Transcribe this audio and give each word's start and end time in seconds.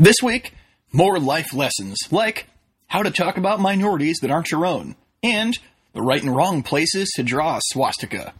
This 0.00 0.22
week, 0.22 0.54
more 0.92 1.18
life 1.18 1.52
lessons 1.52 1.98
like 2.12 2.46
how 2.86 3.02
to 3.02 3.10
talk 3.10 3.36
about 3.36 3.58
minorities 3.58 4.18
that 4.22 4.30
aren't 4.30 4.52
your 4.52 4.64
own, 4.64 4.94
and 5.24 5.58
the 5.92 6.02
right 6.02 6.22
and 6.22 6.36
wrong 6.36 6.62
places 6.62 7.10
to 7.16 7.24
draw 7.24 7.56
a 7.56 7.60
swastika 7.72 8.32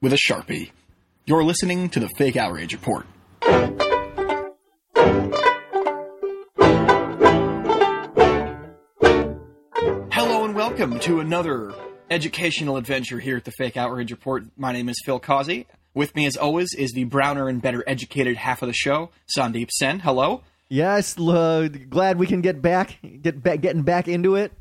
with 0.00 0.12
a 0.12 0.16
sharpie. 0.16 0.70
You're 1.26 1.42
listening 1.42 1.88
to 1.88 1.98
the 1.98 2.08
Fake 2.16 2.36
Outrage 2.36 2.72
Report. 2.72 3.04
Hello 10.12 10.44
and 10.44 10.54
welcome 10.54 11.00
to 11.00 11.18
another 11.18 11.74
educational 12.12 12.76
adventure 12.76 13.18
here 13.18 13.38
at 13.38 13.44
the 13.44 13.50
Fake 13.58 13.76
Outrage 13.76 14.12
Report. 14.12 14.44
My 14.56 14.70
name 14.70 14.88
is 14.88 15.02
Phil 15.04 15.18
Causey. 15.18 15.66
With 15.94 16.14
me, 16.14 16.26
as 16.26 16.36
always, 16.36 16.72
is 16.74 16.92
the 16.92 17.04
browner 17.04 17.48
and 17.48 17.60
better 17.60 17.82
educated 17.88 18.36
half 18.36 18.62
of 18.62 18.68
the 18.68 18.72
show, 18.72 19.10
Sandip 19.36 19.70
Sen. 19.72 19.98
Hello. 19.98 20.42
Yes, 20.72 21.18
uh, 21.18 21.68
glad 21.90 22.18
we 22.18 22.26
can 22.26 22.40
get 22.40 22.62
back, 22.62 22.98
get 23.20 23.42
back, 23.42 23.60
getting 23.60 23.82
back 23.82 24.08
into 24.08 24.36
it. 24.36 24.52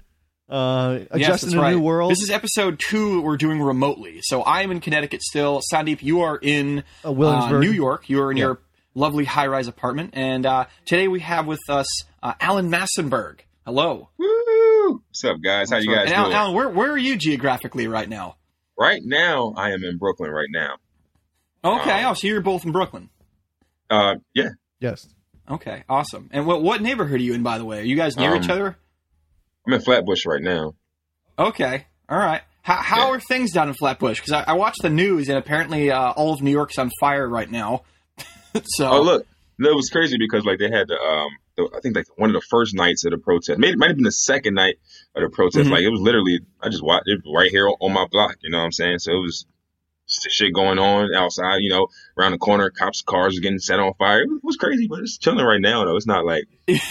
Uh, 0.49 1.05
adjusting 1.09 1.51
that's 1.51 1.53
to 1.53 1.59
right. 1.61 1.71
new 1.73 1.79
world. 1.79 2.11
This 2.11 2.21
is 2.21 2.29
episode 2.29 2.79
two 2.85 3.21
we're 3.21 3.37
doing 3.37 3.61
remotely. 3.61 4.19
So 4.23 4.43
I'm 4.43 4.71
in 4.71 4.81
Connecticut 4.81 5.21
still. 5.21 5.61
Sandip, 5.71 6.03
you 6.03 6.19
are 6.19 6.37
in 6.41 6.83
Uh, 7.05 7.13
Williamsburg. 7.13 7.61
New 7.61 7.71
York. 7.71 8.09
You 8.09 8.21
are 8.23 8.29
in 8.31 8.35
Yeah. 8.35 8.43
your 8.43 8.59
lovely 8.93 9.23
high 9.23 9.47
rise 9.47 9.69
apartment. 9.69 10.09
And 10.11 10.45
uh, 10.45 10.65
today 10.85 11.07
we 11.07 11.21
have 11.21 11.47
with 11.47 11.61
us 11.69 11.87
uh, 12.21 12.33
Alan 12.41 12.69
Massenburg. 12.69 13.39
Hello. 13.65 14.09
Woo! 14.17 15.01
What's 15.07 15.23
up, 15.23 15.37
guys? 15.41 15.71
How 15.71 15.77
you 15.77 15.95
guys 15.95 16.07
and 16.07 16.13
Alan, 16.15 16.29
doing? 16.31 16.37
Alan, 16.37 16.55
where, 16.55 16.67
where 16.67 16.91
are 16.91 16.97
you 16.97 17.15
geographically 17.15 17.87
right 17.87 18.09
now? 18.09 18.35
Right 18.77 18.99
now, 19.01 19.53
I 19.55 19.71
am 19.71 19.85
in 19.85 19.97
Brooklyn. 19.97 20.29
Right 20.29 20.49
now. 20.51 20.75
Okay. 21.63 22.03
Um, 22.03 22.11
oh, 22.11 22.13
so 22.15 22.27
you're 22.27 22.41
both 22.41 22.65
in 22.65 22.73
Brooklyn. 22.73 23.09
Uh, 23.89 24.15
yeah. 24.33 24.49
yes. 24.81 25.07
Okay. 25.51 25.83
Awesome. 25.89 26.29
And 26.31 26.45
what, 26.47 26.61
what 26.63 26.81
neighborhood 26.81 27.19
are 27.19 27.23
you 27.23 27.33
in, 27.33 27.43
by 27.43 27.57
the 27.57 27.65
way? 27.65 27.79
Are 27.79 27.83
you 27.83 27.95
guys 27.95 28.15
near 28.17 28.35
Um, 28.35 28.41
each 28.43 28.49
other? 28.49 28.77
I'm 29.67 29.73
in 29.73 29.81
Flatbush 29.81 30.25
right 30.25 30.41
now. 30.41 30.75
Okay. 31.37 31.85
All 32.09 32.17
right. 32.17 32.41
How, 32.63 32.75
how 32.75 32.97
Yeah. 33.07 33.15
are 33.15 33.19
things 33.19 33.51
down 33.51 33.67
in 33.67 33.73
Flatbush? 33.73 34.19
Because 34.19 34.31
I, 34.33 34.43
I 34.47 34.53
watched 34.53 34.81
the 34.81 34.89
news 34.89 35.29
and 35.29 35.37
apparently 35.37 35.91
uh, 35.91 36.11
all 36.11 36.33
of 36.33 36.41
New 36.41 36.51
York's 36.51 36.77
on 36.77 36.89
fire 36.99 37.27
right 37.27 37.49
now. 37.49 37.83
so 38.63 38.89
Oh, 38.89 39.01
look, 39.01 39.25
no, 39.57 39.69
it 39.71 39.75
was 39.75 39.89
crazy 39.89 40.17
because 40.19 40.45
like 40.45 40.59
they 40.59 40.69
had 40.69 40.87
the 40.87 40.99
um, 40.99 41.29
the, 41.57 41.69
I 41.75 41.79
think 41.81 41.95
like 41.95 42.05
one 42.17 42.29
of 42.29 42.33
the 42.33 42.45
first 42.49 42.73
nights 42.75 43.03
of 43.05 43.11
the 43.11 43.17
protest, 43.17 43.59
maybe 43.59 43.73
it 43.73 43.77
might 43.79 43.87
have 43.89 43.97
been 43.97 44.03
the 44.05 44.11
second 44.11 44.53
night 44.55 44.75
of 45.15 45.21
the 45.23 45.29
protest. 45.29 45.67
Mhm. 45.67 45.71
Like 45.71 45.81
it 45.83 45.89
was 45.89 46.01
literally, 46.01 46.39
I 46.61 46.69
just 46.69 46.83
watched 46.83 47.07
it 47.07 47.19
right 47.33 47.51
here 47.51 47.67
on 47.67 47.91
my 47.93 48.05
block. 48.09 48.37
You 48.41 48.51
know 48.51 48.59
what 48.59 48.65
I'm 48.65 48.71
saying? 48.71 48.99
So 48.99 49.11
it 49.11 49.19
was 49.21 49.45
shit 50.11 50.53
going 50.53 50.79
on 50.79 51.13
outside. 51.15 51.57
You 51.57 51.69
know, 51.69 51.87
around 52.17 52.31
the 52.33 52.37
corner, 52.37 52.69
cops' 52.69 53.01
cars 53.01 53.37
are 53.37 53.41
getting 53.41 53.59
set 53.59 53.79
on 53.79 53.93
fire. 53.95 54.23
It 54.23 54.29
was 54.43 54.57
crazy, 54.57 54.87
but 54.87 54.99
it's 54.99 55.17
chilling 55.17 55.45
right 55.45 55.61
now 55.61 55.85
though. 55.85 55.95
It's 55.95 56.07
not 56.07 56.25
like 56.25 56.45
it's 56.67 56.85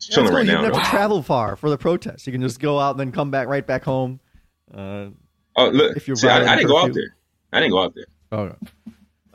chilling 0.00 0.28
cool. 0.28 0.36
right 0.38 0.46
You 0.46 0.52
now. 0.52 0.60
didn't 0.62 0.74
have 0.74 0.82
Though. 0.82 0.90
to 0.90 0.90
travel 0.90 1.22
far 1.22 1.56
for 1.56 1.70
the 1.70 1.78
protest. 1.78 2.26
You 2.26 2.32
can 2.32 2.42
just 2.42 2.60
go 2.60 2.78
out 2.78 2.92
and 2.92 3.00
then 3.00 3.12
come 3.12 3.30
back 3.30 3.48
right 3.48 3.66
back 3.66 3.84
home. 3.84 4.20
Uh, 4.72 5.08
Oh, 5.54 5.68
look, 5.68 5.96
If 5.98 6.08
you're 6.08 6.16
see, 6.16 6.28
I, 6.28 6.50
I 6.50 6.56
didn't 6.56 6.68
go 6.68 6.78
out 6.82 6.94
there. 6.94 7.14
I 7.52 7.60
didn't 7.60 7.72
go 7.72 7.82
out 7.82 7.94
there. 7.94 8.06
oh, 8.32 8.54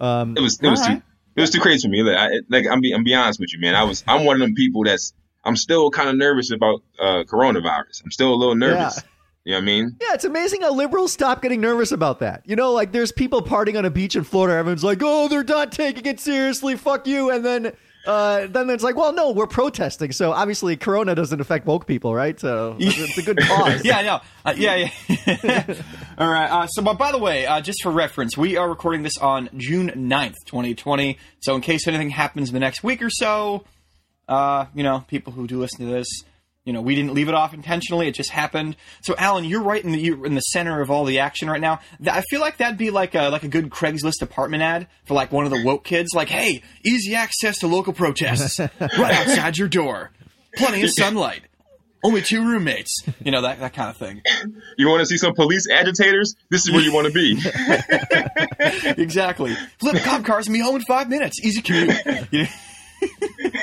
um, 0.04 0.36
It 0.36 0.42
was 0.42 0.60
it 0.62 0.68
was 0.70 0.82
All 0.82 0.88
too 0.88 1.02
it 1.36 1.42
was 1.42 1.52
too 1.52 1.60
crazy 1.60 1.88
for 1.88 1.92
me. 1.92 2.02
Like, 2.02 2.18
I, 2.18 2.30
like 2.50 2.66
I'm 2.68 2.82
be 2.82 2.92
I'm 2.92 3.04
be 3.04 3.14
honest 3.14 3.40
with 3.40 3.54
you, 3.54 3.60
man. 3.60 3.76
I 3.76 3.84
was 3.84 4.04
I'm 4.08 4.26
one 4.26 4.36
of 4.36 4.40
them 4.42 4.56
people 4.56 4.84
that's 4.84 5.14
I'm 5.44 5.56
still 5.56 5.92
kind 5.92 6.10
of 6.10 6.16
nervous 6.18 6.52
about 6.52 6.82
uh, 7.00 7.24
coronavirus. 7.26 8.04
I'm 8.04 8.10
still 8.12 8.34
a 8.34 8.36
little 8.36 8.56
nervous. 8.56 9.00
You 9.48 9.54
know 9.54 9.60
what 9.60 9.64
I 9.64 9.66
mean? 9.66 9.96
yeah, 10.02 10.14
it's 10.14 10.26
amazing 10.26 10.60
how 10.60 10.74
liberals 10.74 11.14
stop 11.14 11.42
getting 11.42 11.62
nervous 11.62 11.94
about 11.94 12.20
that. 12.20 12.42
You 12.44 12.58
know, 12.58 12.74
like 12.74 12.92
there's 12.92 13.14
people 13.14 13.42
partying 13.42 13.78
on 13.78 13.86
a 13.86 13.90
beach 13.90 14.18
in 14.18 14.26
Florida. 14.26 14.58
Everyone's 14.58 14.84
like, 14.84 15.00
"Oh, 15.02 15.30
they're 15.30 15.46
not 15.46 15.72
taking 15.72 16.06
it 16.06 16.20
seriously. 16.20 16.76
Fuck 16.76 17.08
you." 17.08 17.32
And 17.32 17.46
then, 17.46 17.72
uh, 18.06 18.48
then 18.48 18.70
it's 18.70 18.84
like, 18.84 18.98
"Well, 18.98 19.14
no, 19.14 19.32
we're 19.32 19.48
protesting." 19.48 20.12
So 20.12 20.34
obviously, 20.34 20.76
Corona 20.76 21.16
doesn't 21.16 21.40
affect 21.40 21.66
woke 21.66 21.88
people, 21.88 22.14
right? 22.14 22.38
So 22.38 22.76
it's, 22.78 23.18
a 23.18 23.22
good 23.22 23.38
cause. 23.42 23.86
yeah, 23.86 24.02
no, 24.02 24.20
uh, 24.44 24.54
yeah, 24.58 24.90
yeah. 25.08 25.64
All 26.18 26.30
right. 26.30 26.52
Uh, 26.52 26.68
so, 26.68 26.82
but 26.82 26.98
by 26.98 27.14
the 27.14 27.18
way, 27.18 27.46
uh, 27.46 27.62
just 27.62 27.82
for 27.82 27.90
reference, 27.90 28.36
we 28.36 28.58
are 28.58 28.68
recording 28.68 29.04
this 29.04 29.18
on 29.18 29.48
June 29.56 29.92
9th, 29.96 30.36
2020. 30.46 31.18
So, 31.40 31.56
in 31.56 31.62
case 31.62 31.88
anything 31.88 32.10
happens 32.10 32.50
in 32.50 32.54
the 32.54 32.60
next 32.60 32.84
week 32.84 33.02
or 33.02 33.10
so, 33.10 33.64
uh, 34.28 34.66
you 34.76 34.84
know, 34.84 35.06
people 35.08 35.32
who 35.32 35.48
do 35.48 35.58
listen 35.58 35.86
to 35.86 35.92
this, 35.94 36.08
you 36.68 36.74
know, 36.74 36.82
we 36.82 36.96
didn't 36.96 37.14
leave 37.14 37.30
it 37.30 37.34
off 37.34 37.54
intentionally. 37.54 38.10
It 38.10 38.14
just 38.14 38.30
happened. 38.30 38.76
So, 39.02 39.16
Alan, 39.18 39.46
you're 39.46 39.64
right 39.64 39.82
in 39.82 39.94
the 39.94 40.00
you're 40.00 40.26
in 40.26 40.36
the 40.36 40.42
center 40.42 40.82
of 40.82 40.92
all 40.92 41.06
the 41.06 41.20
action 41.20 41.50
right 41.50 41.62
now. 41.62 41.80
Th- 41.98 42.10
I 42.10 42.22
feel 42.30 42.42
like 42.42 42.58
that'd 42.58 42.78
be 42.78 42.92
like 42.92 43.16
a 43.16 43.30
like 43.30 43.44
a 43.44 43.48
good 43.48 43.70
Craigslist 43.70 44.22
apartment 44.22 44.64
ad 44.64 44.88
for 45.06 45.14
like 45.14 45.32
one 45.32 45.46
of 45.46 45.52
the 45.52 45.64
woke 45.64 45.86
kids. 45.86 46.10
Like, 46.14 46.28
hey, 46.28 46.62
easy 46.84 47.16
access 47.16 47.60
to 47.60 47.68
local 47.68 47.94
protests 47.94 48.60
right 48.82 48.82
outside 48.82 49.58
your 49.58 49.70
door, 49.70 50.12
plenty 50.58 50.84
of 50.84 50.90
sunlight. 50.92 51.44
Only 52.04 52.22
two 52.22 52.46
roommates, 52.46 53.02
you 53.24 53.32
know 53.32 53.42
that 53.44 53.62
that 53.62 53.74
kind 53.74 53.90
of 53.90 53.96
thing. 53.96 54.22
You 54.78 54.90
want 54.90 55.00
to 55.00 55.06
see 55.06 55.18
some 55.18 55.34
police 55.36 55.70
agitators? 55.72 56.36
This 56.52 56.68
is 56.68 56.72
where 56.74 56.82
you 56.82 56.94
want 56.94 57.08
to 57.08 57.14
be. 57.14 57.40
exactly. 59.02 59.56
Flip 59.80 60.04
cop 60.04 60.26
cars 60.26 60.48
and 60.48 60.54
be 60.54 60.60
home 60.60 60.76
in 60.76 60.82
five 60.82 61.10
minutes. 61.10 61.40
Easy 61.44 61.62
commute. 61.62 61.96
You 62.32 62.44
know, 62.44 62.48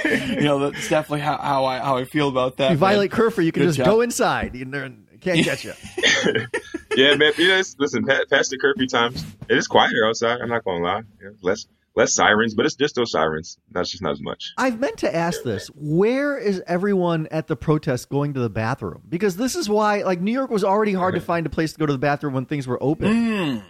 you 0.34 0.42
know, 0.42 0.70
that's 0.70 0.88
definitely 0.88 1.20
how, 1.20 1.36
how 1.38 1.64
I 1.64 1.78
how 1.78 1.96
I 1.96 2.04
feel 2.04 2.28
about 2.28 2.56
that. 2.58 2.64
you 2.64 2.70
man. 2.70 2.78
violate 2.78 3.10
curfew, 3.10 3.44
you 3.44 3.52
can 3.52 3.62
Good 3.62 3.68
just 3.68 3.78
job. 3.78 3.86
go 3.86 4.00
inside. 4.00 4.54
You 4.54 4.64
know, 4.64 4.92
can't 5.20 5.44
catch 5.44 5.64
you. 5.64 5.72
yeah, 6.96 7.14
man. 7.16 7.32
You 7.38 7.48
know, 7.48 7.54
it's- 7.54 7.76
listen, 7.78 8.04
pa- 8.04 8.20
past 8.30 8.50
the 8.50 8.58
curfew 8.58 8.86
times, 8.86 9.24
it 9.48 9.56
is 9.56 9.66
quieter 9.66 10.06
outside. 10.06 10.40
I'm 10.40 10.48
not 10.48 10.64
gonna 10.64 10.84
lie. 10.84 11.02
You 11.20 11.26
know, 11.28 11.34
less 11.42 11.66
less 11.96 12.12
sirens, 12.12 12.54
but 12.54 12.66
it's 12.66 12.74
just 12.74 12.96
those 12.96 13.12
sirens. 13.12 13.58
That's 13.70 13.90
just 13.90 14.02
not 14.02 14.12
as 14.12 14.20
much. 14.20 14.52
I've 14.58 14.80
meant 14.80 14.98
to 14.98 15.14
ask 15.14 15.42
this. 15.42 15.68
Where 15.68 16.36
is 16.36 16.62
everyone 16.66 17.28
at 17.30 17.46
the 17.46 17.56
protest 17.56 18.08
going 18.08 18.34
to 18.34 18.40
the 18.40 18.50
bathroom? 18.50 19.02
Because 19.08 19.36
this 19.36 19.54
is 19.54 19.68
why, 19.68 20.02
like, 20.02 20.20
New 20.20 20.32
York 20.32 20.50
was 20.50 20.64
already 20.64 20.92
hard 20.92 21.14
to 21.14 21.20
find 21.20 21.46
a 21.46 21.50
place 21.50 21.72
to 21.72 21.78
go 21.78 21.86
to 21.86 21.92
the 21.92 21.98
bathroom 21.98 22.34
when 22.34 22.46
things 22.46 22.66
were 22.66 22.82
open. 22.82 23.12
Mm. 23.12 23.62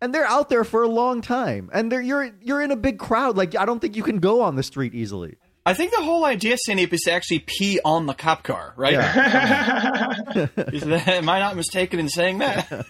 And 0.00 0.14
they're 0.14 0.26
out 0.26 0.48
there 0.48 0.64
for 0.64 0.82
a 0.82 0.88
long 0.88 1.22
time. 1.22 1.70
And 1.72 1.90
they're 1.90 2.02
you're 2.02 2.30
you're 2.42 2.60
in 2.60 2.70
a 2.70 2.76
big 2.76 2.98
crowd. 2.98 3.36
Like 3.36 3.56
I 3.56 3.64
don't 3.64 3.80
think 3.80 3.96
you 3.96 4.02
can 4.02 4.18
go 4.18 4.42
on 4.42 4.56
the 4.56 4.62
street 4.62 4.94
easily. 4.94 5.36
I 5.66 5.74
think 5.74 5.90
the 5.90 6.02
whole 6.02 6.24
idea, 6.24 6.56
Sandip, 6.56 6.92
is 6.92 7.00
to 7.02 7.12
actually 7.12 7.40
pee 7.40 7.80
on 7.84 8.06
the 8.06 8.14
cop 8.14 8.44
car, 8.44 8.72
right? 8.76 8.94
Is 10.72 10.84
that, 10.84 11.08
am 11.08 11.28
I 11.28 11.40
not 11.40 11.56
mistaken 11.56 11.98
in 11.98 12.08
saying 12.08 12.38
that? 12.38 12.70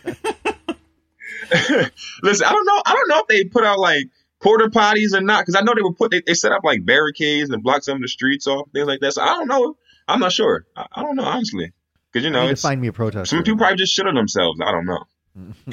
Listen, 2.23 2.47
I 2.47 2.53
don't 2.53 2.67
know. 2.67 2.83
I 2.85 2.93
don't 2.93 3.09
know 3.09 3.21
if 3.21 3.29
they 3.29 3.45
put 3.45 3.65
out 3.65 3.79
like 3.79 4.05
porta 4.43 4.69
potties 4.69 5.15
or 5.15 5.23
not, 5.23 5.41
because 5.41 5.55
I 5.55 5.63
know 5.63 5.73
they 5.75 5.81
were 5.81 5.95
put. 5.95 6.11
They, 6.11 6.21
they 6.27 6.35
set 6.35 6.53
up 6.53 6.65
like 6.65 6.85
barricades 6.85 7.49
and 7.49 7.63
block 7.63 7.83
some 7.83 7.97
of 7.97 8.03
the 8.03 8.09
streets 8.09 8.47
off, 8.47 8.69
things 8.75 8.87
like 8.87 9.01
that. 9.01 9.13
So 9.13 9.23
I 9.23 9.29
don't 9.29 9.49
know. 9.49 9.79
I'm 10.07 10.21
not 10.21 10.33
sure. 10.33 10.67
I, 10.77 10.85
I 10.95 11.03
don't 11.03 11.17
know 11.17 11.25
honestly, 11.25 11.73
because 12.13 12.27
you 12.27 12.31
know, 12.31 12.43
need 12.43 12.51
it's, 12.51 12.63
find 12.63 12.79
me 12.79 12.89
a 12.89 12.93
protest. 12.93 13.31
some 13.31 13.43
people 13.43 13.57
probably 13.57 13.77
just 13.77 13.95
shit 13.95 14.07
on 14.07 14.15
themselves. 14.15 14.61
I 14.63 14.71
don't 14.71 14.85
know. 14.85 15.05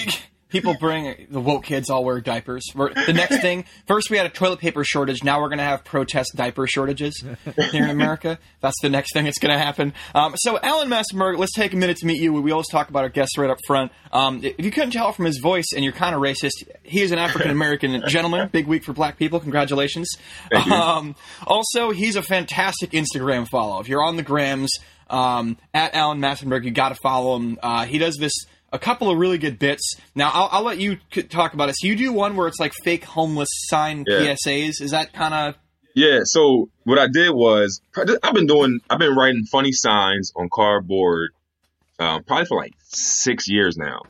People 0.54 0.76
bring 0.80 1.26
the 1.32 1.40
woke 1.40 1.64
kids 1.64 1.90
all 1.90 2.06
wear 2.06 2.22
diapers. 2.22 2.64
The 2.76 3.12
next 3.12 3.42
thing, 3.42 3.66
first 3.88 4.12
we 4.12 4.18
had 4.18 4.28
a 4.28 4.30
toilet 4.30 4.60
paper 4.60 4.84
shortage. 4.84 5.24
Now 5.24 5.42
we're 5.42 5.50
going 5.50 5.58
to 5.58 5.64
have 5.64 5.84
protest 5.84 6.34
diaper 6.36 6.68
shortages 6.68 7.26
here 7.72 7.84
in 7.84 7.90
America. 7.90 8.38
That's 8.62 8.80
the 8.84 8.90
next 8.90 9.14
thing 9.14 9.26
that's 9.26 9.40
going 9.40 9.52
to 9.52 9.58
happen. 9.58 9.96
Um, 10.14 10.36
so, 10.38 10.60
Alan 10.62 10.90
Massenburg, 10.90 11.40
let's 11.40 11.54
take 11.54 11.74
a 11.74 11.76
minute 11.76 11.98
to 11.98 12.06
meet 12.06 12.22
you. 12.22 12.32
We 12.34 12.52
always 12.52 12.68
talk 12.68 12.90
about 12.90 13.02
our 13.02 13.10
guests 13.10 13.36
right 13.36 13.50
up 13.50 13.58
front. 13.66 13.92
Um, 14.12 14.44
if 14.44 14.64
you 14.64 14.70
couldn't 14.70 14.92
tell 14.92 15.12
from 15.12 15.26
his 15.26 15.40
voice, 15.40 15.66
and 15.76 15.84
you're 15.84 15.92
kind 15.92 16.14
of 16.14 16.22
racist, 16.22 16.70
he 16.84 17.02
is 17.02 17.12
an 17.12 17.18
African 17.18 17.50
American 17.50 18.04
gentleman. 18.08 18.48
Big 18.50 18.68
week 18.68 18.84
for 18.84 18.94
Black 18.94 19.18
people. 19.18 19.40
Congratulations. 19.40 20.08
Um, 20.72 21.16
also, 21.48 21.90
he's 21.90 22.16
a 22.16 22.22
fantastic 22.22 22.92
Instagram 22.92 23.48
follow. 23.50 23.80
If 23.80 23.90
you're 23.90 24.04
on 24.04 24.18
the 24.18 24.24
grams 24.24 24.72
um, 25.10 25.58
at 25.74 25.96
Alan 25.96 26.20
Massenburg, 26.20 26.64
you 26.64 26.70
got 26.70 26.90
to 26.90 26.96
follow 27.02 27.38
him. 27.38 27.58
Uh, 27.64 27.86
he 27.86 27.98
does 27.98 28.18
this 28.18 28.34
a 28.74 28.80
couple 28.80 29.10
of 29.10 29.18
really 29.18 29.38
good 29.38 29.58
bits. 29.60 29.96
Now, 30.16 30.32
I'll, 30.34 30.50
I'll 30.52 30.64
let 30.64 30.80
you 30.80 30.98
talk 31.30 31.54
about 31.54 31.70
it. 31.70 31.76
So 31.78 31.88
you 31.88 31.96
do 31.96 32.12
one 32.12 32.36
where 32.36 32.48
it's 32.48 32.60
like 32.60 32.74
fake 32.84 33.06
homeless 33.06 33.48
sign 33.70 34.04
Yeah. 34.08 34.36
PSAs. 34.46 34.82
Is 34.82 34.92
that 34.92 35.14
kind 35.14 35.34
of 35.34 35.56
Yeah. 35.96 36.22
So 36.24 36.70
what 36.84 37.00
I 37.00 37.08
did 37.08 37.30
was 37.32 37.80
I've 37.96 38.34
been 38.34 38.48
doing. 38.48 38.80
I've 38.90 39.00
been 39.00 39.16
writing 39.16 39.46
funny 39.46 39.72
signs 39.72 40.34
on 40.36 40.50
cardboard, 40.52 41.32
um, 42.00 42.24
probably 42.24 42.46
for 42.48 42.58
like 42.58 42.74
six 42.82 43.48
years 43.48 43.78
now. 43.78 44.02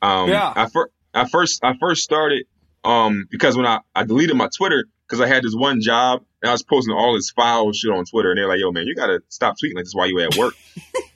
Um, 0.00 0.30
Yeah. 0.30 0.52
I 0.54 0.68
first 0.68 0.92
I 1.12 1.28
first 1.28 1.64
I 1.64 1.74
first 1.80 2.02
started 2.02 2.46
um 2.84 3.26
because 3.30 3.56
when 3.56 3.66
I 3.66 3.80
I 3.94 4.04
deleted 4.04 4.36
my 4.36 4.48
Twitter 4.56 4.84
because 5.06 5.20
I 5.20 5.26
had 5.26 5.42
this 5.42 5.54
one 5.54 5.80
job 5.80 6.22
and 6.42 6.48
I 6.50 6.52
was 6.52 6.62
posting 6.62 6.94
all 6.94 7.14
this 7.14 7.30
foul 7.30 7.72
shit 7.72 7.90
on 7.90 8.04
Twitter 8.04 8.30
and 8.30 8.38
they're 8.38 8.48
like, 8.48 8.60
yo 8.60 8.70
man, 8.72 8.86
you 8.86 8.94
gotta 8.94 9.20
stop 9.28 9.56
tweeting 9.62 9.74
like 9.74 9.84
this 9.84 9.92
while 9.94 10.08
you 10.08 10.20
at 10.20 10.36
work. 10.36 10.54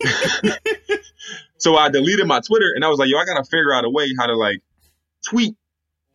so 1.59 1.77
I 1.77 1.91
deleted 1.91 2.27
my 2.27 2.41
Twitter 2.41 2.73
and 2.75 2.85
I 2.85 2.89
was 2.89 2.99
like, 2.99 3.09
yo, 3.09 3.19
I 3.19 3.25
gotta 3.25 3.45
figure 3.45 3.73
out 3.73 3.85
a 3.85 3.91
way 3.91 4.09
how 4.19 4.27
to 4.27 4.37
like 4.37 4.61
tweet 5.29 5.55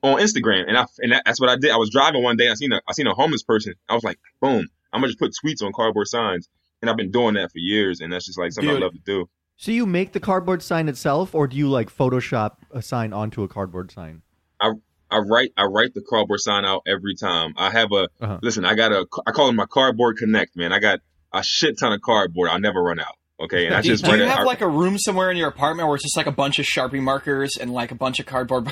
on 0.02 0.20
Instagram, 0.20 0.66
and 0.68 0.78
I 0.78 0.86
and 1.00 1.12
that, 1.14 1.24
that's 1.26 1.40
what 1.40 1.50
I 1.50 1.56
did. 1.56 1.72
I 1.72 1.78
was 1.78 1.90
driving 1.90 2.24
one 2.24 2.36
day, 2.36 2.50
I 2.50 2.56
seen 2.56 2.72
a 2.74 2.82
I 2.88 2.94
seen 2.94 3.08
a 3.08 3.14
homeless 3.14 3.44
person. 3.44 3.74
I 3.88 3.94
was 3.94 4.04
like, 4.04 4.20
boom, 4.42 4.68
I'm 4.92 5.00
gonna 5.02 5.08
just 5.08 5.20
put 5.20 5.32
tweets 5.44 5.64
on 5.64 5.72
cardboard 5.74 6.08
signs, 6.08 6.50
and 6.82 6.90
I've 6.90 6.98
been 6.98 7.12
doing 7.12 7.36
that 7.36 7.52
for 7.52 7.60
years, 7.60 8.02
and 8.02 8.12
that's 8.12 8.26
just 8.26 8.38
like 8.38 8.52
something 8.52 8.74
Dude. 8.74 8.82
I 8.82 8.86
love 8.86 8.94
to 8.94 9.00
do. 9.00 9.30
So 9.56 9.72
you 9.72 9.86
make 9.86 10.12
the 10.14 10.20
cardboard 10.20 10.62
sign 10.62 10.90
itself, 10.90 11.34
or 11.34 11.48
do 11.48 11.56
you 11.56 11.70
like 11.70 11.90
Photoshop 11.96 12.56
a 12.72 12.82
sign 12.82 13.14
onto 13.14 13.44
a 13.44 13.48
cardboard 13.48 13.92
sign? 13.92 14.24
I 14.60 14.72
I 15.10 15.20
write 15.20 15.54
I 15.56 15.66
write 15.66 15.94
the 15.94 16.02
cardboard 16.02 16.42
sign 16.42 16.66
out 16.66 16.82
every 16.86 17.16
time. 17.16 17.54
I 17.56 17.70
have 17.70 17.92
a 17.94 18.10
Uh-huh. 18.20 18.40
listen. 18.42 18.66
I 18.66 18.76
got 18.76 18.92
a 18.92 19.06
I 19.26 19.32
call 19.32 19.48
it 19.50 19.54
my 19.54 19.68
cardboard 19.68 20.18
connect, 20.18 20.58
man. 20.58 20.74
I 20.74 20.80
got 20.80 21.00
a 21.32 21.44
shit 21.44 21.80
ton 21.80 21.94
of 21.94 22.02
cardboard. 22.02 22.50
I'll 22.50 22.60
never 22.60 22.82
run 22.84 23.00
out. 23.00 23.16
Okay, 23.44 23.66
and 23.66 23.76
I 23.76 23.82
Do, 23.82 23.90
just 23.90 24.06
do 24.06 24.12
write 24.12 24.20
you 24.20 24.26
have 24.26 24.40
I- 24.40 24.44
like 24.44 24.62
a 24.62 24.68
room 24.68 24.98
somewhere 24.98 25.30
in 25.30 25.38
your 25.38 25.50
apartment 25.50 25.88
where 25.88 25.96
it's 25.96 26.04
just 26.04 26.16
like 26.18 26.28
a 26.28 26.32
bunch 26.32 26.60
of 26.60 26.66
Sharpie 26.66 27.02
markers 27.02 27.58
and 27.60 27.72
like 27.74 27.92
a 27.92 27.96
bunch 27.96 28.20
of 28.20 28.26
cardboard? 28.26 28.72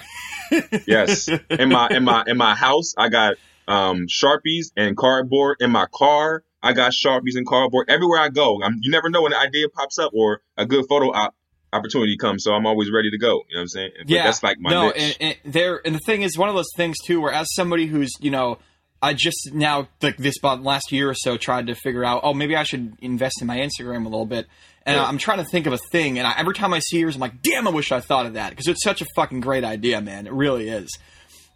Yes. 0.88 1.28
In 1.50 1.70
my 1.70 1.90
in 1.90 2.04
my 2.04 2.24
in 2.28 2.38
my 2.38 2.56
house, 2.56 2.94
I 2.98 3.10
got 3.10 3.36
um 3.68 4.06
sharpies 4.08 4.66
and 4.76 4.98
cardboard. 4.98 5.58
In 5.62 5.72
my 5.72 5.86
car, 5.94 6.44
I 6.62 6.74
got 6.74 6.92
sharpies 6.94 7.36
and 7.36 7.48
cardboard. 7.48 7.90
Everywhere 7.90 8.20
I 8.20 8.30
go, 8.30 8.60
I'm, 8.64 8.78
you 8.82 8.92
never 8.92 9.10
know 9.10 9.22
when 9.24 9.34
an 9.34 9.40
idea 9.40 9.70
pops 9.70 9.98
up 10.00 10.12
or 10.14 10.42
a 10.58 10.66
good 10.66 10.86
photo 10.90 11.12
op- 11.14 11.36
opportunity 11.74 12.18
comes. 12.18 12.44
So 12.44 12.54
I'm 12.54 12.66
always 12.66 12.92
ready 12.92 13.10
to 13.12 13.18
go. 13.18 13.44
You 13.50 13.56
know 13.56 13.60
what 13.60 13.62
I'm 13.62 13.68
saying? 13.68 13.92
But 14.00 14.10
yeah, 14.10 14.24
that's 14.24 14.44
like 14.44 14.58
my 14.60 14.72
no. 14.72 14.92
And, 14.92 15.18
and 15.20 15.36
there, 15.46 15.82
and 15.86 15.96
the 15.96 16.02
thing 16.06 16.22
is, 16.22 16.38
one 16.38 16.50
of 16.50 16.56
those 16.56 16.72
things 16.76 16.98
too, 17.06 17.22
where 17.22 17.32
as 17.34 17.48
somebody 17.54 17.86
who's 17.86 18.12
you 18.20 18.32
know, 18.32 18.58
I 19.02 19.14
just 19.14 19.52
now 19.54 19.88
like 20.02 20.18
this 20.18 20.38
about 20.38 20.62
last 20.64 20.92
year 20.92 21.10
or 21.10 21.16
so 21.16 21.36
tried 21.38 21.68
to 21.68 21.76
figure 21.76 22.06
out, 22.06 22.22
oh, 22.24 22.34
maybe 22.34 22.56
I 22.56 22.64
should 22.64 22.94
invest 23.02 23.42
in 23.42 23.48
my 23.48 23.58
Instagram 23.58 24.02
a 24.06 24.10
little 24.10 24.26
bit. 24.28 24.48
And 24.86 24.96
Yeah. 24.96 25.06
I'm 25.06 25.18
trying 25.18 25.38
to 25.40 25.44
think 25.46 25.66
of 25.68 25.74
a 25.74 25.78
thing, 25.78 26.18
and 26.18 26.28
I, 26.28 26.34
every 26.38 26.54
time 26.56 26.74
I 26.74 26.80
see 26.80 27.00
yours, 27.00 27.16
I'm 27.16 27.22
like, 27.22 27.42
damn, 27.42 27.68
I 27.68 27.72
wish 27.72 27.92
I 27.92 28.00
thought 28.00 28.26
of 28.26 28.34
that 28.34 28.50
because 28.52 28.68
it's 28.68 28.84
such 28.84 29.02
a 29.02 29.06
fucking 29.16 29.40
great 29.40 29.64
idea, 29.64 30.02
man. 30.02 30.26
It 30.28 30.34
really 30.34 30.70
is. 30.70 30.90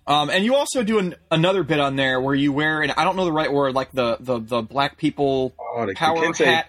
Um, 0.08 0.30
and 0.30 0.46
you 0.46 0.54
also 0.56 0.84
do 0.84 1.00
an, 1.00 1.16
another 1.32 1.64
bit 1.64 1.80
on 1.80 1.96
there 1.96 2.22
where 2.22 2.36
you 2.36 2.52
wear, 2.54 2.82
and 2.84 2.92
I 2.92 3.04
don't 3.04 3.16
know 3.16 3.26
the 3.26 3.32
right 3.32 3.52
word, 3.52 3.74
like 3.74 3.92
the 3.92 4.18
the, 4.20 4.40
the 4.40 4.62
black 4.62 4.98
people 4.98 5.56
oh, 5.60 5.86
the, 5.88 5.96
power 5.96 6.18
kente, 6.18 6.46
hat. 6.46 6.68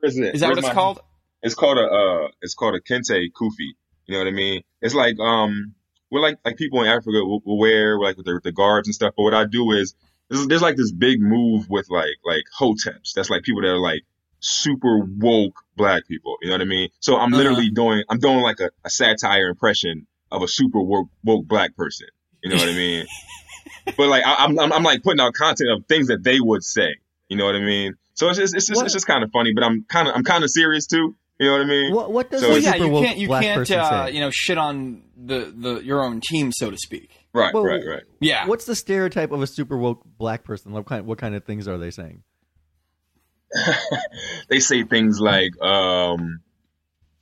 Where's 0.00 0.16
it? 0.16 0.34
Is 0.34 0.40
that 0.40 0.46
Where's 0.46 0.56
what 0.56 0.58
it's 0.58 0.68
my- 0.68 0.74
called? 0.74 1.00
It's 1.42 1.54
called 1.54 1.76
a 1.78 1.82
uh, 1.86 2.28
it's 2.42 2.54
called 2.54 2.74
a 2.74 2.80
kente 2.80 3.26
kufi. 3.38 3.72
You 4.06 4.14
know 4.14 4.18
what 4.18 4.28
I 4.28 4.30
mean? 4.32 4.62
It's 4.80 4.94
like 4.94 5.18
um, 5.18 5.74
we're 6.10 6.20
like 6.20 6.38
like 6.44 6.56
people 6.56 6.80
in 6.82 6.86
Africa 6.88 7.18
will, 7.24 7.40
will 7.44 7.58
wear 7.58 7.98
like 7.98 8.16
with 8.16 8.26
the, 8.26 8.40
the 8.42 8.52
guards 8.52 8.88
and 8.88 8.94
stuff. 8.94 9.12
But 9.16 9.22
what 9.24 9.34
I 9.34 9.44
do 9.44 9.72
is 9.72 9.94
there's, 10.30 10.46
there's 10.46 10.62
like 10.62 10.76
this 10.76 10.92
big 10.92 11.20
move 11.20 11.68
with 11.68 11.90
like 11.90 12.14
like 12.24 12.44
hoteps. 12.58 13.12
That's 13.14 13.28
like 13.30 13.42
people 13.42 13.62
that 13.62 13.68
are 13.68 13.78
like 13.78 14.02
super 14.40 14.98
woke 14.98 15.56
black 15.76 16.06
people. 16.08 16.36
You 16.40 16.48
know 16.48 16.54
what 16.54 16.62
I 16.62 16.64
mean? 16.64 16.88
So 17.00 17.16
I'm 17.16 17.32
Uh-huh. 17.32 17.36
literally 17.42 17.70
doing 17.70 18.02
I'm 18.08 18.18
doing 18.18 18.40
like 18.40 18.60
a, 18.60 18.70
a 18.84 18.90
satire 18.90 19.48
impression 19.48 20.06
of 20.30 20.42
a 20.42 20.48
super 20.48 20.80
woke 20.80 21.08
woke 21.24 21.46
black 21.46 21.76
person. 21.76 22.06
You 22.42 22.50
know 22.50 22.56
what 22.56 22.68
I 22.68 22.72
mean? 22.72 23.06
but 23.96 24.08
like 24.08 24.24
I, 24.24 24.36
I'm, 24.44 24.58
I'm 24.58 24.72
I'm 24.72 24.82
like 24.82 25.02
putting 25.02 25.20
out 25.20 25.34
content 25.34 25.70
of 25.70 25.84
things 25.86 26.08
that 26.08 26.22
they 26.22 26.40
would 26.40 26.62
say. 26.64 26.96
You 27.28 27.36
know 27.36 27.44
what 27.46 27.54
I 27.56 27.60
mean? 27.60 27.94
So 28.14 28.28
it's 28.28 28.38
just 28.38 28.54
it's 28.54 28.66
just, 28.66 28.76
What- 28.78 28.84
it's 28.86 28.94
just 28.94 29.06
kind 29.06 29.22
of 29.24 29.30
funny, 29.32 29.52
but 29.52 29.62
I'm 29.64 29.84
kind 29.88 30.08
of 30.08 30.14
I'm 30.14 30.24
kind 30.24 30.44
of 30.44 30.50
serious 30.50 30.86
too. 30.86 31.16
You 31.38 31.46
know 31.46 31.52
what 31.52 31.62
I 31.62 31.64
mean? 31.64 31.92
What 31.94 32.12
what 32.12 32.30
does 32.30 32.40
So 32.42 32.48
a 32.48 32.50
Well, 32.50 32.58
yeah, 32.58 32.72
super 32.74 32.84
you 32.86 32.90
woke 32.92 33.04
can't 33.04 33.18
you 33.18 33.26
black 33.28 33.42
can't 33.42 33.58
person 33.58 33.78
uh, 33.78 34.06
say? 34.06 34.12
you 34.12 34.20
know 34.20 34.30
shit 34.30 34.58
on 34.58 35.02
the 35.16 35.52
the 35.56 35.80
your 35.84 36.02
own 36.02 36.20
team, 36.20 36.52
so 36.52 36.70
to 36.70 36.76
speak. 36.76 37.19
Right, 37.32 37.54
Well, 37.54 37.64
right, 37.64 37.82
right. 37.86 38.02
Yeah. 38.20 38.46
What's 38.46 38.64
the 38.64 38.74
stereotype 38.74 39.30
of 39.30 39.40
a 39.42 39.46
super 39.46 39.76
woke 39.76 40.02
black 40.18 40.44
person? 40.44 40.72
What 40.72 40.86
kind 40.86 41.06
what 41.06 41.18
kind 41.18 41.34
of 41.34 41.44
things 41.44 41.68
are 41.68 41.78
they 41.78 41.90
saying? 41.90 42.22
they 44.48 44.60
say 44.60 44.82
things 44.84 45.20
like, 45.20 45.60
um, 45.62 46.40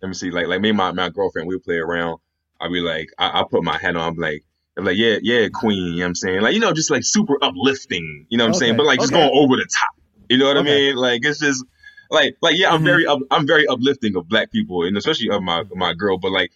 let 0.03 0.09
me 0.09 0.15
see, 0.15 0.31
like 0.31 0.47
like 0.47 0.61
me 0.61 0.71
and 0.71 0.79
my, 0.79 0.93
my 0.93 1.09
girlfriend, 1.11 1.49
we 1.49 1.59
play 1.59 1.77
around. 1.77 2.19
I'll 2.61 2.73
be 2.73 2.81
like, 2.81 3.09
I, 3.19 3.29
I'll 3.29 3.49
put 3.49 3.63
my 3.65 3.79
hat 3.79 3.97
on, 3.97 4.13
I'm 4.15 4.17
like, 4.17 4.45
I'm 4.77 4.85
like, 4.85 4.97
yeah, 4.97 5.19
yeah, 5.23 5.49
queen, 5.53 5.77
you 5.77 5.91
know 5.97 6.03
what 6.05 6.07
I'm 6.09 6.15
saying? 6.15 6.41
Like, 6.41 6.55
you 6.55 6.61
know, 6.61 6.73
just 6.73 6.91
like 6.91 7.05
super 7.05 7.35
uplifting, 7.43 8.27
you 8.29 8.39
know 8.39 8.45
what 8.45 8.49
I'm 8.49 8.55
saying? 8.55 8.77
But 8.77 8.87
like 8.87 9.01
just 9.01 9.13
okay. 9.13 9.21
going 9.27 9.31
over 9.39 9.57
the 9.57 9.67
top. 9.73 9.91
You 10.29 10.39
know 10.39 10.47
what 10.47 10.57
Okay. 10.59 10.69
I 10.71 10.87
mean? 10.89 10.97
Like 10.97 11.25
it's 11.25 11.41
just 11.41 11.65
like 12.11 12.37
like 12.43 12.57
yeah, 12.57 12.73
I'm 12.73 12.81
Mhm. 12.81 12.85
very 12.85 13.07
up, 13.07 13.19
I'm 13.31 13.47
very 13.47 13.67
uplifting 13.67 14.17
of 14.17 14.29
black 14.29 14.51
people 14.53 14.85
and 14.85 14.97
especially 14.97 15.31
of 15.31 15.43
my 15.43 15.65
my 15.75 15.95
girl, 15.95 16.19
but 16.19 16.33
like 16.33 16.51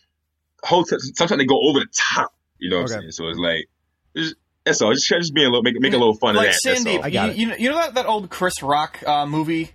whole 0.63 0.85
t- 0.85 0.99
sometimes 1.15 1.39
they 1.41 1.47
go 1.47 1.61
over 1.69 1.81
the 1.81 1.89
top. 1.93 2.33
You 2.63 2.71
know 2.71 2.77
what 2.83 2.85
Okay. 2.87 2.95
I'm 2.95 3.01
saying? 3.03 3.13
So 3.13 3.29
it's 3.29 3.39
like 3.39 3.67
it's, 4.15 4.35
that's 4.65 4.81
all. 4.81 4.93
Just 4.93 5.09
just 5.09 5.35
being 5.35 5.47
a 5.47 5.51
little 5.51 5.63
make 5.63 5.79
make 5.81 5.93
a 5.93 5.99
little 5.99 6.15
fun 6.15 6.35
like 6.37 6.49
of 6.49 6.55
that. 6.55 6.61
that's 6.65 6.83
Sandy, 6.83 6.99
all. 6.99 7.09
You, 7.09 7.33
you 7.35 7.47
know, 7.49 7.57
you 7.57 7.69
know 7.71 7.77
that, 7.77 7.95
that 7.95 8.07
old 8.07 8.31
Chris 8.31 8.63
Rock 8.63 9.03
uh, 9.07 9.27
movie 9.27 9.73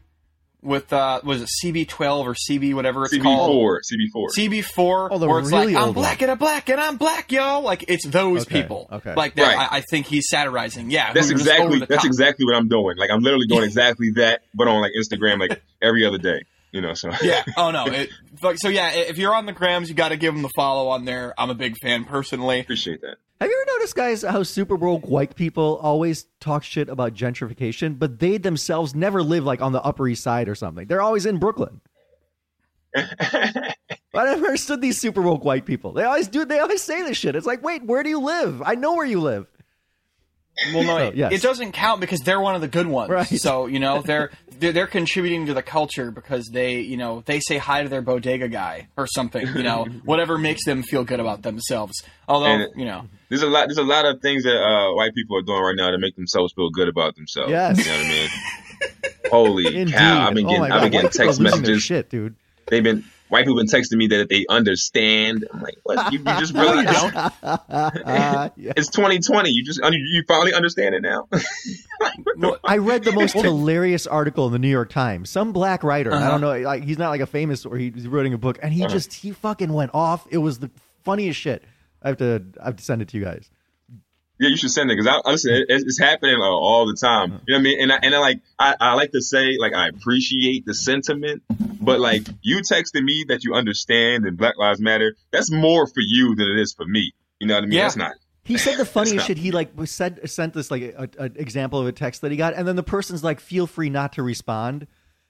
with 0.62 0.92
uh, 0.94 1.22
was 1.24 1.42
it 1.44 1.50
CB12 1.64 2.26
or 2.26 2.34
CB 2.34 2.74
whatever 2.74 3.04
it's 3.04 3.18
called? 3.18 3.82
CB4, 3.84 4.30
CB4. 4.36 4.64
CB4, 4.64 5.08
Oh, 5.12 5.18
the 5.20 5.28
where 5.28 5.40
it's 5.40 5.52
really 5.52 5.74
like 5.74 5.84
I'm 5.88 5.94
black 5.94 6.20
one. 6.22 6.24
and 6.24 6.32
I'm 6.32 6.38
black 6.38 6.70
and 6.70 6.80
I'm 6.80 6.98
black, 6.98 7.32
yo. 7.32 7.60
Like 7.62 7.86
it's 7.90 8.06
those 8.08 8.44
Okay, 8.44 8.62
people. 8.64 8.88
okay. 8.92 9.14
Like 9.14 9.36
that. 9.36 9.42
Right. 9.56 9.72
I, 9.72 9.78
I 9.78 9.82
think 9.82 10.08
he's 10.08 10.28
satirizing. 10.30 10.90
Yeah, 10.90 11.14
That's 11.14 11.30
who 11.30 11.36
are 11.36 11.38
just 11.38 11.50
over 11.50 11.58
exactly 11.76 11.80
that's 11.88 12.02
top. 12.04 12.06
exactly 12.06 12.46
what 12.46 12.56
I'm 12.56 12.68
doing. 12.70 12.98
Like 12.98 13.12
I'm 13.12 13.22
literally 13.22 13.48
doing 13.48 13.64
exactly 13.66 14.12
that, 14.16 14.42
but 14.56 14.68
on 14.68 14.82
like 14.82 14.94
Instagram, 14.98 15.40
like 15.40 15.62
every 15.82 16.06
other 16.06 16.18
day. 16.18 16.44
You 16.72 16.82
know, 16.82 16.94
so 16.94 17.12
Yeah. 17.22 17.44
Oh 17.58 17.72
no. 17.72 17.86
It, 17.88 18.10
like, 18.42 18.58
so 18.60 18.70
yeah, 18.70 18.92
if 18.94 19.18
you're 19.18 19.34
on 19.34 19.46
the 19.46 19.54
grams, 19.54 19.90
you 19.90 19.96
got 19.96 20.10
to 20.10 20.18
give 20.18 20.34
them 20.34 20.44
the 20.44 20.52
follow 20.56 20.90
on 20.90 21.06
there. 21.06 21.34
I'm 21.38 21.50
a 21.50 21.56
big 21.56 21.78
fan 21.82 22.06
personally. 22.06 22.60
appreciate 22.60 23.02
that. 23.02 23.18
Have 23.40 23.50
you 23.50 23.62
ever 23.62 23.78
noticed, 23.78 23.96
guys, 23.96 24.22
how 24.24 24.42
super 24.42 24.76
woke 24.76 25.08
white 25.08 25.36
people 25.36 25.80
always 25.82 26.26
talk 26.40 26.64
shit 26.64 26.90
about 26.90 27.14
gentrification, 27.14 28.00
but 28.00 28.20
they 28.20 28.38
themselves 28.38 28.96
never 28.96 29.22
live 29.22 29.44
like 29.44 29.62
on 29.62 29.74
the 29.74 29.82
Upper 29.84 30.08
East 30.08 30.24
Side 30.24 30.50
or 30.50 30.56
something? 30.56 30.88
They're 30.88 31.04
always 31.04 31.28
in 31.28 31.38
Brooklyn. 31.38 31.82
I 32.96 33.74
never 34.14 34.48
understood 34.48 34.82
these 34.82 34.98
super 35.00 35.22
woke 35.22 35.44
white 35.44 35.66
people. 35.66 35.92
They 35.94 36.04
always 36.04 36.28
do. 36.28 36.46
They 36.46 36.58
always 36.58 36.82
say 36.82 37.04
this 37.04 37.18
shit. 37.18 37.36
It's 37.36 37.46
like, 37.46 37.62
wait, 37.62 37.86
where 37.86 38.02
do 38.02 38.10
you 38.10 38.20
live? 38.20 38.64
I 38.66 38.74
know 38.74 38.96
where 38.96 39.06
you 39.06 39.22
live. 39.22 39.46
Well, 40.74 40.84
no, 40.84 40.98
So, 40.98 41.12
yes. 41.16 41.32
it 41.34 41.42
doesn't 41.42 41.74
count 41.74 42.02
because 42.02 42.20
they're 42.22 42.42
one 42.42 42.56
of 42.56 42.62
the 42.62 42.68
good 42.68 42.88
ones. 42.88 43.10
Right. 43.12 43.28
So 43.28 43.68
you 43.68 43.80
know 43.80 44.02
they're, 44.02 44.32
they're 44.60 44.72
they're 44.72 44.88
contributing 44.88 45.46
to 45.48 45.54
the 45.54 45.62
culture 45.62 46.10
because 46.12 46.48
they 46.52 46.80
you 46.80 46.98
know 46.98 47.22
they 47.26 47.40
say 47.40 47.58
hi 47.58 47.84
to 47.84 47.90
their 47.90 48.02
bodega 48.02 48.48
guy 48.48 48.88
or 48.98 49.06
something. 49.08 49.46
You 49.48 49.64
know 49.64 49.86
whatever 50.04 50.38
makes 50.38 50.66
them 50.66 50.82
feel 50.84 51.04
good 51.04 51.20
about 51.20 51.44
themselves. 51.44 52.02
Although 52.28 52.48
And- 52.48 52.68
you 52.76 52.86
know 52.86 53.06
There's 53.30 53.44
a 53.44 53.48
lot. 53.48 53.68
There's 53.68 53.78
a 53.78 53.84
lot 53.84 54.06
of 54.06 54.22
things 54.22 54.44
that 54.46 54.58
uh, 54.62 54.94
white 54.96 55.14
people 55.14 55.38
are 55.38 55.42
doing 55.44 55.62
right 55.62 55.76
now 55.76 55.92
to 55.92 55.98
make 56.00 56.16
themselves 56.16 56.54
feel 56.54 56.70
good 56.72 56.88
about 56.88 57.16
themselves. 57.16 57.52
Yes. 57.52 57.78
You 57.78 57.86
know 57.86 57.98
what 57.98 58.06
I 58.06 58.10
mean? 58.10 58.30
Holy 59.30 59.66
Indeed. 59.82 59.94
cow! 59.96 60.28
I've 60.28 60.34
been 60.34 60.46
oh 60.46 60.50
getting, 60.50 60.62
my 60.70 60.76
I've 60.76 60.82
been 60.84 60.92
getting 60.92 61.06
white 61.06 61.12
people 61.14 61.24
are 61.24 61.28
text 61.28 61.40
messages. 61.42 61.84
shit, 61.84 62.10
dude. 62.10 62.36
They've 62.68 62.84
been 62.84 63.04
white 63.30 63.46
people 63.46 63.58
been 63.58 63.68
texting 63.68 63.98
me 63.98 64.08
that 64.08 64.30
they 64.30 64.46
understand. 64.50 65.46
I'm 65.54 65.60
like, 65.62 65.78
what? 65.84 66.12
You, 66.14 66.20
you 66.20 66.26
just 66.38 66.54
really 66.56 66.84
don't? 66.86 67.16
Uh, 67.16 68.50
yeah. 68.56 68.74
It's 68.76 68.90
2020. 68.90 69.50
You 69.50 69.64
just 69.64 69.80
you 69.84 70.24
finally 70.28 70.54
understand 70.54 70.96
it 70.96 71.02
now. 71.02 71.28
well, 72.38 72.58
I 72.64 72.78
read 72.78 73.04
the 73.04 73.12
most 73.12 73.34
hilarious 73.34 74.08
article 74.08 74.46
in 74.48 74.54
the 74.54 74.60
New 74.60 74.70
York 74.70 74.90
Times. 74.90 75.30
Some 75.30 75.52
black 75.54 75.84
writer, 75.84 76.14
I 76.14 76.18
Uh-huh. 76.18 76.30
don't 76.30 76.42
know, 76.42 76.58
like 76.60 76.84
he's 76.84 76.98
not 76.98 77.10
like 77.10 77.22
a 77.22 77.26
famous 77.28 77.66
or 77.66 77.78
he's 77.78 78.08
writing 78.08 78.34
a 78.34 78.38
book, 78.38 78.60
and 78.62 78.74
he 78.74 78.84
Uh-huh. 78.84 78.94
just 78.94 79.14
he 79.14 79.32
fucking 79.32 79.72
went 79.74 79.92
off. 79.94 80.28
It 80.30 80.38
was 80.38 80.60
the 80.60 80.70
funniest 81.04 81.40
shit. 81.40 81.64
I 82.02 82.10
have 82.10 82.18
to 82.18 82.44
I 82.62 82.66
have 82.66 82.76
to 82.78 82.84
send 82.84 83.02
it 83.02 83.08
to 83.10 83.18
you 83.18 83.24
guys. 83.24 83.50
Yeah, 84.40 84.50
you 84.50 84.58
should 84.58 84.72
send 84.72 84.92
it 84.92 84.98
because 84.98 85.08
I 85.08 85.30
listen. 85.30 85.54
It, 85.54 85.66
it's 85.70 86.00
happening 86.00 86.36
uh, 86.40 86.46
all 86.46 86.86
the 86.86 86.96
time. 86.96 87.42
You 87.48 87.54
know 87.54 87.58
what 87.58 87.60
I 87.60 87.64
mean? 87.64 87.82
And 87.82 87.92
I, 87.92 88.00
and 88.04 88.16
I 88.16 88.20
like 88.20 88.40
I, 88.60 88.76
I 88.80 88.94
like 88.94 89.12
to 89.12 89.22
say 89.22 89.58
like 89.60 89.74
I 89.74 89.88
appreciate 89.88 90.66
the 90.66 90.74
sentiment, 90.74 91.42
but 91.82 92.00
like 92.00 92.28
you 92.42 92.58
texting 92.60 93.04
me 93.04 93.26
that 93.30 93.44
you 93.44 93.54
understand 93.54 94.26
and 94.26 94.38
Black 94.38 94.58
Lives 94.58 94.80
Matter, 94.80 95.16
that's 95.32 95.52
more 95.52 95.88
for 95.88 96.02
you 96.02 96.36
than 96.36 96.48
it 96.48 96.60
is 96.60 96.74
for 96.74 96.86
me. 96.86 97.14
You 97.40 97.48
know 97.48 97.56
what 97.56 97.64
I 97.64 97.68
mean? 97.68 97.74
Yeah. 97.74 97.84
That's 97.84 97.96
not. 97.96 98.14
He 98.44 98.58
said 98.58 98.78
the 98.78 98.86
funniest 98.86 99.28
shit. 99.28 99.38
He 99.38 99.52
like 99.52 99.72
said 99.86 100.30
sent 100.30 100.54
this 100.54 100.72
like 100.72 100.82
a, 100.82 101.10
a 101.18 101.26
example 101.26 101.80
of 101.80 101.88
a 101.88 101.92
text 101.92 102.22
that 102.22 102.32
he 102.32 102.38
got, 102.38 102.54
and 102.54 102.68
then 102.68 102.76
the 102.76 102.84
person's 102.84 103.24
like, 103.24 103.40
"Feel 103.40 103.68
free 103.68 103.90
not 103.90 104.14
to 104.14 104.24
respond." 104.24 104.88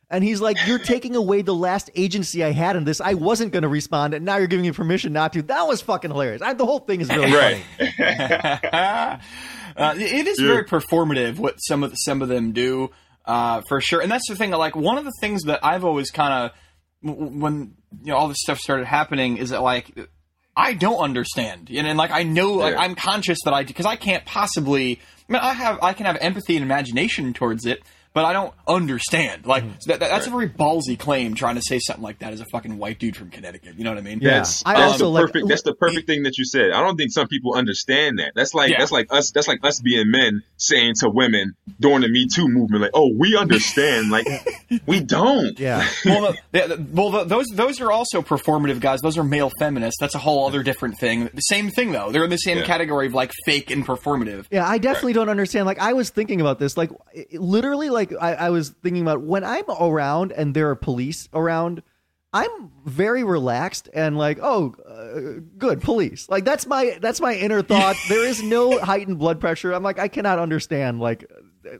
And 0.10 0.24
he's 0.24 0.40
like, 0.40 0.58
"You're 0.66 0.80
taking 0.80 1.16
away 1.18 1.42
the 1.42 1.54
last 1.54 1.90
agency 1.96 2.42
I 2.44 2.52
had 2.52 2.76
in 2.78 2.86
this. 2.86 3.02
I 3.02 3.14
wasn't 3.16 3.52
going 3.52 3.64
to 3.64 3.68
respond, 3.68 4.14
and 4.14 4.24
now 4.24 4.38
you're 4.38 4.48
giving 4.48 4.64
me 4.66 4.72
permission 4.72 5.12
not 5.12 5.34
to." 5.34 5.42
That 5.42 5.68
was 5.68 5.82
fucking 5.82 6.12
hilarious. 6.12 6.42
I, 6.42 6.54
the 6.54 6.66
whole 6.66 6.80
thing 6.80 7.02
is 7.02 7.10
really 7.10 7.34
Right. 7.34 7.62
funny. 7.78 7.92
uh, 8.74 9.94
it 9.98 10.28
is 10.28 10.40
Yeah. 10.40 10.48
very 10.48 10.64
performative 10.66 11.38
what 11.38 11.56
some 11.58 11.84
of 11.84 11.94
some 11.96 12.22
of 12.22 12.30
them 12.30 12.52
do 12.54 12.90
uh, 13.26 13.62
for 13.68 13.82
sure. 13.82 14.02
And 14.02 14.12
that's 14.12 14.28
the 14.30 14.36
thing. 14.36 14.52
Like 14.52 14.76
one 14.76 14.98
of 14.98 15.04
the 15.06 15.12
things 15.20 15.44
that 15.44 15.60
I've 15.64 15.84
always 15.84 16.10
kind 16.12 16.34
of 16.34 16.52
when 17.02 17.74
you 18.04 18.12
know 18.12 18.16
all 18.18 18.28
this 18.28 18.38
stuff 18.40 18.60
started 18.60 18.86
happening 18.86 19.38
is 19.38 19.50
that 19.50 19.62
like 19.62 19.92
I 20.56 20.74
don't 20.74 20.98
understand, 21.00 21.70
and, 21.70 21.86
and 21.86 21.98
like 21.98 22.12
I 22.12 22.24
know, 22.24 22.54
like 22.54 22.74
Yeah. 22.74 22.80
I'm 22.82 22.96
conscious 22.96 23.38
that 23.46 23.54
I 23.54 23.64
because 23.64 23.86
I 23.86 23.96
can't 23.98 24.26
possibly. 24.26 25.00
I 25.30 25.34
mean, 25.34 25.42
I 25.42 25.52
have 25.54 25.80
I 25.84 25.92
can 25.94 26.06
have 26.06 26.18
empathy 26.22 26.56
and 26.56 26.64
imagination 26.64 27.34
towards 27.34 27.66
it, 27.66 27.84
but 28.18 28.26
I 28.26 28.34
don't 28.34 28.52
understand. 28.68 29.46
Like 29.46 29.64
so 29.80 29.92
that, 29.92 30.00
that- 30.00 30.10
that's 30.10 30.26
a 30.26 30.32
very 30.32 30.50
ballsy 30.50 30.98
claim 30.98 31.36
trying 31.36 31.54
to 31.54 31.62
say 31.62 31.78
something 31.78 32.02
like 32.04 32.18
that 32.20 32.34
as 32.34 32.42
a 32.42 32.46
fucking 32.52 32.80
white 32.80 32.98
dude 32.98 33.16
from 33.16 33.30
Connecticut. 33.30 33.76
You 33.78 33.84
know 33.84 33.92
what 33.92 34.00
I 34.00 34.02
mean? 34.02 34.20
Yeah. 34.22 34.38
That's, 34.40 34.64
I 34.66 34.74
that's 34.74 34.94
also 34.94 35.04
the 35.06 35.10
like- 35.12 35.26
perfect. 35.28 35.48
that's 35.50 35.62
the 35.62 35.76
perfect 35.76 36.08
thing 36.08 36.24
that 36.24 36.36
you 36.40 36.46
said. 36.46 36.72
I 36.72 36.82
don't 36.82 36.98
think 36.98 37.12
some 37.12 37.28
people 37.28 37.54
understand 37.54 38.18
that. 38.18 38.32
That's 38.36 38.56
like 38.56 38.72
Yeah. 38.72 38.80
that's 38.80 38.92
like 38.92 39.14
us. 39.14 39.30
That's 39.30 39.48
like 39.48 39.60
us 39.64 39.80
being 39.82 40.10
men 40.10 40.42
saying 40.58 40.96
to 41.02 41.10
women 41.12 41.54
during 41.80 42.02
the 42.02 42.10
Me 42.10 42.26
Too 42.28 42.48
movement, 42.48 42.82
like, 42.82 42.92
"Oh, 42.96 43.12
we 43.16 43.38
understand." 43.38 44.10
like, 44.10 44.26
we 44.88 45.00
don't. 45.00 45.60
Yeah. 45.68 45.88
well, 46.06 46.34
the, 46.52 46.60
the, 46.68 46.76
the- 46.78 46.88
well, 46.94 47.12
the, 47.12 47.24
those 47.26 47.46
those 47.54 47.80
are 47.82 47.92
also 47.92 48.24
performative 48.24 48.80
guys. 48.80 49.02
Those 49.02 49.20
are 49.20 49.24
male 49.24 49.52
feminists. 49.60 49.98
That's 50.00 50.16
a 50.16 50.20
whole 50.20 50.48
other 50.48 50.64
different 50.64 50.98
thing. 50.98 51.30
The 51.34 51.42
same 51.42 51.70
thing 51.70 51.92
though. 51.92 52.12
They're 52.12 52.24
in 52.24 52.32
the 52.32 52.38
same 52.38 52.58
Yeah. 52.58 52.64
category 52.66 53.06
of 53.06 53.14
like 53.14 53.32
fake 53.46 53.70
and 53.70 53.86
performative. 53.86 54.46
Yeah, 54.50 54.68
I 54.68 54.80
definitely 54.80 55.14
don't 55.14 55.30
understand. 55.30 55.66
Like, 55.68 55.78
I 55.80 55.94
was 55.94 56.10
thinking 56.10 56.42
about 56.42 56.58
this. 56.58 56.76
Like, 56.78 56.90
literally, 57.34 57.90
like, 57.90 58.07
I, 58.20 58.34
I 58.34 58.50
was 58.50 58.70
thinking 58.70 59.02
about 59.02 59.22
when 59.22 59.44
I'm 59.44 59.66
around 59.70 60.32
and 60.32 60.54
there 60.54 60.70
are 60.70 60.76
police 60.76 61.30
around, 61.34 61.84
I'm 62.34 62.72
very 62.86 63.24
relaxed 63.24 63.90
and 63.94 64.18
like, 64.18 64.40
oh, 64.42 64.76
uh, 64.88 65.42
good 65.58 65.82
police. 65.82 66.30
Like 66.30 66.46
that's 66.46 66.66
my 66.66 66.98
that's 67.02 67.22
my 67.22 67.34
inner 67.34 67.62
thought. 67.64 67.96
there 68.10 68.26
is 68.26 68.44
no 68.44 68.78
heightened 68.80 69.20
blood 69.20 69.40
pressure. 69.40 69.72
I'm 69.72 69.84
like, 69.84 70.00
I 70.00 70.08
cannot 70.08 70.40
understand 70.40 71.00
like 71.00 71.30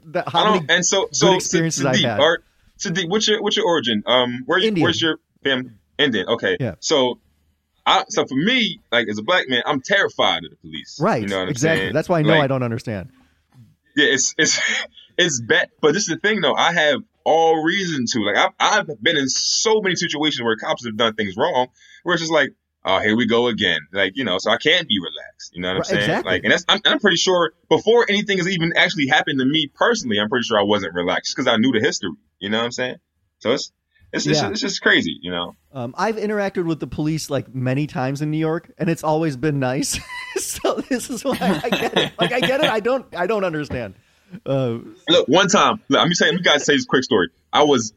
that, 0.06 0.28
I 0.28 0.30
how 0.30 0.44
don't, 0.44 0.52
many 0.54 0.66
and 0.76 0.86
so 0.86 1.08
so 1.12 1.34
experiences 1.34 1.84
I've 1.84 2.00
had. 2.00 2.20
Art, 2.20 2.44
Sadiq, 2.78 3.08
what's 3.08 3.28
your 3.28 3.42
what's 3.42 3.56
your 3.56 3.66
origin? 3.66 4.02
Um, 4.06 4.42
where 4.46 4.58
you, 4.58 4.68
Indian. 4.68 4.84
where's 4.84 5.00
your 5.02 5.18
family? 5.44 5.70
Indian. 5.98 6.28
Okay. 6.28 6.56
Yeah. 6.60 6.76
So, 6.80 7.18
I 7.84 8.04
so 8.08 8.24
for 8.24 8.34
me, 8.34 8.80
like 8.92 9.08
as 9.08 9.18
a 9.18 9.22
black 9.22 9.48
man, 9.48 9.62
I'm 9.66 9.80
terrified 9.80 10.44
of 10.44 10.50
the 10.50 10.56
police. 10.56 10.98
right. 11.00 11.22
You 11.22 11.28
know 11.28 11.36
what 11.38 11.42
I'm 11.44 11.48
exactly. 11.48 11.80
saying? 11.80 11.94
That's 11.94 12.08
why 12.08 12.20
I 12.20 12.22
know 12.22 12.30
Like, 12.30 12.42
I 12.42 12.46
don't 12.46 12.62
understand. 12.62 13.10
Yeah, 13.96 14.06
it's 14.06 14.34
it's 14.38 14.58
it's 15.18 15.40
bad. 15.40 15.68
But 15.82 15.92
this 15.92 16.02
is 16.08 16.08
the 16.08 16.16
thing, 16.16 16.40
though. 16.40 16.54
I 16.54 16.72
have 16.72 17.00
all 17.24 17.62
reason 17.62 18.04
to. 18.12 18.20
Like, 18.24 18.36
I've 18.36 18.52
I've 18.88 19.02
been 19.02 19.16
in 19.16 19.28
so 19.28 19.80
many 19.82 19.96
situations 19.96 20.42
where 20.42 20.56
cops 20.56 20.84
have 20.86 20.96
done 20.96 21.14
things 21.14 21.34
wrong, 21.36 21.66
where 22.04 22.14
it's 22.14 22.22
just 22.22 22.32
like, 22.32 22.50
oh, 22.84 23.00
here 23.00 23.16
we 23.16 23.26
go 23.26 23.48
again. 23.48 23.80
Like, 23.92 24.12
you 24.16 24.24
know, 24.24 24.38
so 24.38 24.50
I 24.50 24.56
can't 24.56 24.88
be 24.88 24.98
relaxed. 24.98 25.50
You 25.54 25.60
know 25.62 25.68
what 25.68 25.72
I'm 25.72 25.78
Right, 25.78 25.86
saying? 25.86 26.00
exactly. 26.02 26.32
Like, 26.32 26.42
and 26.44 26.52
that's 26.52 26.64
I'm, 26.68 26.80
I'm 26.86 26.98
pretty 27.00 27.16
sure 27.18 27.52
before 27.68 28.06
anything 28.08 28.38
has 28.38 28.48
even 28.48 28.72
actually 28.76 29.08
happened 29.08 29.40
to 29.40 29.44
me 29.44 29.70
personally, 29.74 30.18
I'm 30.18 30.28
pretty 30.28 30.44
sure 30.44 30.58
I 30.58 30.62
wasn't 30.62 30.94
relaxed 30.94 31.34
because 31.36 31.52
I 31.52 31.56
knew 31.56 31.72
the 31.72 31.80
history. 31.80 32.10
You 32.38 32.48
know 32.50 32.58
what 32.58 32.64
I'm 32.64 32.72
saying? 32.72 32.96
So 33.40 33.52
it's 33.52 33.72
it's 34.12 34.26
it's, 34.26 34.40
it's 34.42 34.60
just 34.60 34.80
crazy. 34.80 35.18
You 35.20 35.32
know. 35.32 35.56
Um, 35.72 35.94
I've 35.98 36.16
interacted 36.16 36.64
with 36.64 36.80
the 36.80 36.86
police 36.86 37.28
like 37.28 37.54
many 37.54 37.86
times 37.86 38.22
in 38.22 38.30
New 38.30 38.38
York, 38.38 38.70
and 38.78 38.88
it's 38.88 39.04
always 39.04 39.36
been 39.36 39.58
nice. 39.58 39.98
so 40.36 40.74
this 40.88 41.10
is 41.10 41.24
why 41.24 41.36
I 41.62 41.68
get 41.68 41.98
it. 41.98 42.12
Like 42.18 42.32
I 42.32 42.40
get 42.40 42.62
it. 42.62 42.70
I 42.70 42.80
don't. 42.80 43.14
I 43.14 43.26
don't 43.26 43.44
understand. 43.44 43.96
Uh, 44.46 44.78
Look, 45.08 45.26
one 45.28 45.48
time, 45.48 45.82
look, 45.88 46.00
let 46.00 46.08
me 46.08 46.14
say, 46.14 46.26
let 46.26 46.34
me 46.34 46.42
guys 46.42 46.64
say 46.64 46.74
this 46.74 46.84
quick 46.84 47.04
story. 47.04 47.28
I 47.52 47.62
was, 47.64 47.92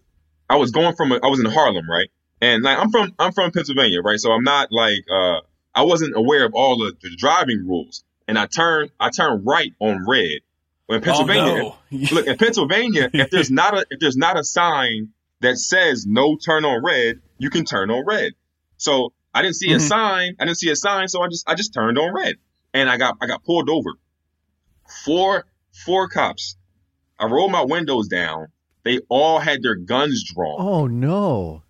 I 0.50 0.56
was 0.58 0.72
going 0.72 0.96
from, 0.96 1.12
a, 1.12 1.20
I 1.22 1.28
was 1.28 1.40
in 1.40 1.46
Harlem, 1.46 1.90
right? 1.90 2.10
And 2.42 2.64
like, 2.64 2.78
I'm 2.80 2.90
from, 2.90 3.14
I'm 3.20 3.32
from 3.34 3.52
Pennsylvania, 3.52 4.02
right? 4.02 4.20
So 4.20 4.32
I'm 4.32 4.44
not 4.44 4.72
like, 4.72 5.00
uh, 5.12 5.42
I 5.76 5.84
wasn't 5.84 6.16
aware 6.16 6.46
of 6.46 6.54
all 6.54 6.78
the, 6.78 6.94
the 7.02 7.16
driving 7.18 7.66
rules. 7.68 8.04
And 8.28 8.38
I 8.40 8.46
turned, 8.46 8.92
I 9.00 9.10
turned 9.10 9.46
right 9.46 9.74
on 9.80 10.06
red. 10.08 10.40
When 10.88 10.98
in 10.98 11.04
Pennsylvania, 11.04 11.64
Oh, 11.64 11.78
no. 11.92 12.08
look 12.12 12.28
in 12.28 12.38
Pennsylvania, 12.38 13.10
if 13.14 13.30
there's 13.30 13.52
not 13.62 13.74
a, 13.78 13.86
if 13.90 14.00
there's 14.00 14.18
not 14.18 14.40
a 14.40 14.44
sign 14.44 15.10
that 15.42 15.58
says 15.58 16.06
no 16.08 16.38
turn 16.38 16.66
on 16.66 16.84
red, 16.84 17.20
you 17.38 17.50
can 17.50 17.66
turn 17.66 17.90
on 17.92 18.06
red. 18.06 18.34
So 18.78 19.12
I 19.34 19.42
didn't 19.42 19.56
see 19.56 19.72
a 19.74 19.78
Mhm. 19.78 19.82
sign. 19.88 20.36
I 20.40 20.46
didn't 20.46 20.58
see 20.58 20.70
a 20.72 20.76
sign, 20.76 21.08
so 21.08 21.22
I 21.22 21.28
just, 21.28 21.50
I 21.50 21.56
just 21.56 21.74
turned 21.74 21.98
on 21.98 22.14
red, 22.14 22.36
and 22.74 22.90
I 22.90 22.98
got, 22.98 23.18
I 23.22 23.28
got 23.28 23.44
pulled 23.44 23.70
over. 23.70 23.92
Four, 25.06 25.46
four 25.86 26.08
cops. 26.08 26.56
I 27.20 27.26
rolled 27.26 27.52
my 27.52 27.64
windows 27.64 28.08
down. 28.08 28.48
They 28.84 29.00
all 29.10 29.40
had 29.40 29.62
their 29.62 29.76
guns 29.76 30.24
drawn. 30.34 30.56
oh 30.60 30.88
no. 30.88 31.64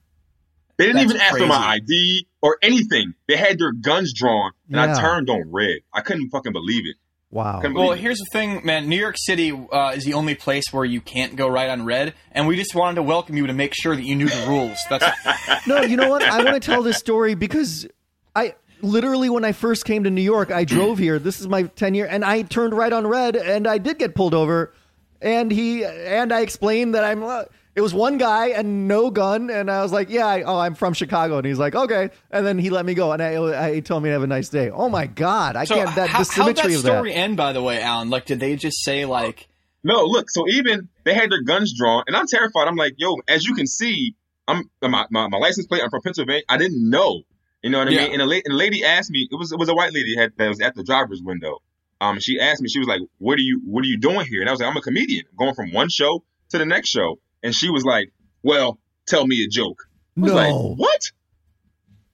They 0.78 0.88
didn't 0.88 1.10
That's 1.10 1.12
even 1.12 1.22
ask 1.22 1.38
for 1.38 1.46
my. 1.46 1.74
ID 1.76 2.28
or 2.42 2.58
anything. 2.64 3.14
They 3.28 3.36
had 3.38 3.60
their 3.60 3.72
guns 3.72 4.14
drawn, 4.14 4.52
and 4.68 4.76
Yeah. 4.78 4.96
I 4.96 5.00
turned 5.02 5.30
on 5.30 5.52
red. 5.52 5.80
I 5.94 6.02
couldn't 6.02 6.30
fucking 6.30 6.54
believe 6.54 6.88
it. 6.88 6.96
Wow. 7.30 7.60
Couldn't 7.62 7.76
Well, 7.76 7.88
believe 7.88 8.00
it. 8.00 8.02
here's 8.02 8.18
the 8.18 8.26
thing, 8.34 8.66
man. 8.66 8.90
New 8.90 8.98
York 9.00 9.16
City 9.18 9.52
uh, 9.52 9.92
is 9.96 10.06
the 10.06 10.16
only 10.16 10.34
place 10.36 10.66
where 10.72 10.84
you 10.84 11.00
can't 11.00 11.36
go 11.36 11.48
right 11.48 11.70
on 11.70 11.86
red, 11.86 12.14
and 12.32 12.48
we 12.48 12.56
just 12.56 12.74
wanted 12.74 12.96
to 12.96 13.04
welcome 13.04 13.38
you 13.38 13.46
to 13.48 13.54
make 13.54 13.74
sure 13.76 13.96
that 13.96 14.04
you 14.04 14.16
knew 14.16 14.28
the 14.28 14.46
rules. 14.48 14.78
That's 14.90 15.06
No, 15.68 15.82
you 15.82 15.98
know 15.98 16.10
what? 16.10 16.24
I 16.24 16.44
want 16.44 16.56
to 16.56 16.60
tell 16.60 16.82
this 16.82 16.98
story 16.98 17.36
because 17.36 17.88
I 18.36 18.56
literally 18.84 19.30
when 19.30 19.46
I 19.46 19.52
first 19.52 19.86
came 19.86 20.04
to 20.04 20.10
New 20.10 20.22
York, 20.22 20.52
I 20.52 20.64
drove 20.64 20.98
here. 20.98 21.20
This 21.20 21.40
is 21.40 21.48
my 21.48 21.64
10 21.64 21.94
year 21.94 22.08
and 22.10 22.24
I 22.24 22.42
turned 22.44 22.74
right 22.74 22.92
on 22.92 23.08
red 23.08 23.36
and 23.36 23.68
I 23.68 23.78
did 23.78 24.00
get 24.00 24.16
pulled 24.16 24.34
over 24.34 24.74
and 25.22 25.52
he 25.52 25.86
and 25.86 26.34
I 26.34 26.42
explained 26.42 26.96
that 26.96 27.04
I'm 27.04 27.24
uh, 27.24 27.44
it 27.76 27.82
was 27.82 27.94
one 27.94 28.18
guy 28.18 28.48
and 28.48 28.88
no 28.88 29.12
gun 29.12 29.50
and 29.50 29.72
I 29.72 29.82
was 29.82 29.94
like, 29.94 30.10
"Yeah, 30.10 30.26
I, 30.26 30.42
oh, 30.42 30.58
I'm 30.58 30.76
from 30.76 30.94
Chicago." 30.94 31.38
And 31.38 31.46
he's 31.46 31.60
like, 31.60 31.74
"Okay." 31.74 32.10
And 32.30 32.46
then 32.46 32.60
he 32.60 32.70
let 32.70 32.86
me 32.86 32.94
go 32.94 33.12
and 33.12 33.22
I, 33.22 33.36
I 33.68 33.76
he 33.76 33.82
told 33.82 34.04
me 34.04 34.10
to 34.10 34.14
have 34.14 34.24
a 34.24 34.28
nice 34.28 34.50
day. 34.50 34.70
Oh 34.70 34.90
my 34.90 35.06
god, 35.06 35.56
I 35.56 35.64
so. 35.64 35.76
can't 35.76 35.96
that 35.96 36.10
how, 36.10 36.24
the 36.24 36.32
how'd 36.34 36.56
that 36.56 36.58
symmetry 36.58 36.74
of 36.74 36.82
story 36.82 37.14
end, 37.14 37.38
by 37.38 37.54
the 37.54 37.62
way, 37.62 37.82
Alan? 37.82 38.10
Like, 38.10 38.26
did 38.26 38.40
they 38.40 38.56
just 38.56 38.84
say 38.84 39.06
like, 39.06 39.48
No, 39.84 40.04
look. 40.04 40.30
So 40.30 40.48
even 40.50 40.90
they 41.06 41.14
had 41.14 41.32
their 41.32 41.44
guns 41.44 41.74
drawn, 41.78 42.04
and 42.08 42.16
I'm 42.16 42.28
terrified. 42.28 42.68
I'm 42.68 42.76
like, 42.76 42.96
yo, 42.98 43.16
as 43.28 43.46
you 43.46 43.54
can 43.54 43.68
see, 43.68 44.16
I'm 44.48 44.70
my, 44.82 45.06
my, 45.10 45.28
my 45.28 45.38
license 45.38 45.68
plate. 45.68 45.82
I'm 45.84 45.90
from 45.90 46.02
Pennsylvania. 46.02 46.44
I 46.50 46.58
didn't 46.58 46.90
know. 46.90 47.24
You 47.64 47.70
know 47.70 47.80
what 47.80 47.88
I 47.88 47.92
Yeah. 47.92 48.04
mean? 48.04 48.14
And 48.14 48.22
a, 48.24 48.26
la- 48.26 48.42
and 48.46 48.54
a 48.54 48.58
lady 48.58 48.84
asked 48.84 49.12
me. 49.12 49.28
It 49.32 49.36
was 49.36 49.52
it 49.52 49.60
was 49.60 49.70
a 49.70 49.74
white 49.76 49.94
lady 49.94 50.16
had, 50.18 50.34
that 50.38 50.48
was 50.50 50.62
at 50.62 50.76
the 50.76 50.84
driver's 50.84 51.22
window. 51.22 51.60
Um, 52.00 52.20
she 52.20 52.40
asked 52.40 52.62
me. 52.62 52.70
She 52.70 52.80
was 52.80 52.88
like, 52.88 53.02
"What 53.20 53.38
are 53.38 53.42
you 53.44 53.62
What 53.66 53.84
are 53.84 53.88
you 53.88 54.00
doing 54.00 54.26
here?" 54.26 54.42
And 54.42 54.50
I 54.50 54.52
was 54.54 54.60
like, 54.62 54.70
"I'm 54.70 54.78
a 54.78 54.82
comedian. 54.82 55.26
I'm 55.30 55.38
going 55.38 55.54
from 55.54 55.72
one 55.72 55.90
show 55.90 56.24
to 56.50 56.58
the 56.58 56.66
next 56.66 56.90
show." 56.90 57.20
And 57.44 57.54
she 57.54 57.70
was 57.70 57.84
like, 57.86 58.12
"Well, 58.42 58.80
tell 59.06 59.28
me 59.28 59.44
a 59.44 59.48
joke." 59.48 59.88
I 60.18 60.22
was 60.22 60.34
like, 60.34 60.50
No. 60.50 60.74
"What?" 60.78 61.12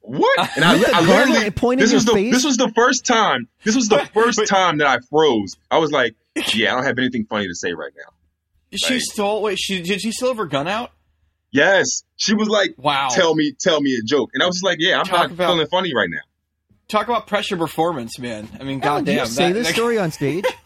What? 0.02 0.40
And 0.56 0.64
I, 0.64 0.72
I 0.94 1.02
literally 1.02 1.52
pointing 1.52 1.84
this 1.84 1.94
was 1.94 2.06
the 2.06 2.14
face? 2.14 2.34
this 2.34 2.46
was 2.46 2.56
the 2.58 2.72
first 2.76 3.06
time. 3.06 3.48
This 3.66 3.76
was 3.76 3.90
the 3.90 4.00
first 4.14 4.46
time 4.48 4.78
that 4.78 4.88
I 4.88 5.00
froze. 5.10 5.58
I 5.70 5.78
was 5.80 5.92
like, 5.92 6.16
"Yeah, 6.54 6.72
I 6.74 6.76
don't 6.76 6.86
have 6.86 6.98
anything 7.00 7.26
funny 7.26 7.48
to 7.48 7.56
say 7.56 7.74
right 7.74 7.92
now." 7.96 8.14
she 8.74 8.96
Right. 8.96 9.02
stole? 9.02 9.42
Wait, 9.42 9.58
she 9.60 9.82
did 9.82 10.02
she 10.02 10.12
still 10.12 10.30
have 10.30 10.38
her 10.38 10.46
gun 10.46 10.68
out? 10.68 10.92
Yes. 11.52 12.04
She 12.18 12.34
was 12.36 12.48
like, 12.50 12.76
Wow. 12.78 13.08
tell 13.12 13.34
me, 13.36 13.54
tell 13.60 13.80
me 13.82 13.96
a 13.96 14.04
joke. 14.04 14.32
And 14.34 14.44
I 14.44 14.46
was 14.48 14.62
like, 14.64 14.78
yeah, 14.80 15.00
I'm 15.00 15.06
Talk 15.06 15.18
not 15.20 15.32
about- 15.32 15.48
feeling 15.54 15.68
funny 15.68 15.94
right 15.96 16.10
now. 16.10 16.20
Talk 16.88 17.08
about 17.08 17.28
pressure 17.28 17.58
performance, 17.58 18.18
man. 18.20 18.48
I 18.60 18.64
mean, 18.64 18.82
Alan, 18.84 19.04
do 19.04 19.12
goddamn. 19.14 19.18
you 19.20 19.26
say 19.26 19.48
that- 19.50 19.54
this 19.54 19.68
that- 19.68 19.74
story 19.76 19.98
on 19.98 20.12
stage? 20.12 20.46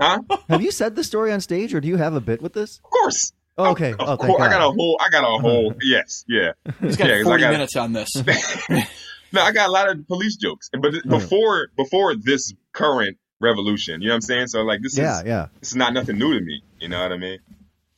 Huh? 0.00 0.20
Have 0.48 0.62
you 0.62 0.70
said 0.70 0.94
this 0.94 1.08
story 1.08 1.32
on 1.32 1.40
stage 1.40 1.74
or 1.74 1.80
do 1.80 1.88
you 1.88 1.96
have 1.96 2.14
a 2.14 2.20
bit 2.20 2.40
with 2.40 2.52
this? 2.52 2.78
Of 2.84 2.90
course. 2.90 3.32
Oh, 3.56 3.70
okay. 3.72 3.90
Of 3.94 3.96
oh, 4.00 4.06
thank 4.16 4.20
course. 4.20 4.42
I 4.42 4.48
got 4.48 4.60
a 4.60 4.70
whole, 4.70 4.96
I 5.04 5.08
got 5.10 5.24
a 5.24 5.40
whole, 5.40 5.74
yes, 5.82 6.24
yeah. 6.28 6.52
He's 6.80 6.96
got 6.96 7.08
Yeah, 7.08 7.16
'cause 7.16 7.26
I 7.26 7.30
40 7.30 7.40
got- 7.42 7.50
minutes 7.52 7.76
on 7.76 7.92
this. 7.92 8.10
No, 9.30 9.42
I 9.42 9.52
got 9.52 9.68
a 9.68 9.72
lot 9.72 9.90
of 9.90 10.06
police 10.08 10.36
jokes. 10.36 10.70
But 10.72 10.92
th- 10.92 11.02
before, 11.04 11.68
before 11.76 12.14
this 12.16 12.54
current 12.72 13.18
revolution, 13.40 14.00
you 14.00 14.08
know 14.08 14.12
what 14.14 14.16
I'm 14.16 14.20
saying? 14.22 14.46
So 14.46 14.62
like, 14.62 14.80
this 14.80 14.96
Yeah, 14.96 15.18
is, 15.18 15.26
yeah. 15.26 15.46
this 15.60 15.68
is 15.70 15.76
not 15.76 15.92
nothing 15.92 16.16
new 16.16 16.32
to 16.32 16.40
me. 16.42 16.62
You 16.80 16.88
know 16.88 17.02
what 17.02 17.12
I 17.12 17.18
mean? 17.18 17.38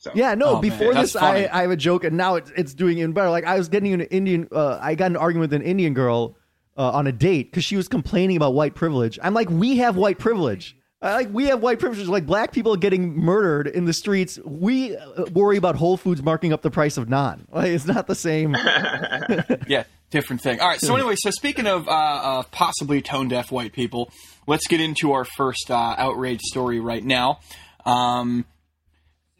So, 0.01 0.11
Yeah, 0.15 0.33
no. 0.33 0.57
Oh, 0.57 0.59
before 0.59 0.95
that's 0.95 1.13
this, 1.13 1.21
I. 1.21 1.47
I 1.51 1.61
have 1.61 1.69
a 1.69 1.75
joke, 1.75 2.03
and 2.03 2.17
now 2.17 2.33
it's 2.33 2.51
it's 2.57 2.73
doing 2.73 2.97
even 2.97 3.13
better. 3.13 3.29
Like 3.29 3.45
I 3.45 3.55
was 3.55 3.69
getting 3.69 3.93
an 3.93 4.01
Indian, 4.01 4.47
uh, 4.51 4.79
I 4.81 4.95
got 4.95 5.11
an 5.11 5.17
argument 5.17 5.51
with 5.51 5.61
an 5.61 5.65
Indian 5.65 5.93
girl 5.93 6.35
uh, 6.75 6.89
on 6.89 7.05
a 7.05 7.11
date 7.11 7.51
because 7.51 7.63
she 7.63 7.77
was 7.77 7.87
complaining 7.87 8.35
about 8.35 8.55
white 8.55 8.73
privilege. 8.73 9.19
I'm 9.21 9.35
like, 9.35 9.51
we 9.51 9.77
have 9.77 9.97
white 9.97 10.17
privilege. 10.17 10.75
I 11.03 11.13
like 11.13 11.29
we 11.31 11.45
have 11.45 11.61
white 11.61 11.79
privilege. 11.79 12.07
Like 12.07 12.25
black 12.25 12.51
people 12.51 12.75
getting 12.77 13.15
murdered 13.15 13.67
in 13.67 13.85
the 13.85 13.93
streets. 13.93 14.39
We 14.43 14.97
uh, 14.97 15.25
worry 15.33 15.57
about 15.57 15.75
Whole 15.75 15.97
Foods 15.97 16.23
marking 16.23 16.51
up 16.51 16.63
the 16.63 16.71
price 16.71 16.97
of 16.97 17.07
naan. 17.07 17.41
Like 17.51 17.69
it's 17.69 17.85
not 17.85 18.07
the 18.07 18.15
same. 18.15 18.55
yeah, 19.67 19.83
different 20.09 20.41
thing. 20.41 20.59
All 20.59 20.67
right. 20.67 20.79
So 20.79 20.95
anyway, 20.95 21.15
so 21.15 21.29
speaking 21.29 21.67
of 21.67 21.87
uh, 21.87 22.21
of 22.23 22.49
possibly 22.49 23.03
tone 23.03 23.27
deaf 23.27 23.51
white 23.51 23.73
people, 23.73 24.11
let's 24.47 24.67
get 24.67 24.81
into 24.81 25.11
our 25.11 25.25
first 25.25 25.69
uh, 25.69 25.95
outrage 25.97 26.41
story 26.41 26.79
right 26.79 27.03
now. 27.03 27.39
Um, 27.85 28.45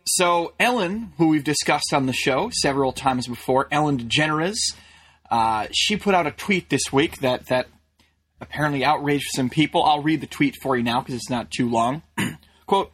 so 0.05 0.53
Ellen, 0.59 1.13
who 1.17 1.27
we've 1.27 1.43
discussed 1.43 1.93
on 1.93 2.05
the 2.05 2.13
show 2.13 2.49
several 2.53 2.91
times 2.91 3.27
before, 3.27 3.67
Ellen 3.71 3.97
DeGeneres, 3.99 4.57
uh, 5.29 5.67
she 5.71 5.95
put 5.95 6.13
out 6.13 6.27
a 6.27 6.31
tweet 6.31 6.69
this 6.69 6.91
week 6.91 7.19
that 7.19 7.47
that 7.47 7.67
apparently 8.41 8.83
outraged 8.83 9.29
some 9.33 9.49
people. 9.49 9.83
I'll 9.83 10.01
read 10.01 10.21
the 10.21 10.27
tweet 10.27 10.57
for 10.61 10.75
you 10.75 10.83
now 10.83 10.99
because 10.99 11.15
it's 11.15 11.29
not 11.29 11.51
too 11.51 11.69
long. 11.69 12.01
Quote. 12.65 12.91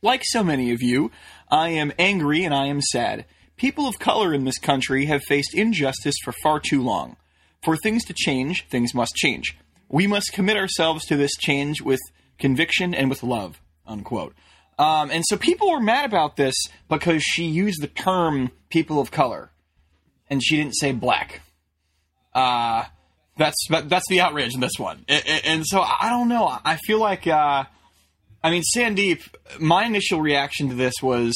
Like 0.00 0.22
so 0.24 0.44
many 0.44 0.72
of 0.72 0.82
you, 0.82 1.10
I 1.50 1.70
am 1.70 1.92
angry 1.98 2.44
and 2.44 2.54
I 2.54 2.66
am 2.66 2.80
sad. 2.80 3.24
People 3.56 3.88
of 3.88 3.98
color 3.98 4.34
in 4.34 4.44
this 4.44 4.58
country 4.58 5.06
have 5.06 5.22
faced 5.22 5.54
injustice 5.54 6.16
for 6.22 6.32
far 6.42 6.60
too 6.60 6.82
long. 6.82 7.16
For 7.62 7.76
things 7.76 8.04
to 8.06 8.14
change, 8.14 8.66
things 8.68 8.94
must 8.94 9.14
change. 9.14 9.56
We 9.88 10.06
must 10.06 10.32
commit 10.32 10.56
ourselves 10.56 11.06
to 11.06 11.16
this 11.16 11.34
change 11.38 11.80
with 11.80 12.00
conviction 12.38 12.94
and 12.94 13.08
with 13.08 13.22
love. 13.22 13.60
Unquote. 13.86 14.34
Um, 14.78 15.10
and 15.10 15.22
so 15.26 15.36
people 15.36 15.70
were 15.70 15.80
mad 15.80 16.04
about 16.04 16.36
this 16.36 16.54
because 16.88 17.22
she 17.22 17.44
used 17.44 17.80
the 17.80 17.86
term 17.86 18.50
people 18.70 19.00
of 19.00 19.10
color 19.10 19.50
and 20.28 20.42
she 20.42 20.56
didn't 20.56 20.74
say 20.74 20.92
black. 20.92 21.42
Uh, 22.34 22.84
that's 23.36 23.66
that, 23.70 23.88
that's 23.88 24.08
the 24.08 24.20
outrage 24.20 24.54
in 24.54 24.60
this 24.60 24.78
one. 24.78 25.04
And 25.08 25.64
so 25.64 25.80
I 25.80 26.08
don't 26.08 26.28
know. 26.28 26.58
I 26.64 26.76
feel 26.76 26.98
like 26.98 27.26
uh, 27.26 27.64
I 28.44 28.50
mean, 28.50 28.62
Sandip, 28.76 29.22
my 29.58 29.86
initial 29.86 30.20
reaction 30.20 30.68
to 30.68 30.74
this 30.74 30.92
was, 31.02 31.34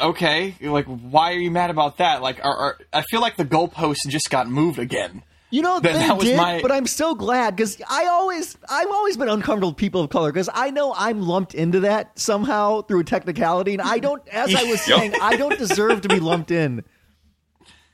okay, 0.00 0.54
like, 0.60 0.86
why 0.86 1.32
are 1.32 1.38
you 1.38 1.50
mad 1.50 1.70
about 1.70 1.98
that? 1.98 2.22
Like, 2.22 2.38
are, 2.44 2.56
are, 2.56 2.78
I 2.92 3.02
feel 3.02 3.20
like 3.20 3.36
the 3.36 3.44
goalposts 3.44 4.08
just 4.08 4.30
got 4.30 4.48
moved 4.48 4.78
again. 4.78 5.24
You 5.50 5.62
know, 5.62 5.80
That- 5.80 5.94
they 5.94 5.98
that 6.00 6.16
was 6.16 6.24
did, 6.26 6.36
my- 6.36 6.60
but 6.60 6.70
I'm 6.70 6.86
so 6.86 7.14
glad 7.14 7.56
because 7.56 7.80
I 7.88 8.06
always, 8.06 8.58
I've 8.68 8.90
always 8.90 9.16
been 9.16 9.30
uncomfortable 9.30 9.70
with 9.70 9.78
people 9.78 10.02
of 10.02 10.10
color 10.10 10.30
because 10.30 10.50
I 10.52 10.70
know 10.70 10.94
I'm 10.96 11.22
lumped 11.22 11.54
into 11.54 11.80
that 11.80 12.18
somehow 12.18 12.82
through 12.82 13.04
technicality, 13.04 13.72
and 13.72 13.80
I 13.80 13.98
don't, 13.98 14.26
as 14.28 14.54
I 14.54 14.64
was 14.64 14.80
saying, 14.82 15.14
I 15.22 15.36
don't 15.36 15.58
deserve 15.58 16.02
to 16.02 16.08
be 16.08 16.20
lumped 16.20 16.50
in. 16.50 16.84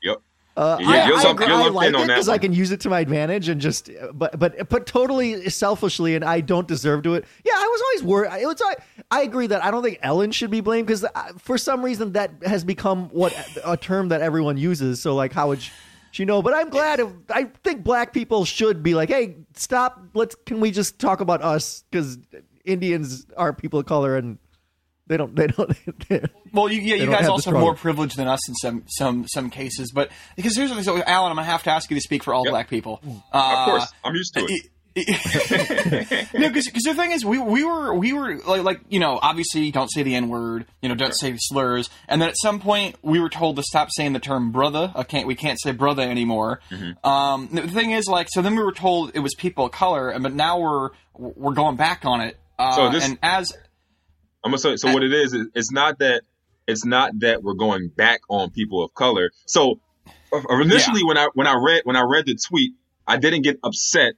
Yep. 0.03 0.21
Uh, 0.57 0.77
Yeah, 0.81 0.87
I, 0.87 1.07
you're 1.07 1.17
I, 1.17 1.31
agree- 1.31 1.45
I 1.47 1.67
like 1.69 1.93
it 1.93 2.07
because 2.07 2.27
I 2.29 2.37
can 2.37 2.51
use 2.53 2.71
it 2.71 2.81
to 2.81 2.89
my 2.89 2.99
advantage 2.99 3.47
and 3.49 3.59
just, 3.61 3.89
but 4.13 4.37
but 4.37 4.67
but 4.69 4.85
totally 4.85 5.49
selfishly, 5.49 6.15
and 6.15 6.23
I 6.25 6.41
don't 6.41 6.67
deserve 6.67 7.03
to 7.03 7.13
it. 7.15 7.25
Yeah, 7.45 7.53
I 7.55 7.67
was 7.71 7.81
always 7.81 8.03
worried. 8.03 8.41
It 8.41 8.45
was 8.47 8.61
I, 8.61 8.75
I 9.11 9.21
agree 9.21 9.47
that 9.47 9.63
I 9.63 9.71
don't 9.71 9.83
think 9.83 9.99
Ellen 10.01 10.31
should 10.31 10.51
be 10.51 10.59
blamed 10.61 10.87
because 10.87 11.05
for 11.37 11.57
some 11.57 11.83
reason 11.85 12.11
that 12.13 12.31
has 12.45 12.63
become 12.65 13.07
what 13.09 13.33
a 13.63 13.77
term 13.77 14.09
that 14.09 14.21
everyone 14.21 14.57
uses. 14.57 15.01
So 15.01 15.15
like, 15.15 15.31
how 15.33 15.47
would 15.49 15.61
she, 16.15 16.21
she 16.21 16.25
know? 16.25 16.41
But 16.41 16.53
I'm 16.53 16.69
glad. 16.69 16.99
If, 16.99 17.09
I 17.29 17.45
think 17.63 17.83
black 17.83 18.13
people 18.13 18.45
should 18.45 18.81
be 18.83 18.93
like, 18.95 19.09
hey, 19.09 19.35
stop. 19.55 20.01
Let's 20.13 20.35
can 20.45 20.59
we 20.59 20.71
just 20.71 20.99
talk 20.99 21.19
about 21.21 21.41
us 21.41 21.83
because 21.91 22.17
Indians 22.63 23.25
are 23.37 23.53
people 23.53 23.79
of 23.79 23.85
color 23.85 24.15
and 24.17 24.37
they 25.07 25.17
don't 25.17 25.35
they 25.35 25.47
don't. 25.47 25.75
Well, 26.53 26.71
you, 26.71 26.79
yeah, 26.79 26.95
you 26.95 27.07
guys 27.11 27.27
also 27.27 27.51
have 27.51 27.59
more 27.59 27.75
privilege 27.75 28.13
than 28.13 28.29
us 28.29 28.47
in 28.47 28.55
some 28.55 28.83
some 28.87 29.27
some 29.27 29.49
cases. 29.49 29.91
But 29.93 30.09
because 30.37 30.55
here's 30.55 30.69
the 30.69 30.75
thing, 30.75 30.85
so 30.85 31.03
Alan, 31.03 31.29
I'm 31.31 31.35
gonna 31.35 31.43
have 31.43 31.63
to 31.63 31.69
ask 31.69 31.89
you 31.91 31.95
to 31.97 32.01
speak 32.01 32.23
for 32.23 32.33
all 32.33 32.45
Yep. 32.45 32.51
black 32.51 32.69
people. 32.69 33.01
Of 33.03 33.21
Uh, 33.33 33.65
course, 33.65 33.91
I'm 34.05 34.15
used 34.15 34.33
to 34.35 34.45
it. 34.45 34.69
no, 36.33 36.49
because 36.49 36.71
the 36.83 36.93
thing 36.95 37.11
is, 37.11 37.25
we 37.25 37.37
we 37.37 37.65
were 37.65 37.93
we 37.93 38.13
were 38.13 38.37
like 38.37 38.63
like 38.63 38.79
you 38.87 38.99
know 38.99 39.19
obviously 39.21 39.69
don't 39.71 39.89
say 39.91 40.03
the 40.03 40.15
n 40.15 40.29
word, 40.29 40.65
you 40.81 40.87
know 40.87 40.95
don't 40.95 41.13
say 41.13 41.35
slurs, 41.37 41.89
and 42.07 42.21
then 42.21 42.29
at 42.29 42.35
some 42.37 42.59
point 42.61 42.95
we 43.01 43.19
were 43.19 43.29
told 43.29 43.57
to 43.57 43.63
stop 43.63 43.89
saying 43.91 44.13
the 44.13 44.19
term 44.19 44.51
brother. 44.51 44.93
I 44.95 45.03
can't 45.03 45.27
we 45.27 45.35
can't 45.35 45.59
say 45.59 45.71
brother 45.73 46.01
anymore. 46.03 46.61
Mm-hmm. 46.71 47.05
Um, 47.07 47.49
the 47.51 47.67
thing 47.67 47.91
is, 47.91 48.07
like, 48.07 48.27
so 48.29 48.41
then 48.41 48.55
we 48.55 48.63
were 48.63 48.71
told 48.71 49.11
it 49.13 49.19
was 49.19 49.35
people 49.35 49.65
of 49.65 49.71
color, 49.73 50.09
and 50.09 50.23
but 50.23 50.33
now 50.33 50.59
we're 50.59 50.89
we're 51.13 51.53
going 51.53 51.75
back 51.75 52.05
on 52.05 52.21
it. 52.21 52.37
Uh, 52.57 52.71
So 52.75 52.89
this- 52.89 53.05
and 53.05 53.19
as 53.21 53.51
I'm 54.45 54.51
gonna 54.51 54.59
say, 54.59 54.75
so 54.77 54.93
what 54.93 55.03
it 55.03 55.11
is, 55.13 55.33
is 55.33 55.47
it's 55.55 55.71
not 55.71 55.99
that 55.99 56.21
it's 56.67 56.85
not 56.85 57.11
that 57.19 57.43
we're 57.43 57.53
going 57.55 57.89
back 57.89 58.21
on 58.29 58.49
people 58.49 58.83
of 58.83 58.93
color. 58.93 59.31
So 59.45 59.79
uh, 60.31 60.39
initially, 60.61 61.03
when 61.03 61.17
I 61.17 61.27
when 61.33 61.47
I 61.47 61.55
read 61.61 61.81
when 61.83 61.95
I 61.97 62.03
read 62.03 62.25
the 62.27 62.35
tweet, 62.35 62.73
I 63.05 63.17
didn't 63.17 63.41
get 63.41 63.59
upset, 63.63 64.13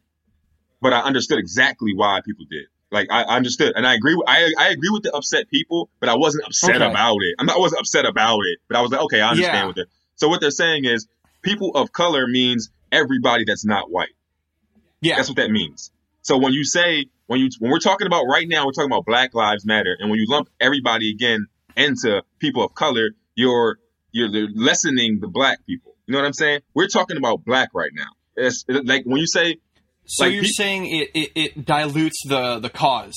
but 0.81 0.93
I 0.93 0.99
understood 1.01 1.39
exactly 1.39 1.93
why 1.95 2.21
people 2.25 2.45
did. 2.49 2.65
Like 2.91 3.07
I 3.11 3.23
I 3.23 3.35
understood, 3.35 3.73
and 3.75 3.85
I 3.85 3.93
agree. 3.95 4.15
With, 4.15 4.27
I 4.27 4.51
I 4.57 4.69
agree 4.69 4.89
with 4.89 5.03
the 5.03 5.13
upset 5.13 5.49
people, 5.49 5.89
but 5.99 6.09
I 6.09 6.15
wasn't 6.15 6.45
upset 6.45 6.77
Okay. 6.77 6.85
about 6.85 7.17
it. 7.21 7.35
I'm 7.39 7.45
not, 7.45 7.57
I 7.57 7.59
wasn't 7.59 7.81
upset 7.81 8.05
about 8.05 8.39
it, 8.45 8.59
but 8.69 8.77
I 8.77 8.81
was 8.81 8.91
like, 8.91 9.01
okay, 9.01 9.21
I 9.21 9.29
understand 9.31 9.55
Yeah. 9.55 9.65
what 9.65 9.75
they're. 9.75 9.85
So 10.15 10.29
what 10.29 10.39
they're 10.41 10.51
saying 10.51 10.85
is, 10.85 11.07
people 11.41 11.71
of 11.75 11.91
color 11.91 12.27
means 12.27 12.69
everybody 12.91 13.43
that's 13.45 13.65
not 13.65 13.91
white. 13.91 14.15
yeah, 15.01 15.15
That's 15.17 15.29
what 15.29 15.35
that 15.37 15.51
means. 15.51 15.91
So 16.21 16.37
when 16.37 16.53
you 16.53 16.63
say 16.63 17.05
when 17.27 17.39
you 17.39 17.49
when 17.59 17.71
we're 17.71 17.79
talking 17.79 18.07
about 18.07 18.23
right 18.23 18.47
now, 18.47 18.65
we're 18.65 18.71
talking 18.71 18.89
about 18.91 19.05
Black 19.05 19.33
Lives 19.33 19.65
Matter, 19.65 19.95
and 19.99 20.09
when 20.09 20.19
you 20.19 20.25
lump 20.29 20.49
everybody 20.59 21.11
again 21.11 21.47
into 21.75 22.23
people 22.39 22.63
of 22.63 22.73
color, 22.73 23.09
you're 23.35 23.77
you're 24.11 24.29
lessening 24.55 25.19
the 25.19 25.27
black 25.27 25.65
people. 25.65 25.95
You 26.07 26.13
know 26.13 26.19
what 26.19 26.25
I'm 26.25 26.33
saying? 26.33 26.61
We're 26.73 26.87
talking 26.87 27.17
about 27.17 27.43
black 27.43 27.69
right 27.73 27.91
now. 27.93 28.07
It's 28.37 28.63
like 28.67 29.03
when 29.05 29.17
you 29.19 29.27
say 29.27 29.57
so 30.07 30.25
like, 30.25 30.33
you're 30.33 30.43
pe- 30.43 30.49
saying 30.49 30.85
it, 30.85 31.09
it, 31.13 31.31
it 31.35 31.65
dilutes 31.65 32.23
the 32.27 32.59
the 32.59 32.69
cause, 32.69 33.15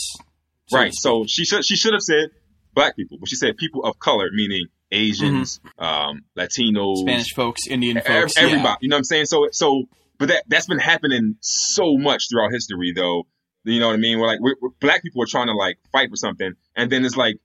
so 0.66 0.78
right, 0.78 0.92
so 0.92 1.24
she 1.26 1.44
should 1.44 1.64
she 1.64 1.76
should 1.76 1.92
have 1.92 2.02
said 2.02 2.30
black 2.74 2.96
people, 2.96 3.18
but 3.18 3.28
she 3.28 3.36
said 3.36 3.56
people 3.56 3.84
of 3.84 3.98
color, 3.98 4.28
meaning 4.32 4.66
Asians, 4.92 5.60
um, 5.78 6.24
Latinos, 6.36 6.98
Spanish 6.98 7.32
folks, 7.34 7.66
Indian 7.68 8.00
folks, 8.00 8.36
yeah. 8.36 8.44
everybody. 8.44 8.78
You 8.82 8.88
know 8.88 8.96
what 8.96 8.98
I'm 8.98 9.04
saying? 9.04 9.26
So 9.26 9.48
so, 9.52 9.84
but 10.18 10.28
that 10.28 10.44
that's 10.48 10.66
been 10.66 10.78
happening 10.78 11.36
so 11.40 11.96
much 11.96 12.24
throughout 12.30 12.52
history, 12.52 12.92
though. 12.94 13.24
You 13.64 13.78
know 13.78 13.88
what 13.88 13.94
I 13.94 13.98
mean? 13.98 14.18
We're 14.18 14.26
like 14.26 14.40
we're, 14.40 14.56
we're- 14.60 14.74
black 14.80 15.02
people 15.02 15.22
are 15.22 15.26
trying 15.26 15.46
to 15.46 15.54
like 15.54 15.78
fight 15.92 16.10
for 16.10 16.16
something, 16.16 16.52
and 16.74 16.90
then 16.90 17.04
it's 17.04 17.16
like 17.16 17.36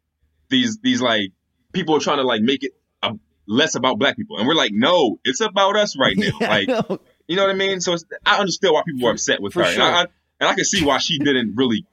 these 0.50 0.80
these 0.82 1.02
like 1.02 1.32
people 1.74 1.96
are 1.96 2.00
trying 2.00 2.18
to 2.18 2.24
like 2.24 2.42
make 2.42 2.64
it 2.64 2.72
a, 3.04 3.14
less 3.48 3.76
about 3.76 4.00
black 4.00 4.16
people, 4.16 4.38
and 4.38 4.48
we're 4.48 4.56
like, 4.56 4.72
no, 4.74 5.20
it's 5.24 5.42
about 5.42 5.76
us 5.76 5.98
right 5.98 6.16
now. 6.18 6.32
Yeah, 6.40 6.48
like. 6.90 7.00
You 7.28 7.36
know 7.36 7.44
what 7.44 7.52
I 7.52 7.56
mean? 7.56 7.82
So 7.82 7.94
it's, 7.94 8.04
I 8.26 8.40
understood 8.40 8.72
why 8.72 8.84
people 8.86 9.06
were 9.06 9.12
upset 9.12 9.42
with 9.42 9.54
for 9.54 9.64
her, 9.64 9.70
and. 9.72 9.82
I, 9.82 10.02
I, 10.02 10.06
and 10.40 10.50
I 10.50 10.54
can 10.54 10.66
see 10.66 10.84
why 10.84 10.98
she 10.98 11.18
didn't 11.20 11.56
really. 11.56 11.86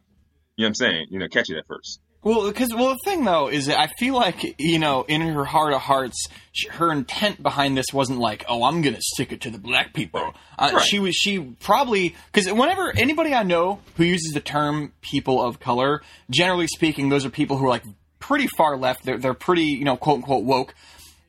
You 0.57 0.65
know 0.65 0.67
what 0.67 0.69
I'm 0.69 0.75
saying? 0.75 1.07
You 1.11 1.19
know, 1.19 1.29
catch 1.29 1.49
it 1.49 1.57
at 1.57 1.67
first. 1.67 2.01
Well, 2.25 2.47
because 2.47 2.73
well, 2.73 2.91
the 2.91 2.99
thing 3.05 3.25
though 3.25 3.49
is 3.49 3.67
that 3.67 3.81
I 3.81 3.89
feel 3.89 4.15
like 4.15 4.55
you 4.61 4.79
know, 4.79 5.05
in 5.09 5.23
her 5.23 5.45
heart 5.45 5.73
of 5.73 5.81
hearts, 5.81 6.29
sh 6.53 6.67
her 6.71 6.93
intent 6.93 7.43
behind 7.43 7.77
this 7.77 7.87
wasn't 7.93 8.21
like, 8.21 8.45
oh, 8.49 8.63
I'm 8.65 8.81
gonna 8.81 9.01
stick 9.01 9.33
it 9.33 9.41
to 9.41 9.51
the 9.51 9.59
black 9.59 9.93
people. 9.93 10.33
Uh, 10.57 10.71
Right. 10.75 10.85
She 10.85 11.01
was 11.01 11.17
she 11.17 11.41
probably 11.41 12.15
because 12.33 12.53
whenever 12.53 12.93
anybody 12.97 13.35
I 13.35 13.43
know 13.43 13.81
who 13.97 14.05
uses 14.05 14.33
the 14.35 14.41
term 14.41 14.93
people 15.01 15.43
of 15.43 15.59
color, 15.59 16.03
generally 16.31 16.69
speaking, 16.69 17.09
those 17.09 17.25
are 17.25 17.31
people 17.31 17.57
who 17.57 17.65
are 17.65 17.71
like 17.71 17.85
pretty 18.21 18.47
far 18.47 18.77
left. 18.77 19.05
They're 19.05 19.19
they're 19.19 19.35
pretty 19.35 19.65
you 19.65 19.85
know 19.85 19.97
quote 19.97 20.17
unquote 20.19 20.45
woke. 20.45 20.75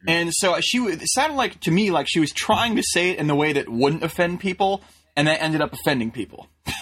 And 0.07 0.29
so 0.33 0.59
she 0.61 0.77
it 0.79 1.01
sounded 1.05 1.35
like 1.35 1.59
to 1.61 1.71
me 1.71 1.91
like 1.91 2.07
she 2.09 2.19
was 2.19 2.31
trying 2.31 2.75
to 2.75 2.83
say 2.83 3.11
it 3.11 3.19
in 3.19 3.27
the 3.27 3.35
way 3.35 3.53
that 3.53 3.69
wouldn't 3.69 4.03
offend 4.03 4.39
people, 4.39 4.81
and 5.15 5.27
that 5.27 5.41
ended 5.41 5.61
up 5.61 5.73
offending 5.73 6.11
people. 6.11 6.47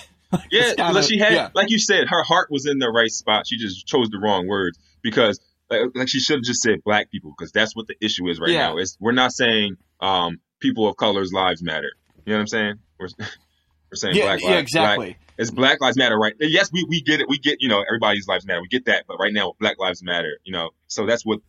Yeah, 0.50 0.74
kinda- 0.76 1.04
she 1.04 1.17
had, 1.19 1.34
yeah. 1.34 1.50
like 1.54 1.69
you 1.69 1.78
said, 1.78 2.08
her 2.08 2.24
heart 2.24 2.50
was 2.50 2.65
in 2.65 2.80
the 2.80 2.88
right 2.88 3.12
spot. 3.12 3.43
She 3.46 3.58
just 3.58 3.86
chose 3.86 4.08
the 4.10 4.17
wrong 4.17 4.48
words 4.48 4.80
because, 5.02 5.41
like, 5.69 5.82
like 5.93 6.08
she 6.08 6.22
should 6.22 6.38
have 6.38 6.43
just 6.46 6.62
said 6.62 6.82
black 6.86 7.12
people 7.12 7.34
because 7.38 7.52
that's 7.52 7.76
what 7.76 7.88
the 7.88 7.96
issue 8.00 8.30
is 8.30 8.39
right 8.39 8.50
Yeah. 8.52 8.69
now. 8.69 8.78
It's 8.78 8.96
we're 9.02 9.12
not 9.12 9.34
saying 9.34 9.76
um, 10.00 10.39
people 10.62 10.88
of 10.88 10.96
color's 10.96 11.34
lives 11.34 11.62
matter. 11.62 11.91
You 12.26 12.32
know 12.32 12.38
what 12.38 12.41
I'm 12.43 12.48
saying? 12.48 12.76
We're, 12.98 13.10
we're 13.19 13.96
saying 13.96 14.15
Yeah, 14.15 14.24
black 14.24 14.41
lives. 14.41 14.46
yeah, 14.54 14.60
exactly. 14.60 15.06
Black, 15.08 15.17
it's 15.38 15.52
Black 15.52 15.82
Lives 15.82 15.98
Matter, 15.98 16.17
right? 16.17 16.34
Yes, 16.39 16.69
we, 16.72 16.86
we 16.88 17.02
get 17.02 17.19
it. 17.19 17.28
We 17.28 17.38
get 17.38 17.58
you 17.62 17.67
know 17.67 17.82
everybody's 17.86 18.26
lives 18.28 18.46
matter. 18.46 18.62
We 18.62 18.67
get 18.69 18.86
that, 18.86 19.06
but 19.10 19.17
right 19.17 19.34
now 19.34 19.54
Black 19.60 19.80
Lives 19.80 20.02
Matter. 20.02 20.38
You 20.46 20.54
know, 20.54 20.69
so 20.88 21.06
that's 21.06 21.26
what 21.26 21.39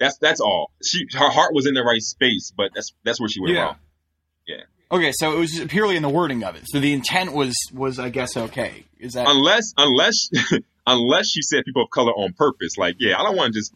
that's 0.00 0.16
that's 0.18 0.40
all. 0.40 0.72
She 0.84 1.06
her 1.12 1.30
heart 1.30 1.54
was 1.54 1.66
in 1.66 1.74
the 1.74 1.82
right 1.84 2.02
space, 2.02 2.52
but 2.56 2.72
that's 2.74 2.92
that's 3.04 3.20
where 3.20 3.28
she 3.28 3.40
went 3.40 3.54
Yeah. 3.54 3.62
wrong. 3.62 3.76
Yeah. 4.48 4.56
Okay, 4.92 5.12
so 5.12 5.32
it 5.36 5.38
was 5.38 5.60
purely 5.68 5.94
in 5.94 6.02
the 6.02 6.08
wording 6.08 6.42
of 6.42 6.56
it. 6.56 6.62
So 6.66 6.80
the 6.80 6.92
intent 6.92 7.32
was 7.32 7.54
was 7.72 8.00
I 8.00 8.08
guess 8.08 8.36
okay. 8.36 8.86
Is 8.98 9.12
that 9.12 9.28
unless 9.28 9.72
unless 9.76 10.28
unless 10.86 11.28
she 11.30 11.42
said 11.42 11.64
people 11.64 11.82
of 11.84 11.90
color 11.90 12.10
on 12.12 12.32
purpose 12.32 12.76
like 12.76 12.96
yeah 12.98 13.18
i 13.20 13.22
don't 13.22 13.36
want 13.36 13.52
to 13.52 13.58
just 13.60 13.72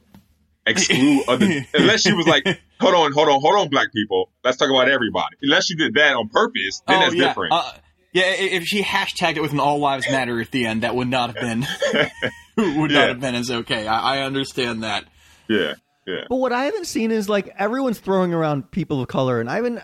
exclude 0.66 1.22
other 1.28 1.46
unless 1.74 2.00
she 2.02 2.12
was 2.12 2.26
like 2.26 2.44
hold 2.80 2.94
on 2.94 3.12
hold 3.12 3.28
on 3.28 3.40
hold 3.40 3.54
on 3.56 3.68
black 3.68 3.92
people 3.92 4.30
let's 4.42 4.56
talk 4.56 4.70
about 4.70 4.88
everybody 4.88 5.36
unless 5.42 5.66
she 5.66 5.74
did 5.76 5.94
that 5.94 6.14
on 6.16 6.28
purpose 6.28 6.82
then 6.88 7.00
that's 7.00 7.12
Oh, 7.14 7.16
yeah. 7.16 7.26
different 7.28 7.52
Uh, 7.52 7.72
yeah, 8.12 8.24
if 8.36 8.64
she 8.64 8.82
hashtagged 8.82 9.36
it 9.36 9.40
with 9.42 9.52
an 9.52 9.60
"All 9.60 9.78
Lives 9.78 10.08
Matter" 10.10 10.40
at 10.40 10.50
the 10.52 10.66
end, 10.66 10.82
that 10.84 10.94
would 10.94 11.08
not 11.08 11.34
have 11.34 11.40
been 11.42 11.66
would 12.80 12.90
Yeah. 12.90 12.98
not 13.00 13.08
have 13.08 13.20
been 13.20 13.34
as 13.34 13.50
okay. 13.50 13.86
I, 13.86 14.16
I 14.18 14.22
understand 14.22 14.82
that. 14.84 15.04
yeah 15.48 15.74
yeah 16.06 16.24
But 16.28 16.36
what 16.36 16.52
I 16.52 16.64
haven't 16.64 16.86
seen 16.86 17.10
is 17.10 17.28
like 17.28 17.48
everyone's 17.58 17.98
throwing 17.98 18.32
around 18.34 18.70
people 18.70 19.00
of 19.00 19.08
color, 19.08 19.40
and 19.40 19.48
I 19.50 19.56
haven't, 19.56 19.80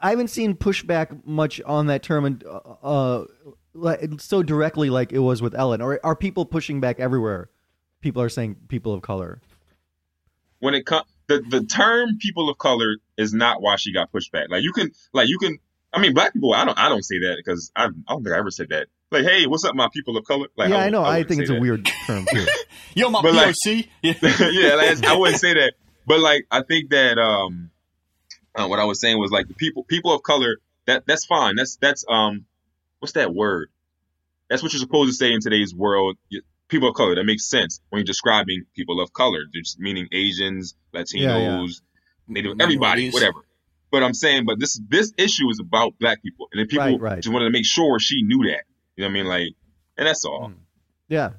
I 0.00 0.10
haven't 0.10 0.28
seen 0.28 0.54
pushback 0.54 1.24
much 1.26 1.60
on 1.62 1.86
that 1.86 2.02
term, 2.02 2.24
and 2.24 2.44
uh, 2.44 2.58
uh, 2.82 3.24
like, 3.74 4.00
so 4.20 4.42
directly 4.42 4.90
like 4.90 5.12
it 5.12 5.18
was 5.18 5.42
with 5.42 5.54
Ellen. 5.54 5.80
Or 5.80 5.98
are 6.04 6.14
people 6.16 6.44
pushing 6.46 6.80
back 6.80 7.00
everywhere? 7.00 7.50
People 8.00 8.22
are 8.22 8.28
saying 8.28 8.56
people 8.68 8.92
of 8.94 9.02
color. 9.02 9.40
when 10.60 10.74
it 10.74 10.86
comes 10.86 11.06
the, 11.28 11.40
the 11.40 11.64
term 11.64 12.18
people 12.18 12.48
of 12.50 12.58
color 12.58 12.96
is 13.16 13.32
not 13.32 13.62
why 13.62 13.76
she 13.76 13.92
got 13.92 14.10
pushed 14.12 14.32
back 14.32 14.48
like 14.50 14.62
you 14.62 14.72
can 14.72 14.90
like 15.12 15.28
you 15.28 15.38
can 15.38 15.58
i 15.92 16.00
mean 16.00 16.12
black 16.14 16.32
people 16.32 16.52
i 16.52 16.64
don't 16.64 16.78
i 16.78 16.88
don't 16.88 17.04
say 17.04 17.18
that 17.20 17.36
because 17.36 17.70
I, 17.76 17.84
I 17.84 17.88
don't 18.08 18.24
think 18.24 18.34
i 18.34 18.38
ever 18.38 18.50
said 18.50 18.68
that 18.70 18.88
like 19.12 19.24
hey 19.24 19.46
what's 19.46 19.64
up 19.64 19.74
my 19.74 19.88
people 19.92 20.16
of 20.16 20.24
color 20.24 20.46
like 20.56 20.70
yeah, 20.70 20.76
I, 20.76 20.78
wouldn't- 20.78 20.92
know. 20.92 21.02
I, 21.02 21.10
wouldn't 21.18 21.28
think 21.28 21.38
say 21.40 21.42
it's 21.54 21.58
a 21.58 21.60
weird 21.60 21.88
term 22.06 22.26
too. 22.30 22.46
Yo, 22.94 23.10
my 23.10 23.22
But, 23.22 23.34
like- 23.34 23.54
POC. 23.66 23.88
Yeah. 24.02 24.14
yeah, 24.50 24.74
like, 24.74 25.04
I 25.06 25.16
wouldn't 25.16 25.40
say 25.40 25.54
that, 25.54 25.74
but 26.06 26.20
like 26.20 26.46
I 26.50 26.62
think 26.62 26.90
that 26.90 27.18
um, 27.18 27.70
uh, 28.54 28.66
what 28.66 28.78
I 28.78 28.84
was 28.84 29.00
saying 29.00 29.18
was 29.18 29.30
like 29.30 29.48
the 29.48 29.54
people 29.54 29.84
people 29.84 30.12
of 30.14 30.22
color 30.22 30.58
that 30.86 31.04
that's 31.06 31.24
fine. 31.26 31.56
That's 31.56 31.76
that's 31.76 32.04
um, 32.08 32.44
what's 32.98 33.12
that 33.14 33.32
word? 33.34 33.70
That's 34.50 34.62
what 34.62 34.72
you're 34.72 34.80
supposed 34.80 35.10
to 35.10 35.14
say 35.14 35.32
in 35.32 35.40
today's 35.40 35.74
world. 35.74 36.16
People 36.68 36.88
of 36.88 36.94
color. 36.94 37.14
That 37.14 37.24
makes 37.24 37.48
sense 37.48 37.80
when 37.90 38.00
you're 38.00 38.04
describing 38.04 38.64
people 38.74 39.00
of 39.00 39.12
color, 39.12 39.40
just 39.54 39.78
meaning 39.78 40.08
Asians, 40.12 40.74
Latinos, 40.94 41.12
Yeah, 41.20 41.38
yeah. 41.38 41.66
Native, 42.28 42.52
everybody, 42.60 42.76
Minorities. 43.08 43.14
whatever. 43.14 43.38
But 43.90 44.02
I'm 44.02 44.14
saying, 44.14 44.44
but 44.46 44.58
this 44.58 44.80
this 44.88 45.12
issue 45.18 45.48
is 45.50 45.60
about 45.60 45.98
black 45.98 46.22
people, 46.22 46.48
and 46.52 46.58
then 46.60 46.66
people 46.66 46.98
Right, 46.98 47.00
right. 47.00 47.22
just 47.22 47.32
wanted 47.32 47.46
to 47.46 47.50
make 47.50 47.64
sure 47.66 47.98
she 47.98 48.22
knew 48.22 48.44
that. 48.50 48.64
You 48.96 49.02
know 49.04 49.08
what 49.08 49.10
I 49.10 49.14
mean? 49.14 49.26
Like, 49.26 49.48
and 49.98 50.06
that's 50.06 50.24
all. 50.24 50.50
Mm. 50.50 50.54
Yeah, 51.08 51.30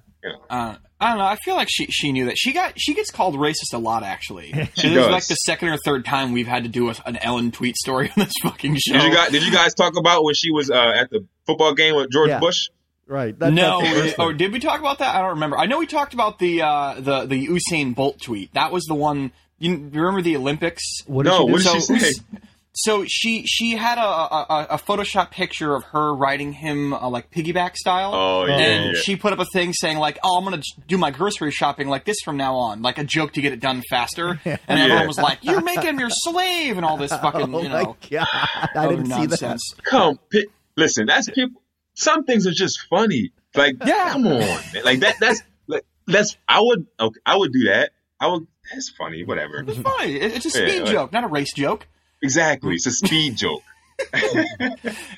Uh, 0.50 0.76
I 1.00 1.10
don't 1.10 1.18
know. 1.18 1.26
I 1.26 1.36
feel 1.44 1.56
like 1.56 1.68
she 1.70 1.86
she 1.88 2.12
knew 2.12 2.26
that. 2.26 2.38
She 2.38 2.54
got 2.54 2.74
she 2.78 2.94
gets 2.94 3.12
called 3.12 3.36
racist 3.36 3.74
a 3.74 3.78
lot. 3.78 4.04
Actually, 4.04 4.52
She 4.52 4.58
And 4.58 4.70
this 4.72 4.86
is 4.86 4.94
does. 4.96 5.12
like 5.12 5.28
the 5.28 5.36
second 5.36 5.70
or 5.70 5.78
third 5.84 6.06
time 6.06 6.32
we've 6.32 6.48
had 6.48 6.64
to 6.64 6.70
do 6.70 6.90
a, 6.90 6.96
an 7.06 7.18
Ellen 7.18 7.52
tweet 7.52 7.76
story 7.76 8.10
on 8.18 8.24
this 8.24 8.34
fucking 8.44 8.76
show. 8.78 8.94
Did 8.94 9.04
you 9.04 9.14
guys 9.14 9.32
did 9.32 9.44
you 9.44 9.52
guys 9.52 9.74
talk 9.74 9.98
about 9.98 10.24
when 10.24 10.34
she 10.36 10.52
was 10.52 10.70
uh, 10.72 10.76
at 10.96 11.10
the 11.10 11.26
football 11.46 11.74
game 11.74 11.96
with 11.96 12.10
George 12.12 12.30
Yeah. 12.30 12.40
Bush? 12.40 12.70
right. 13.08 13.38
That, 13.38 13.52
no, 13.54 13.82
that's 13.82 14.18
or 14.18 14.28
one. 14.28 14.38
did 14.38 14.54
we 14.54 14.60
talk 14.60 14.80
about 14.80 15.00
that? 15.00 15.14
I 15.16 15.20
don't 15.20 15.32
remember. 15.32 15.58
I 15.58 15.66
know 15.66 15.80
we 15.80 15.88
talked 15.88 16.14
about 16.14 16.40
the 16.40 16.62
uh, 16.62 16.96
the 17.00 17.26
the 17.26 17.48
Usain 17.48 17.94
Bolt 17.96 18.22
tweet. 18.22 18.54
That 18.54 18.72
was 18.72 18.84
the 18.86 18.96
one. 18.96 19.32
You, 19.60 19.72
you 19.72 20.02
remember 20.02 20.22
the 20.22 20.36
Olympics? 20.38 20.84
What 21.06 21.24
did 21.24 21.30
No, 21.30 21.40
she 21.40 21.46
do? 21.48 21.52
what 21.52 21.62
did 21.64 21.72
she 21.74 21.80
So 21.82 21.98
say? 21.98 22.12
Us- 22.76 22.82
so 22.86 23.06
she 23.08 23.44
she 23.46 23.72
had 23.76 23.98
a, 24.00 24.02
a, 24.02 24.68
a 24.72 24.78
Photoshop 24.80 25.30
picture 25.32 25.76
of 25.76 25.84
her 25.86 26.14
riding 26.14 26.54
him 26.54 26.92
uh, 26.94 27.08
like 27.08 27.30
piggyback 27.30 27.76
style. 27.76 28.12
Oh, 28.16 28.46
yeah, 28.46 28.58
and 28.58 28.96
yeah. 28.96 29.02
she 29.02 29.16
put 29.16 29.32
up 29.32 29.38
a 29.40 29.46
thing 29.46 29.74
saying 29.74 29.98
like, 30.00 30.18
"Oh, 30.24 30.38
I'm 30.38 30.44
gonna 30.44 30.62
do 30.88 30.98
my 30.98 31.12
grocery 31.12 31.52
shopping 31.52 31.88
like 31.88 32.04
this 32.06 32.18
from 32.26 32.36
now 32.38 32.56
on," 32.56 32.82
like 32.82 32.98
a 32.98 33.04
joke 33.04 33.34
to 33.34 33.42
get 33.42 33.54
it 33.54 33.60
done 33.60 33.84
faster. 33.90 34.40
And 34.46 34.80
everyone 34.80 35.08
was 35.08 35.18
like, 35.20 35.40
"You're 35.44 35.62
making 35.62 35.84
him 35.84 36.00
your 36.00 36.10
slave," 36.10 36.78
and 36.78 36.86
all 36.86 36.98
this 36.98 37.12
fucking 37.12 37.42
Oh 37.56 37.62
you 37.62 37.70
my 37.70 37.84
know 37.84 37.98
god! 38.10 38.28
I 38.76 38.88
didn't 38.88 39.06
see 39.06 39.26
that. 39.28 39.60
Come, 39.84 40.20
pi- 40.32 40.46
listen. 40.76 41.06
That's 41.06 41.30
people. 41.30 41.62
Some 41.96 42.24
things 42.24 42.48
are 42.48 42.52
just 42.52 42.80
funny. 42.90 43.32
Like, 43.56 43.76
Yeah. 43.86 44.10
come 44.14 44.26
on, 44.26 44.40
man. 44.40 44.84
like 44.84 45.00
that. 45.02 45.18
That's 45.20 45.44
like 45.68 45.86
that's. 46.08 46.36
I 46.50 46.60
would. 46.60 46.88
Okay, 47.00 47.20
I 47.24 47.38
would 47.38 47.52
do 47.54 47.66
that. 47.66 47.92
I 48.20 48.28
would. 48.30 48.48
That's 48.74 48.90
funny. 48.98 49.24
Whatever. 49.24 49.64
It's 49.68 49.78
funny. 49.78 50.16
It's 50.16 50.46
a 50.56 50.60
Yeah, 50.60 50.68
speed 50.70 50.82
like- 50.84 50.92
joke, 50.92 51.12
not 51.12 51.24
a 51.24 51.28
race 51.28 51.54
joke. 51.54 51.86
Exactly. 52.24 52.74
It's 52.76 52.88
a 52.88 52.92
speed 52.92 53.36
joke. 53.38 53.62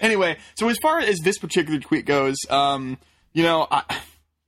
anyway, 0.02 0.38
so 0.56 0.68
as 0.68 0.78
far 0.82 1.00
as 1.00 1.20
this 1.20 1.38
particular 1.38 1.80
tweet 1.80 2.06
goes, 2.06 2.36
um, 2.50 2.98
you 3.34 3.44
know, 3.44 3.68
I, 3.72 3.84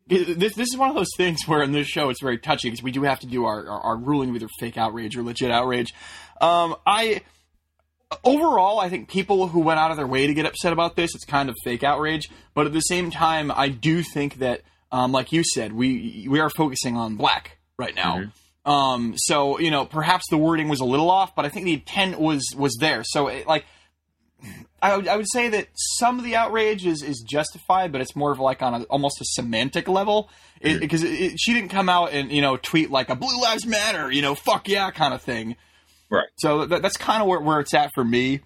this 0.07 0.55
this 0.55 0.67
is 0.69 0.77
one 0.77 0.89
of 0.89 0.95
those 0.95 1.11
things 1.15 1.39
where 1.47 1.61
in 1.61 1.71
this 1.71 1.87
show 1.87 2.09
it's 2.09 2.21
very 2.21 2.37
touchy 2.37 2.69
because 2.69 2.83
we 2.83 2.91
do 2.91 3.03
have 3.03 3.19
to 3.21 3.27
do 3.27 3.45
our, 3.45 3.67
our, 3.69 3.79
our 3.81 3.97
ruling 3.97 4.29
of 4.29 4.35
either 4.35 4.47
fake 4.59 4.77
outrage 4.77 5.15
or 5.15 5.23
legit 5.23 5.51
outrage. 5.51 5.93
Um, 6.41 6.75
I 6.85 7.21
overall, 8.23 8.79
I 8.79 8.89
think 8.89 9.09
people 9.09 9.47
who 9.47 9.59
went 9.59 9.79
out 9.79 9.91
of 9.91 9.97
their 9.97 10.07
way 10.07 10.27
to 10.27 10.33
get 10.33 10.45
upset 10.45 10.73
about 10.73 10.95
this, 10.95 11.13
it's 11.13 11.25
kind 11.25 11.49
of 11.49 11.55
fake 11.63 11.83
outrage. 11.83 12.29
But 12.53 12.65
at 12.65 12.73
the 12.73 12.81
same 12.81 13.11
time, 13.11 13.51
I 13.51 13.69
do 13.69 14.01
think 14.01 14.35
that, 14.39 14.61
um, 14.91 15.11
like 15.11 15.31
you 15.31 15.43
said, 15.43 15.73
we 15.73 16.27
we 16.29 16.39
are 16.39 16.49
focusing 16.49 16.95
on 16.97 17.15
black 17.15 17.57
right 17.77 17.95
now. 17.95 18.23
Um, 18.67 19.13
so 19.15 19.59
you 19.59 19.71
know, 19.71 19.85
perhaps 19.85 20.25
the 20.29 20.37
wording 20.37 20.67
was 20.67 20.81
a 20.81 20.85
little 20.85 21.09
off, 21.09 21.35
but 21.35 21.45
I 21.45 21.49
think 21.49 21.65
the 21.65 21.73
intent 21.73 22.19
was 22.19 22.43
was 22.55 22.75
there. 22.79 23.03
So 23.03 23.27
it, 23.27 23.47
like. 23.47 23.65
I 24.79 24.95
would, 24.95 25.25
say 25.27 25.49
that 25.49 25.69
some 25.73 26.19
of 26.19 26.23
the 26.23 26.35
outrage 26.35 26.85
is, 26.85 27.01
is 27.01 27.25
justified, 27.27 27.91
but 27.91 27.99
it's 27.99 28.15
more 28.15 28.31
of 28.31 28.39
like 28.39 28.61
on 28.61 28.75
a, 28.75 28.83
almost 28.83 29.19
a 29.19 29.25
semantic 29.25 29.87
level 29.87 30.29
because 30.61 31.01
she 31.01 31.53
didn't 31.55 31.69
come 31.69 31.89
out 31.89 32.13
and 32.13 32.31
you 32.31 32.43
know 32.43 32.57
tweet 32.57 32.91
like 32.91 33.09
a 33.09 33.15
"Blue 33.15 33.41
Lives 33.41 33.65
Matter," 33.65 34.11
you 34.11 34.21
know, 34.21 34.35
"fuck 34.35 34.67
yeah" 34.67 34.91
kind 34.91 35.15
of 35.15 35.23
thing. 35.23 35.55
Right. 36.11 36.27
So 36.37 36.67
that, 36.67 36.83
that's 36.83 36.97
kind 36.97 37.23
of 37.23 37.27
where, 37.27 37.39
where 37.39 37.59
it's 37.59 37.73
at 37.73 37.91
for 37.95 38.03
me. 38.03 38.41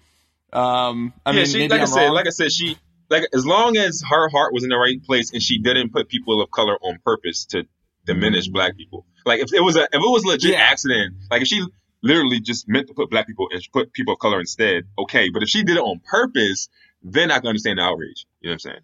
Um, 0.54 1.12
I 1.24 1.30
yeah, 1.30 1.36
mean, 1.36 1.46
she, 1.46 1.58
maybe 1.58 1.68
like 1.68 1.80
I 1.80 1.82
I'm 1.82 1.88
said, 1.88 2.04
wrong. 2.06 2.14
like 2.14 2.26
I 2.26 2.30
said, 2.30 2.50
she 2.50 2.78
like 3.10 3.24
as 3.34 3.44
long 3.44 3.76
as 3.76 4.02
her 4.08 4.28
heart 4.30 4.54
was 4.54 4.64
in 4.64 4.70
the 4.70 4.78
right 4.78 5.02
place 5.04 5.32
and 5.32 5.42
she 5.42 5.58
didn't 5.58 5.92
put 5.92 6.08
people 6.08 6.40
of 6.40 6.50
color 6.50 6.76
on 6.76 6.98
purpose 7.04 7.44
to 7.50 7.64
diminish 8.06 8.48
black 8.48 8.76
people. 8.76 9.04
Like 9.26 9.40
if 9.40 9.52
it 9.52 9.60
was 9.62 9.76
a 9.76 9.82
if 9.82 9.94
it 9.94 9.98
was 10.00 10.24
a 10.24 10.28
legit 10.28 10.52
Yeah. 10.52 10.58
accident, 10.58 11.14
like 11.30 11.42
if 11.42 11.48
she 11.48 11.64
literally 12.02 12.40
just 12.40 12.68
meant 12.68 12.88
to 12.88 12.94
put 12.94 13.10
black 13.10 13.26
people 13.26 13.48
and 13.52 13.62
put 13.72 13.92
people 13.92 14.14
of 14.14 14.18
color 14.20 14.40
instead, 14.40 14.84
okay. 14.98 15.30
But 15.30 15.42
if 15.42 15.48
she 15.48 15.62
did 15.62 15.76
it 15.76 15.80
on 15.80 16.00
purpose, 16.04 16.68
then 17.02 17.30
I 17.30 17.38
can 17.38 17.48
understand 17.48 17.78
the 17.78 17.82
outrage. 17.82 18.26
You 18.40 18.48
know 18.48 18.52
what 18.52 18.54
I'm 18.54 18.58
saying? 18.58 18.80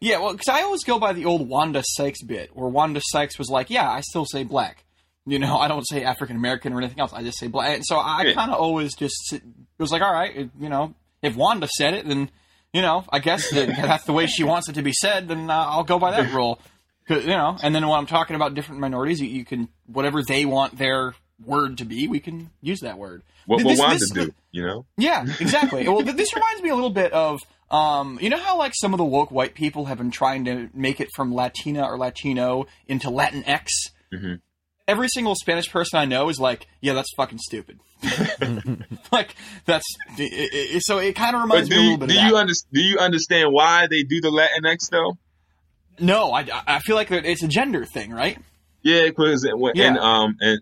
Yeah, 0.00 0.18
well, 0.18 0.32
because 0.32 0.48
I 0.48 0.62
always 0.62 0.84
go 0.84 0.98
by 0.98 1.14
the 1.14 1.24
old 1.24 1.48
Wanda 1.48 1.82
Sykes 1.84 2.22
bit, 2.22 2.54
where 2.54 2.68
Wanda 2.68 3.00
Sykes 3.02 3.38
was 3.38 3.48
like, 3.48 3.70
"Yeah, 3.70 3.90
I 3.90 4.00
still 4.02 4.26
say 4.26 4.42
black." 4.44 4.84
You 5.26 5.38
know, 5.38 5.56
I 5.64 5.68
don't 5.68 5.86
say 5.88 6.04
African 6.04 6.36
American 6.36 6.72
or 6.74 6.78
anything 6.78 7.00
else. 7.00 7.12
I 7.14 7.22
just 7.22 7.38
say 7.38 7.46
black. 7.46 7.76
And 7.76 7.84
so 7.86 7.96
I 7.96 8.22
Yeah. 8.24 8.34
kind 8.34 8.50
of 8.50 8.58
always 8.58 8.94
just 8.94 9.34
was 9.78 9.90
like, 9.90 10.02
"All 10.02 10.12
right, 10.12 10.36
it- 10.36 10.50
you 10.60 10.68
know, 10.68 10.94
if 11.22 11.36
Wanda 11.36 11.68
said 11.78 11.94
it, 11.94 12.06
then 12.06 12.30
you 12.74 12.82
know, 12.82 13.04
I 13.10 13.20
guess 13.20 13.48
that 13.50 13.68
that's 13.76 14.04
the 14.04 14.12
way 14.12 14.26
she 14.26 14.42
wants 14.44 14.68
it 14.68 14.74
to 14.74 14.82
be 14.82 14.92
said. 14.92 15.28
Then 15.28 15.48
uh, 15.48 15.54
I'll 15.54 15.84
go 15.84 15.98
by 15.98 16.10
that 16.10 16.32
rule." 16.34 16.60
You 17.08 17.26
know, 17.26 17.56
and 17.62 17.74
then 17.74 17.86
when 17.86 17.98
I'm 17.98 18.06
talking 18.06 18.34
about 18.36 18.54
different 18.54 18.80
minorities, 18.80 19.20
you, 19.20 19.28
you 19.28 19.44
can 19.44 19.68
whatever 19.86 20.22
they 20.22 20.44
want 20.46 20.78
their 20.78 21.14
word 21.44 21.78
to 21.78 21.84
be, 21.84 22.08
we 22.08 22.18
can 22.20 22.50
use 22.62 22.80
that 22.80 22.96
word. 22.96 23.22
What 23.46 23.62
This- 23.62 23.78
Wanda 23.78 23.96
this- 23.98 24.10
do? 24.10 24.32
You 24.52 24.66
know? 24.66 24.86
yeah, 24.96 25.26
exactly. 25.40 25.86
well, 25.88 26.00
this 26.02 26.34
reminds 26.34 26.62
me 26.62 26.70
a 26.70 26.74
little 26.74 26.90
bit 26.90 27.12
of, 27.12 27.40
um, 27.70 28.18
you 28.22 28.30
know 28.30 28.38
how 28.38 28.56
like 28.56 28.72
some 28.74 28.94
of 28.94 28.98
the 28.98 29.04
woke 29.04 29.30
white 29.30 29.54
people 29.54 29.84
have 29.86 29.98
been 29.98 30.12
trying 30.12 30.44
to 30.46 30.70
make 30.72 31.00
it 31.00 31.08
from 31.14 31.34
Latina 31.34 31.82
or 31.84 31.98
Latino 31.98 32.66
into 32.86 33.08
Latinx. 33.08 33.66
Mhm. 34.14 34.40
Every 34.86 35.08
single 35.08 35.34
Spanish 35.34 35.68
person 35.70 35.98
I 35.98 36.04
know 36.04 36.28
is 36.28 36.38
like, 36.38 36.66
yeah, 36.80 36.92
that's 36.92 37.08
fucking 37.16 37.38
stupid. 37.38 37.80
like 39.12 39.34
that's 39.66 39.84
it, 40.18 40.76
it, 40.76 40.82
so 40.84 40.98
it 40.98 41.14
kind 41.16 41.34
of 41.34 41.42
reminds 41.42 41.68
do 41.68 41.74
me 41.76 41.80
a 41.80 41.84
you 41.84 41.90
little 41.92 42.06
bit 42.06 42.12
do 42.12 42.14
of 42.18 42.22
that. 42.22 42.28
you 42.30 42.36
under, 42.36 42.52
do 42.72 42.80
you 42.80 42.98
understand 42.98 43.48
why 43.52 43.86
they 43.88 44.02
do 44.04 44.20
the 44.20 44.30
Latinx 44.30 44.90
though? 44.90 45.16
No, 46.00 46.32
I, 46.32 46.46
I 46.66 46.78
feel 46.80 46.96
like 46.96 47.10
it's 47.10 47.42
a 47.42 47.48
gender 47.48 47.84
thing, 47.84 48.10
right? 48.10 48.38
Yeah, 48.82 49.06
because 49.08 49.44
in, 49.44 49.58
Yeah. 49.74 49.88
in 49.88 49.98
um 49.98 50.36
and 50.40 50.60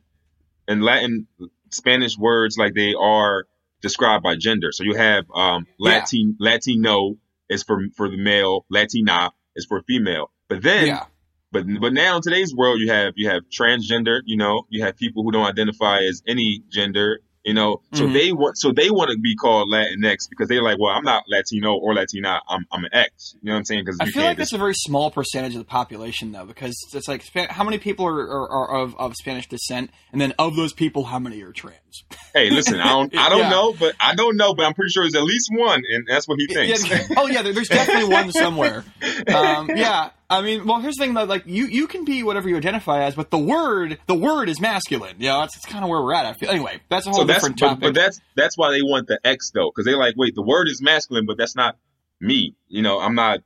in 0.69 0.81
Latin 0.81 1.27
Spanish 1.71 2.17
words 2.17 2.57
like 2.57 2.75
they 2.75 2.95
are 2.95 3.47
described 3.81 4.23
by 4.23 4.37
gender. 4.37 4.71
So 4.73 4.85
you 4.85 4.95
have 4.95 5.25
um 5.35 5.67
Yeah. 5.79 5.97
Latin 5.97 6.37
Latino 6.39 7.17
is 7.49 7.63
for 7.63 7.81
for 7.97 8.09
the 8.09 8.17
male, 8.17 8.65
Latina 8.71 9.33
is 9.57 9.67
for 9.67 9.83
female. 9.83 10.31
But 10.49 10.63
then 10.63 10.87
yeah, 10.87 11.05
but 11.51 11.65
but 11.81 11.93
now 11.93 12.17
in 12.17 12.23
today's 12.23 12.55
world 12.55 12.79
you 12.81 12.93
have 12.93 13.15
you 13.17 13.29
have 13.31 13.43
transgender, 13.51 14.21
you 14.25 14.37
know, 14.37 14.67
you 14.69 14.85
have 14.85 14.97
people 14.97 15.23
who 15.25 15.33
don't 15.33 15.47
identify 15.47 16.01
as 16.03 16.23
any 16.27 16.63
gender, 16.71 17.21
you 17.45 17.55
know. 17.55 17.81
So 17.95 18.05
Mhm. 18.07 18.13
they 18.13 18.33
want 18.33 18.59
so 18.59 18.73
they 18.73 18.91
want 18.91 19.11
to 19.11 19.19
be 19.19 19.35
called 19.35 19.69
Latinx 19.71 20.29
because 20.31 20.49
they're 20.49 20.63
like, 20.63 20.79
well, 20.79 20.93
I'm 20.93 21.05
not 21.05 21.25
Latino 21.29 21.75
or 21.75 21.95
Latina, 21.95 22.41
I'm 22.49 22.67
I'm 22.73 22.85
an 22.85 22.91
X. 22.95 23.35
You 23.43 23.47
know 23.49 23.53
what 23.53 23.59
I'm 23.59 23.65
saying? 23.65 23.85
Because 23.85 23.99
I 24.01 24.07
feel 24.07 24.25
like 24.25 24.37
that's 24.37 24.51
just, 24.51 24.59
a 24.59 24.63
very 24.63 24.75
small 24.75 25.11
percentage 25.11 25.53
of 25.55 25.59
the 25.59 25.65
population, 25.65 26.33
though, 26.33 26.45
because 26.47 26.75
it's 26.95 27.09
like 27.09 27.25
how 27.51 27.65
many 27.65 27.79
people 27.79 28.07
are, 28.07 28.21
are, 28.21 28.49
are 28.51 28.81
of, 28.83 28.97
of 28.99 29.15
Spanish 29.17 29.49
descent, 29.49 29.91
and 30.13 30.21
then 30.21 30.33
of 30.39 30.57
those 30.57 30.73
people, 30.73 31.05
how 31.05 31.19
many 31.19 31.43
are 31.43 31.53
trans? 31.53 32.05
hey, 32.35 32.51
listen, 32.51 32.81
I 32.81 32.89
don't 32.89 33.17
I 33.17 33.29
don't 33.29 33.41
Yeah. 33.41 33.51
know, 33.51 33.73
but 33.73 33.95
I 34.01 34.15
don't 34.15 34.37
know, 34.37 34.55
but 34.55 34.67
I'm 34.67 34.75
pretty 34.75 34.91
sure 34.91 35.03
there's 35.05 35.15
at 35.15 35.25
least 35.25 35.51
one, 35.53 35.83
and 35.91 36.07
that's 36.07 36.27
what 36.29 36.39
he 36.39 36.47
thinks. 36.47 36.89
Yeah, 36.89 37.07
oh 37.17 37.27
yeah, 37.27 37.43
there's 37.43 37.69
definitely 37.69 38.09
one 38.09 38.31
somewhere. 38.33 38.85
Um, 39.35 39.71
yeah, 39.75 40.11
I 40.33 40.43
mean, 40.43 40.67
well, 40.67 40.81
here's 40.81 40.97
the 40.97 41.05
thing 41.05 41.15
though, 41.15 41.25
like 41.25 41.45
you 41.47 41.67
you 41.67 41.87
can 41.87 42.05
be 42.05 42.23
whatever 42.23 42.49
you 42.49 42.57
identify 42.57 43.03
as, 43.05 43.15
but 43.15 43.31
the 43.31 43.39
word 43.39 43.99
the 44.07 44.15
word 44.15 44.49
is 44.49 44.61
masculine. 44.61 45.17
You 45.19 45.29
know, 45.29 45.41
that's, 45.41 45.55
that's 45.57 45.67
kind 45.67 45.85
of 45.85 45.91
where 45.91 46.01
we're 46.03 46.15
at. 46.15 46.27
I 46.27 46.33
feel 46.33 46.51
anyway. 46.51 46.81
That's 46.89 47.07
a 47.07 47.11
whole 47.11 47.21
so 47.21 47.27
different 47.27 47.61
but, 47.61 47.67
topic. 47.67 47.83
but 47.83 47.95
that's 47.95 48.21
that's 48.35 48.57
why 48.57 48.71
they 48.71 48.83
want 48.83 49.09
the 49.09 49.21
X 49.25 49.51
though, 49.55 49.71
because 49.71 49.85
they're 49.85 49.99
like, 49.99 50.15
wait, 50.17 50.35
the 50.35 50.43
word 50.43 50.69
is 50.69 50.81
masculine, 50.83 51.27
but 51.27 51.37
that's 51.37 51.55
not 51.55 51.77
me. 52.21 52.55
You 52.69 52.83
know, 52.83 52.99
I'm 53.01 53.15
not 53.15 53.41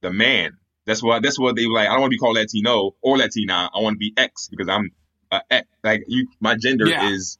the 0.00 0.12
man. 0.12 0.56
That's 0.86 1.02
why 1.02 1.18
that's 1.20 1.38
what 1.38 1.56
they 1.56 1.66
like. 1.66 1.88
I 1.88 1.92
don't 1.92 2.00
want 2.02 2.10
to 2.12 2.14
be 2.14 2.18
called 2.18 2.36
Latino 2.36 2.94
or 3.02 3.18
Latina. 3.18 3.68
I 3.74 3.80
want 3.80 3.94
to 3.94 3.98
be 3.98 4.12
X 4.16 4.48
because 4.48 4.68
I'm 4.68 4.90
uh, 5.30 5.40
X. 5.50 5.66
like 5.82 6.04
you. 6.08 6.28
My 6.40 6.54
gender 6.56 6.86
Yeah. 6.88 7.10
is. 7.10 7.38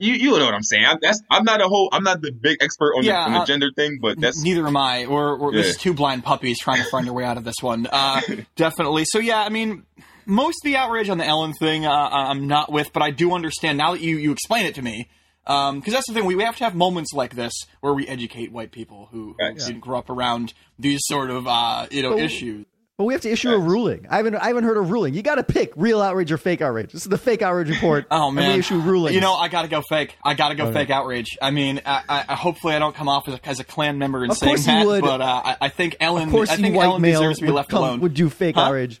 You, 0.00 0.14
you 0.14 0.38
know 0.38 0.44
what 0.44 0.54
I'm 0.54 0.62
saying? 0.62 0.84
I'm, 0.86 0.98
that's 1.02 1.20
I'm 1.30 1.44
not 1.44 1.60
a 1.60 1.64
whole 1.64 1.88
I'm 1.92 2.04
not 2.04 2.20
the 2.22 2.30
big 2.32 2.58
expert 2.60 2.94
on, 2.96 3.02
Yeah, 3.02 3.20
the, 3.20 3.26
on 3.26 3.32
the 3.32 3.38
uh, 3.40 3.44
gender 3.46 3.70
thing, 3.74 3.98
but 4.00 4.20
that's 4.20 4.40
Neither 4.42 4.66
am 4.66 4.76
I. 4.76 5.06
Or, 5.06 5.36
or 5.36 5.52
this 5.52 5.66
Yeah. 5.66 5.70
is 5.70 5.76
two 5.76 5.92
blind 5.94 6.22
puppies 6.24 6.58
trying 6.60 6.82
to 6.82 6.88
find 6.88 7.04
their 7.06 7.12
way 7.12 7.24
out 7.24 7.36
of 7.36 7.44
this 7.44 7.56
one. 7.60 7.88
Uh, 7.90 8.20
definitely. 8.56 9.04
So 9.06 9.18
yeah, 9.18 9.40
I 9.42 9.48
mean, 9.48 9.84
most 10.24 10.58
of 10.64 10.70
the 10.70 10.76
outrage 10.76 11.08
on 11.08 11.18
the 11.18 11.24
Ellen 11.26 11.52
thing, 11.54 11.84
uh, 11.84 11.90
I'm 11.90 12.46
not 12.46 12.70
with, 12.70 12.92
but 12.92 13.02
I 13.02 13.10
do 13.10 13.32
understand 13.32 13.76
now 13.78 13.92
that 13.92 14.00
you 14.00 14.16
you 14.18 14.30
explain 14.30 14.66
it 14.66 14.74
to 14.76 14.82
me. 14.82 15.08
Because 15.44 15.94
that's 15.94 16.06
the 16.06 16.12
thing, 16.12 16.26
we, 16.26 16.34
we 16.36 16.42
have 16.44 16.56
to 16.58 16.64
have 16.64 16.74
moments 16.74 17.14
like 17.14 17.34
this 17.34 17.54
where 17.80 17.94
we 17.94 18.06
educate 18.06 18.52
white 18.52 18.70
people 18.70 19.08
who, 19.10 19.34
who 19.38 19.44
Right. 19.46 19.56
didn't 19.56 19.80
grow 19.80 19.98
up 19.98 20.10
around 20.10 20.52
these 20.78 21.00
sort 21.04 21.30
of 21.30 21.46
uh, 21.48 21.86
you 21.90 22.02
know 22.02 22.10
But- 22.10 22.20
issues. 22.24 22.66
But 22.98 23.04
we 23.04 23.14
have 23.14 23.20
to 23.22 23.30
issue 23.30 23.50
a 23.52 23.58
ruling. 23.58 24.06
I 24.10 24.16
haven't 24.16 24.34
I 24.34 24.48
haven't 24.48 24.64
heard 24.64 24.76
a 24.76 24.80
ruling. 24.80 25.14
You 25.14 25.22
got 25.22 25.36
to 25.36 25.44
pick 25.44 25.72
real 25.76 26.02
outrage 26.02 26.32
or 26.32 26.36
fake 26.36 26.60
outrage. 26.60 26.90
This 26.92 27.02
is 27.02 27.08
the 27.08 27.16
fake 27.16 27.42
outrage 27.42 27.70
report. 27.70 28.06
Oh 28.10 28.26
And 28.26 28.34
man, 28.36 28.52
we 28.54 28.58
issue 28.58 28.80
rulings. 28.80 29.14
You 29.14 29.20
know, 29.20 29.34
I 29.34 29.46
gotta 29.46 29.68
go 29.68 29.82
fake. 29.88 30.16
I 30.24 30.34
gotta 30.34 30.56
go 30.56 30.64
Okay. 30.64 30.80
fake 30.80 30.90
outrage. 30.90 31.38
I 31.40 31.52
mean, 31.52 31.80
I, 31.86 32.24
I, 32.28 32.34
hopefully 32.34 32.74
I 32.74 32.80
don't 32.80 32.96
come 32.96 33.08
off 33.08 33.28
as 33.28 33.34
a, 33.34 33.48
as 33.48 33.60
a 33.60 33.64
Klan 33.64 33.98
member 33.98 34.24
Of 34.24 34.36
saying 34.36 34.56
that, 34.64 34.84
would. 34.84 35.02
but 35.02 35.20
uh, 35.20 35.54
I, 35.60 35.68
think 35.68 35.96
Ellen. 36.00 36.24
of 36.24 36.30
course, 36.32 36.50
I 36.50 36.56
think 36.56 36.74
white 36.74 36.86
Ellen 36.86 37.02
deserves 37.02 37.38
to 37.38 37.42
be 37.44 37.50
would 37.52 37.56
left 37.56 37.70
come- 37.70 37.84
alone. 37.84 38.00
would 38.00 38.14
do 38.14 38.28
fake 38.28 38.56
Huh? 38.56 38.62
outrage. 38.62 39.00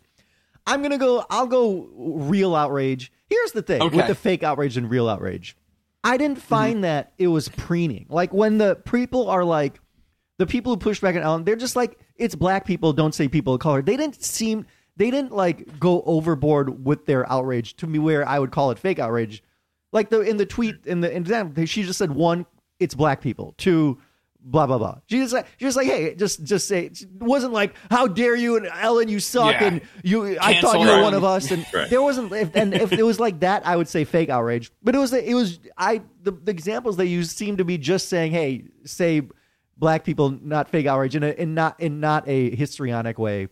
I'm 0.64 0.80
gonna 0.80 0.98
go. 0.98 1.24
I'll 1.28 1.46
go 1.48 1.88
real 1.96 2.54
outrage. 2.54 3.10
Here's 3.28 3.50
the 3.50 3.62
thing 3.62 3.82
Okay. 3.82 3.96
with 3.96 4.06
the 4.06 4.14
fake 4.14 4.44
outrage 4.44 4.76
and 4.76 4.88
real 4.88 5.08
outrage. 5.08 5.56
I 6.04 6.18
didn't 6.18 6.40
find 6.40 6.84
that 6.84 7.12
it 7.18 7.26
was 7.28 7.48
preening. 7.48 8.06
Like 8.08 8.32
when 8.32 8.58
the 8.58 8.76
people 8.76 9.28
are 9.28 9.42
like, 9.44 9.80
the 10.38 10.46
people 10.46 10.72
who 10.72 10.76
push 10.76 11.00
back 11.00 11.16
on 11.16 11.22
Ellen, 11.22 11.42
they're 11.44 11.56
just 11.56 11.74
like, 11.74 11.98
it's 12.18 12.34
black 12.34 12.66
people. 12.66 12.92
Don't 12.92 13.14
say 13.14 13.28
people 13.28 13.54
of 13.54 13.60
color. 13.60 13.80
They 13.82 13.96
didn't 13.96 14.22
seem. 14.22 14.66
They 14.96 15.10
didn't 15.10 15.32
like 15.32 15.78
go 15.78 16.02
overboard 16.06 16.84
with 16.84 17.06
their 17.06 17.30
outrage 17.30 17.76
to 17.76 17.86
me, 17.86 17.98
where 17.98 18.26
I 18.28 18.38
would 18.38 18.50
call 18.50 18.70
it 18.72 18.78
fake 18.78 18.98
outrage. 18.98 19.42
Like 19.92 20.10
the 20.10 20.20
in 20.20 20.36
the 20.36 20.46
tweet 20.46 20.84
in 20.86 21.00
the 21.00 21.10
in 21.10 21.18
example, 21.22 21.64
she 21.66 21.84
just 21.84 21.98
said 21.98 22.10
one, 22.10 22.44
it's 22.80 22.94
black 22.94 23.20
people. 23.22 23.54
Two, 23.56 23.98
blah 24.40 24.66
blah 24.66 24.76
blah. 24.76 24.98
She 25.06 25.18
just 25.20 25.32
like 25.32 25.46
she 25.56 25.64
was 25.66 25.76
like, 25.76 25.86
hey, 25.86 26.14
just 26.16 26.42
just 26.42 26.66
say. 26.66 26.86
It 26.86 27.06
wasn't 27.20 27.52
like, 27.52 27.74
how 27.90 28.08
dare 28.08 28.34
you 28.34 28.56
and 28.56 28.66
Ellen, 28.66 29.08
you 29.08 29.20
suck, 29.20 29.52
Yeah. 29.52 29.64
and 29.68 29.80
you. 30.02 30.36
I 30.40 30.60
thought 30.60 30.80
you 30.80 30.86
were 30.88 31.00
one 31.00 31.14
of 31.14 31.22
us, 31.24 31.50
and 31.52 31.64
Right. 31.72 31.88
there 31.88 32.02
wasn't. 32.02 32.32
If, 32.32 32.54
and 32.56 32.74
if 32.74 32.92
it 32.92 33.02
was 33.04 33.20
like 33.20 33.40
that, 33.40 33.64
I 33.66 33.76
would 33.76 33.88
say 33.88 34.04
fake 34.04 34.28
outrage. 34.30 34.72
But 34.82 34.94
it 34.94 34.98
was 34.98 35.12
it 35.12 35.34
was 35.34 35.60
I 35.78 36.02
the, 36.24 36.32
the 36.32 36.50
examples 36.50 36.96
they 36.96 37.06
used 37.06 37.36
seemed 37.36 37.58
to 37.58 37.64
be 37.64 37.78
just 37.78 38.08
saying, 38.08 38.32
hey, 38.32 38.64
say 38.84 39.22
black 39.78 40.04
people, 40.04 40.30
not 40.42 40.68
fake 40.68 40.86
outrage, 40.86 41.16
in 41.16 41.22
a 41.22 41.28
in 41.30 41.54
not 41.54 41.78
in 41.80 42.00
not 42.00 42.28
a 42.28 42.54
histrionic 42.54 43.18
way. 43.18 43.48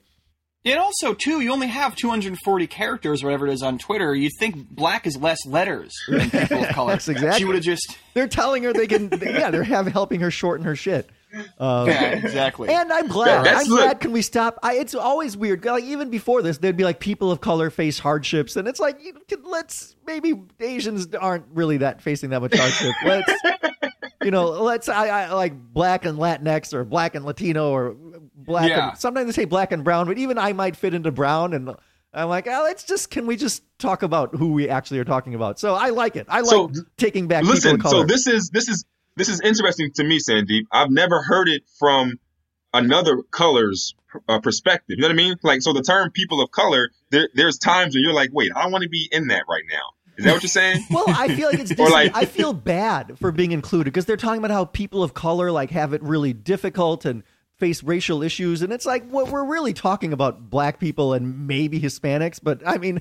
And 0.64 0.80
also, 0.80 1.14
too, 1.14 1.40
you 1.40 1.52
only 1.52 1.68
have 1.68 1.94
240 1.94 2.66
characters, 2.66 3.22
whatever 3.22 3.46
it 3.46 3.52
is, 3.52 3.62
on 3.62 3.78
Twitter. 3.78 4.12
You'd 4.16 4.32
think 4.40 4.68
black 4.68 5.06
is 5.06 5.16
less 5.16 5.38
letters 5.46 5.92
than 6.08 6.28
people 6.30 6.64
of 6.64 6.68
color. 6.70 6.90
That's 6.90 7.06
exactly- 7.08 7.38
She 7.38 7.44
would 7.44 7.54
have 7.54 7.62
just. 7.62 7.96
They're 8.14 8.26
telling 8.26 8.64
her 8.64 8.72
they 8.72 8.88
can. 8.88 9.08
yeah, 9.22 9.52
they're 9.52 9.62
have, 9.62 9.86
helping 9.86 10.20
her 10.22 10.30
shorten 10.32 10.66
her 10.66 10.74
shit. 10.74 11.08
Um, 11.60 11.86
Yeah, 11.86 12.02
exactly. 12.14 12.68
And 12.68 12.92
I'm 12.92 13.06
glad. 13.06 13.44
That's- 13.44 13.66
I'm 13.66 13.70
look- 13.70 13.80
glad. 13.80 14.00
Can 14.00 14.10
we 14.10 14.22
stop? 14.22 14.58
I, 14.60 14.74
it's 14.78 14.96
always 14.96 15.36
weird. 15.36 15.64
Like 15.64 15.84
even 15.84 16.10
before 16.10 16.42
this, 16.42 16.58
there'd 16.58 16.76
be 16.76 16.82
like 16.82 16.98
people 16.98 17.30
of 17.30 17.40
color 17.40 17.70
face 17.70 18.00
hardships, 18.00 18.56
and 18.56 18.66
it's 18.66 18.80
like 18.80 19.00
you 19.04 19.12
can, 19.28 19.44
let's 19.44 19.94
maybe 20.04 20.34
Asians 20.58 21.14
aren't 21.14 21.44
really 21.54 21.76
that 21.76 22.02
facing 22.02 22.30
that 22.30 22.40
much 22.40 22.56
hardship. 22.56 22.92
Let's 23.04 23.32
you 24.26 24.32
know, 24.32 24.50
let's 24.50 24.88
I, 24.88 25.06
I 25.06 25.32
like 25.32 25.54
black 25.72 26.04
and 26.04 26.18
Latinx 26.18 26.74
or 26.74 26.84
black 26.84 27.14
and 27.14 27.24
Latino 27.24 27.70
or 27.70 27.96
black. 28.34 28.68
Yeah. 28.68 28.90
And, 28.90 28.98
sometimes 28.98 29.26
they 29.26 29.42
say 29.42 29.44
black 29.44 29.70
and 29.70 29.84
brown, 29.84 30.08
but 30.08 30.18
even 30.18 30.36
I 30.36 30.52
might 30.52 30.76
fit 30.76 30.92
into 30.92 31.10
brown 31.10 31.54
and. 31.54 31.74
I'm 32.14 32.30
like, 32.30 32.46
oh, 32.48 32.62
let's 32.64 32.82
just 32.82 33.10
can 33.10 33.26
we 33.26 33.36
just 33.36 33.62
talk 33.78 34.02
about 34.02 34.34
who 34.34 34.52
we 34.52 34.70
actually 34.70 35.00
are 35.00 35.04
talking 35.04 35.34
about? 35.34 35.58
So 35.58 35.74
I 35.74 35.90
like 35.90 36.16
it. 36.16 36.24
I 36.30 36.40
like 36.40 36.48
So, 36.48 36.70
taking 36.96 37.28
back 37.28 37.44
Listen, 37.44 37.78
so 37.82 38.04
this 38.04 38.26
is 38.26 38.48
this 38.48 38.70
is 38.70 38.86
this 39.16 39.28
is 39.28 39.42
interesting 39.42 39.92
to 39.96 40.04
me, 40.04 40.18
Sandip. 40.18 40.62
I've 40.72 40.90
never 40.90 41.20
heard 41.20 41.46
it 41.46 41.64
from 41.78 42.18
another 42.72 43.22
color's 43.30 43.94
uh, 44.30 44.40
perspective. 44.40 44.96
You 44.96 45.02
know 45.02 45.08
what 45.08 45.12
I 45.12 45.16
mean? 45.16 45.36
Like, 45.42 45.60
so 45.60 45.74
the 45.74 45.82
term 45.82 46.10
"people 46.10 46.40
of 46.40 46.50
color," 46.52 46.90
there, 47.10 47.28
there's 47.34 47.58
times 47.58 47.94
when 47.94 48.02
you're 48.02 48.14
like, 48.14 48.30
"Wait, 48.32 48.50
I 48.56 48.62
don't 48.62 48.72
want 48.72 48.84
to 48.84 48.88
be 48.88 49.08
in 49.12 49.28
that 49.28 49.42
right 49.46 49.64
now." 49.70 50.05
Is 50.16 50.24
that 50.24 50.32
what 50.32 50.42
you're 50.42 50.48
saying? 50.48 50.84
Well, 50.90 51.04
I 51.08 51.34
feel 51.34 51.48
like 51.50 51.58
it's 51.58 51.70
Or 51.78 51.86
dis- 51.86 51.90
like- 51.90 52.16
I 52.16 52.24
feel 52.24 52.52
bad 52.52 53.18
for 53.18 53.30
being 53.32 53.52
included 53.52 53.84
because 53.92 54.04
they're 54.06 54.16
talking 54.16 54.38
about 54.38 54.50
how 54.50 54.64
people 54.64 55.02
of 55.02 55.14
color 55.14 55.50
like 55.52 55.70
have 55.70 55.92
it 55.92 56.02
really 56.02 56.32
difficult 56.32 57.04
and 57.04 57.22
face 57.58 57.82
racial 57.82 58.22
issues, 58.22 58.62
and 58.62 58.72
it's 58.72 58.84
like 58.86 59.08
what 59.08 59.28
we're 59.28 59.44
really 59.44 59.72
talking 59.72 60.12
about 60.12 60.50
black 60.50 60.78
people 60.78 61.12
and 61.14 61.46
maybe 61.46 61.80
Hispanics, 61.80 62.38
but 62.42 62.60
I 62.66 62.76
mean, 62.78 63.00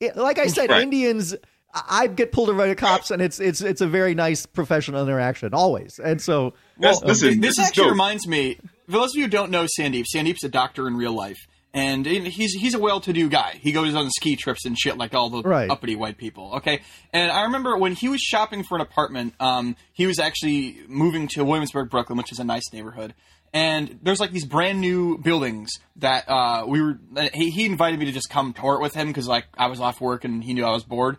it, 0.00 0.16
like 0.16 0.38
I 0.38 0.46
said, 0.46 0.70
Right. 0.70 0.82
Indians. 0.82 1.34
I 1.34 1.38
I 1.74 2.06
get 2.06 2.32
pulled 2.32 2.48
over 2.48 2.56
by 2.58 2.68
the 2.68 2.74
cops, 2.74 3.10
and 3.10 3.20
it's 3.20 3.38
it's 3.40 3.60
it's 3.60 3.80
a 3.82 3.86
very 3.86 4.14
nice 4.14 4.46
professional 4.46 5.02
interaction 5.02 5.52
always, 5.52 5.98
and 5.98 6.22
so 6.22 6.54
That's- 6.78 7.00
Well, 7.00 7.08
listen, 7.08 7.40
this, 7.40 7.56
this 7.56 7.58
is 7.58 7.68
actually 7.68 7.82
dope. 7.84 7.90
reminds 7.92 8.26
me. 8.26 8.58
For 8.86 8.92
those 8.92 9.10
of 9.10 9.16
you 9.16 9.24
who 9.24 9.28
don't 9.28 9.50
know 9.50 9.64
Sandip, 9.66 10.06
Sandip's 10.14 10.42
a 10.44 10.48
doctor 10.48 10.86
in 10.86 10.96
real 10.96 11.12
life, 11.12 11.46
and 11.76 12.04
he's 12.06 12.54
he's 12.54 12.74
a 12.74 12.78
well-to-do 12.78 13.28
guy. 13.28 13.60
He 13.62 13.70
goes 13.70 13.94
on 13.94 14.10
ski 14.10 14.34
trips 14.34 14.64
and 14.64 14.76
shit 14.76 14.96
like 14.96 15.14
all 15.14 15.30
the 15.30 15.42
Right. 15.42 15.70
uppity 15.70 15.94
white 15.94 16.16
people. 16.18 16.54
Okay, 16.56 16.80
and 17.12 17.30
I 17.30 17.42
remember 17.42 17.76
when 17.76 17.92
he 17.94 18.08
was 18.08 18.20
shopping 18.20 18.64
for 18.64 18.74
an 18.76 18.80
apartment. 18.80 19.34
Um, 19.38 19.76
he 19.92 20.06
was 20.06 20.18
actually 20.18 20.78
moving 20.88 21.28
to 21.34 21.44
Williamsburg, 21.44 21.90
Brooklyn, 21.90 22.16
which 22.18 22.32
is 22.32 22.38
a 22.40 22.44
nice 22.44 22.72
neighborhood. 22.72 23.14
And 23.52 24.00
there's 24.02 24.20
like 24.20 24.32
these 24.32 24.44
brand 24.44 24.80
new 24.80 25.18
buildings 25.18 25.70
that 25.96 26.28
uh, 26.28 26.64
we 26.66 26.82
were. 26.82 26.98
He, 27.32 27.50
he 27.50 27.64
invited 27.66 27.98
me 28.00 28.06
to 28.06 28.12
just 28.12 28.28
come 28.28 28.52
tour 28.52 28.74
it 28.74 28.80
with 28.82 28.94
him 28.94 29.06
because 29.08 29.28
like 29.28 29.44
I 29.56 29.68
was 29.68 29.78
off 29.80 30.00
work 30.00 30.24
and 30.24 30.42
he 30.42 30.52
knew 30.54 30.64
I 30.64 30.72
was 30.72 30.82
bored. 30.84 31.16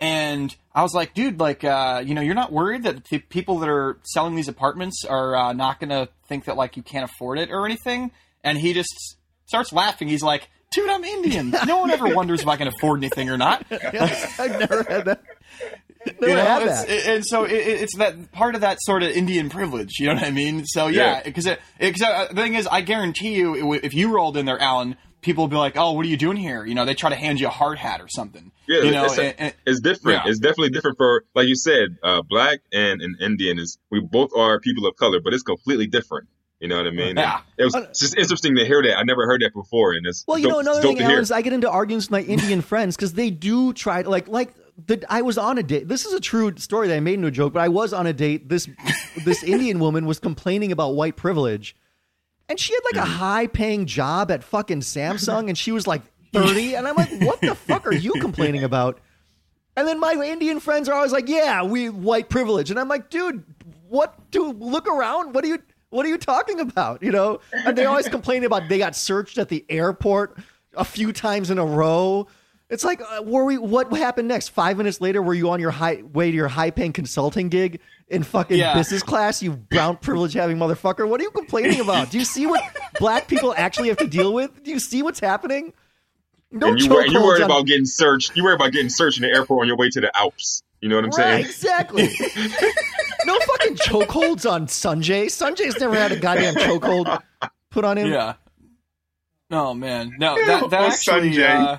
And 0.00 0.54
I 0.74 0.82
was 0.82 0.94
like, 0.94 1.14
dude, 1.14 1.38
like, 1.38 1.62
uh, 1.62 2.02
you 2.04 2.14
know, 2.14 2.20
you're 2.22 2.34
not 2.34 2.50
worried 2.50 2.82
that 2.82 3.04
the 3.04 3.20
people 3.20 3.60
that 3.60 3.68
are 3.68 3.98
selling 4.02 4.34
these 4.34 4.48
apartments 4.48 5.04
are 5.08 5.36
uh, 5.36 5.52
not 5.52 5.78
going 5.78 5.90
to 5.90 6.08
think 6.28 6.46
that, 6.46 6.56
like, 6.56 6.76
you 6.76 6.82
can't 6.82 7.04
afford 7.08 7.38
it 7.38 7.50
or 7.52 7.64
anything? 7.66 8.10
And 8.42 8.58
he 8.58 8.72
just 8.74 9.16
starts 9.52 9.70
laughing. 9.72 10.08
He's 10.08 10.22
like, 10.22 10.48
dude, 10.72 10.88
I'm 10.88 11.04
Indian. 11.04 11.50
No 11.66 11.78
one 11.80 11.90
ever 11.90 12.14
wonders 12.14 12.40
if 12.40 12.48
I 12.48 12.56
can 12.56 12.68
afford 12.68 13.00
anything 13.00 13.28
or 13.28 13.36
not. 13.36 13.66
I've 13.70 14.58
never 14.58 14.82
had 14.82 15.04
that. 15.04 15.22
Never 16.06 16.28
You 16.28 16.34
know, 16.34 16.44
had 16.44 16.62
it's- 16.62 16.84
that. 16.86 17.06
and 17.14 17.26
so 17.26 17.44
it, 17.44 17.52
it's 17.52 17.96
that 17.98 18.32
part 18.32 18.54
of 18.54 18.62
that 18.62 18.78
sort 18.80 19.02
of 19.02 19.10
Indian 19.10 19.50
privilege. 19.50 19.98
You 20.00 20.06
know 20.08 20.14
what 20.14 20.24
I 20.24 20.30
mean? 20.30 20.64
So 20.64 20.86
yeah, 20.86 21.18
Yeah. 21.18 21.22
because 21.22 21.44
it, 21.46 21.60
uh, 22.02 22.28
the 22.28 22.34
thing 22.34 22.54
is, 22.54 22.66
I 22.66 22.80
guarantee 22.80 23.34
you, 23.34 23.74
if 23.74 23.92
you 23.94 24.12
rolled 24.14 24.36
in 24.38 24.46
there, 24.46 24.58
Alan, 24.58 24.96
people 25.20 25.44
would 25.44 25.50
be 25.50 25.56
like, 25.56 25.76
"Oh, 25.76 25.92
what 25.92 26.04
are 26.04 26.08
you 26.08 26.16
doing 26.16 26.36
here?" 26.38 26.64
You 26.64 26.74
know, 26.74 26.84
they 26.86 26.94
try 26.94 27.10
to 27.10 27.16
hand 27.16 27.38
you 27.38 27.46
a 27.46 27.50
hard 27.50 27.78
hat 27.78 28.00
or 28.00 28.08
something. 28.08 28.50
Yeah, 28.66 28.82
you 28.82 28.90
know, 28.90 29.04
it's, 29.04 29.18
and- 29.18 29.34
and- 29.38 29.54
it's 29.66 29.80
different. 29.80 30.22
yeah. 30.24 30.30
It's 30.30 30.40
definitely 30.40 30.70
different 30.70 30.96
for, 30.96 31.24
like 31.36 31.46
you 31.46 31.54
said, 31.54 31.98
uh, 32.02 32.22
black 32.22 32.60
and 32.72 33.00
an 33.02 33.16
Indian 33.20 33.58
is. 33.60 33.78
We 33.90 34.00
both 34.00 34.30
are 34.34 34.58
people 34.58 34.86
of 34.86 34.96
color, 34.96 35.20
but 35.22 35.34
it's 35.34 35.42
completely 35.44 35.86
different. 35.86 36.26
You 36.62 36.68
know 36.68 36.76
what 36.76 36.86
I 36.86 36.90
mean? 36.92 37.16
Yeah. 37.18 37.40
It 37.58 37.64
was 37.64 37.74
it's 37.74 37.98
just 37.98 38.16
interesting 38.16 38.54
to 38.56 38.64
hear 38.64 38.80
that. 38.82 38.96
I 38.96 39.02
never 39.02 39.26
heard 39.26 39.42
that 39.42 39.52
before, 39.52 39.92
and 39.94 40.06
it's 40.06 40.24
Well, 40.28 40.38
you 40.38 40.48
know, 40.48 40.60
another 40.60 40.80
thing, 40.80 41.00
Alan, 41.00 41.18
is 41.18 41.32
I 41.32 41.42
get 41.42 41.52
into 41.52 41.68
arguments 41.68 42.06
with 42.08 42.12
my 42.12 42.32
Indian 42.32 42.60
friends 42.70 42.94
because 42.96 43.14
they 43.14 43.30
do 43.30 43.72
try 43.72 44.02
to 44.04 44.08
like 44.08 44.28
like 44.28 44.54
the 44.86 45.04
I 45.10 45.22
was 45.22 45.36
on 45.38 45.58
a 45.58 45.62
date. 45.62 45.88
This 45.88 46.06
is 46.06 46.12
a 46.12 46.20
true 46.20 46.56
story 46.56 46.86
that 46.88 46.96
I 46.96 47.00
made 47.00 47.14
into 47.14 47.26
a 47.26 47.32
joke, 47.32 47.52
but 47.52 47.60
I 47.60 47.68
was 47.68 47.92
on 47.92 48.06
a 48.06 48.12
date. 48.12 48.48
This 48.48 48.68
this 49.24 49.42
Indian 49.42 49.80
woman 49.80 50.06
was 50.06 50.20
complaining 50.20 50.70
about 50.70 50.94
white 50.94 51.16
privilege, 51.16 51.74
and 52.48 52.58
she 52.60 52.72
had 52.74 52.80
like 52.96 53.04
a 53.04 53.08
Mm-hmm. 53.08 53.18
high 53.18 53.46
paying 53.48 53.86
job 53.86 54.30
at 54.30 54.44
fucking 54.44 54.80
Samsung, 54.80 55.48
and 55.48 55.58
she 55.58 55.72
was 55.72 55.88
like 55.88 56.02
thirty, 56.32 56.74
and 56.76 56.86
I'm 56.86 56.94
like, 56.94 57.10
what 57.22 57.40
the 57.40 57.56
fuck 57.56 57.86
are 57.86 57.92
you 57.94 58.12
complaining 58.20 58.62
about? 58.62 59.00
And 59.76 59.88
then 59.88 59.98
my 59.98 60.12
Indian 60.12 60.60
friends 60.60 60.88
are 60.88 60.94
always 60.94 61.12
like, 61.12 61.28
"Yeah, 61.28 61.64
we 61.64 61.88
white 61.88 62.28
privilege," 62.28 62.70
and 62.70 62.78
I'm 62.78 62.88
like, 62.88 63.10
"Dude, 63.10 63.42
what? 63.88 64.30
Do 64.30 64.52
look 64.52 64.86
around. 64.86 65.34
What 65.34 65.42
are 65.44 65.48
you? 65.48 65.58
What 65.92 66.04
are 66.06 66.08
you 66.08 66.18
talking 66.18 66.58
about? 66.60 67.02
You 67.02 67.12
know?" 67.12 67.40
And 67.52 67.76
they 67.78 67.84
always 67.84 68.08
complain 68.08 68.44
about 68.44 68.68
they 68.68 68.78
got 68.78 68.96
searched 68.96 69.38
at 69.38 69.48
the 69.48 69.64
airport 69.68 70.36
a 70.76 70.84
few 70.84 71.12
times 71.12 71.50
in 71.50 71.58
a 71.58 71.64
row. 71.64 72.26
It's 72.70 72.84
like, 72.84 73.02
uh, 73.02 73.22
were 73.22 73.44
we? 73.44 73.58
What 73.58 73.92
happened 73.92 74.28
next? 74.28 74.48
Five 74.48 74.78
minutes 74.78 75.00
later, 75.02 75.20
were 75.20 75.34
you 75.34 75.50
on 75.50 75.60
your 75.60 75.70
high 75.70 76.02
way 76.12 76.30
to 76.30 76.36
your 76.36 76.48
high 76.48 76.70
paying 76.70 76.94
consulting 76.94 77.50
gig 77.50 77.80
in 78.08 78.22
fucking 78.22 78.56
Yeah. 78.58 78.72
business 78.74 79.02
class? 79.02 79.42
You 79.42 79.52
brown 79.52 79.98
privilege 79.98 80.32
having 80.32 80.56
motherfucker. 80.56 81.06
What 81.06 81.20
are 81.20 81.24
you 81.24 81.30
complaining 81.32 81.80
about? 81.80 82.10
Do 82.10 82.18
you 82.18 82.24
see 82.24 82.46
what 82.46 82.62
black 82.98 83.28
people 83.28 83.52
actually 83.58 83.88
have 83.88 83.98
to 83.98 84.06
deal 84.06 84.32
with? 84.32 84.64
Do 84.64 84.70
you 84.70 84.78
see 84.78 85.02
what's 85.02 85.20
happening? 85.20 85.74
No 86.50 86.68
and 86.68 86.80
you 86.80 86.88
wor- 86.88 87.02
you 87.04 87.10
chokeholds 87.10 87.24
worried 87.24 87.42
on- 87.42 87.50
about 87.50 87.66
getting 87.66 87.84
searched. 87.84 88.34
You 88.36 88.44
worried 88.44 88.54
about 88.56 88.72
getting 88.72 88.88
searched 88.88 89.18
in 89.18 89.22
the 89.28 89.36
airport 89.36 89.60
on 89.62 89.66
your 89.68 89.76
way 89.76 89.90
to 89.90 90.00
the 90.00 90.10
Alps. 90.16 90.62
You 90.80 90.88
know 90.88 90.96
what 90.96 91.04
I'm 91.04 91.10
Right, 91.10 91.16
saying? 91.16 91.44
exactly. 91.44 92.08
no 93.26 93.38
fucking 93.38 93.76
chokeholds 93.76 94.50
on 94.50 94.66
Sanjay. 94.66 95.26
Sanjay's 95.26 95.78
never 95.80 95.94
had 95.94 96.12
a 96.12 96.16
goddamn 96.18 96.54
chokehold 96.54 97.20
put 97.70 97.84
on 97.84 97.98
him. 97.98 98.08
Yeah. 98.12 98.34
Oh 99.50 99.74
man, 99.74 100.12
no, 100.18 100.34
that 100.46 100.70
that 100.70 100.80
Oh, 100.80 100.86
actually. 100.86 101.32
Sanjay. 101.32 101.78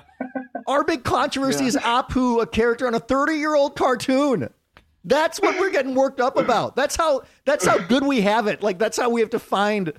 Our 0.66 0.84
big 0.84 1.02
controversy 1.04 1.66
is 1.66 1.76
Apu, 1.76 2.40
a 2.40 2.46
character 2.46 2.86
on 2.86 2.94
a 2.94 3.00
30 3.00 3.34
year 3.34 3.54
old 3.54 3.76
cartoon. 3.76 4.48
That's 5.04 5.38
what 5.40 5.58
we're 5.60 5.70
getting 5.70 5.94
worked 5.94 6.20
up 6.20 6.36
about. 6.38 6.76
That's 6.76 6.96
how 6.96 7.22
that's 7.44 7.66
how 7.66 7.78
good 7.78 8.06
we 8.06 8.20
have 8.22 8.46
it. 8.46 8.62
Like 8.62 8.78
that's 8.78 8.96
how 8.96 9.10
we 9.10 9.20
have 9.20 9.30
to 9.30 9.38
find. 9.38 9.92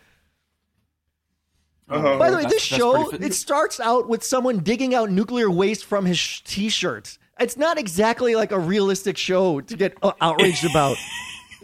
Uh-huh. 1.88 2.18
By 2.18 2.32
the 2.32 2.38
way, 2.38 2.44
That's- 2.44 2.54
this 2.54 2.62
show 2.64 3.12
it 3.12 3.34
starts 3.36 3.80
out 3.80 4.10
with 4.10 4.24
someone 4.24 4.60
digging 4.60 4.96
out 4.96 5.12
nuclear 5.12 5.52
waste 5.52 5.86
from 5.86 6.06
his 6.06 6.18
sh- 6.18 6.42
t-shirt. 6.42 7.20
It's 7.40 7.58
not 7.58 7.78
exactly 7.78 8.36
like 8.36 8.52
a 8.52 8.58
realistic 8.58 9.18
show 9.18 9.62
to 9.62 9.78
get 9.78 9.96
uh, 10.02 10.14
outraged 10.22 10.66
about. 10.66 10.98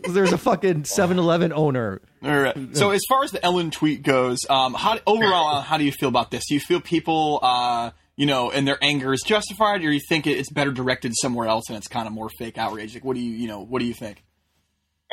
There's 0.09 0.33
a 0.33 0.37
fucking 0.37 0.83
7-Eleven 0.83 1.53
owner. 1.53 2.01
all 2.23 2.39
right. 2.39 2.75
So 2.75 2.91
as 2.91 3.01
far 3.09 3.23
as 3.23 3.31
the 3.31 3.43
Ellen 3.43 3.71
tweet 3.71 4.03
goes, 4.03 4.39
um, 4.49 4.73
how 4.73 4.99
overall, 5.07 5.57
uh, 5.57 5.61
how 5.61 5.77
do 5.77 5.83
you 5.83 5.91
feel 5.91 6.09
about 6.09 6.31
this? 6.31 6.43
Do 6.47 6.53
you 6.53 6.59
feel 6.59 6.81
people, 6.81 7.39
uh, 7.41 7.91
you 8.15 8.25
know, 8.25 8.51
and 8.51 8.67
their 8.67 8.77
anger 8.81 9.13
is 9.13 9.21
justified, 9.25 9.83
or 9.83 9.91
you 9.91 9.99
think 10.09 10.27
it's 10.27 10.51
better 10.51 10.71
directed 10.71 11.13
somewhere 11.15 11.47
else 11.47 11.69
and 11.69 11.77
it's 11.77 11.87
kind 11.87 12.07
of 12.07 12.13
more 12.13 12.29
fake 12.37 12.57
outrage? 12.57 12.93
Like, 12.93 13.03
what 13.03 13.15
do 13.15 13.21
you, 13.21 13.31
you 13.33 13.47
know, 13.47 13.61
what 13.61 13.79
do 13.79 13.85
you 13.85 13.93
think? 13.93 14.23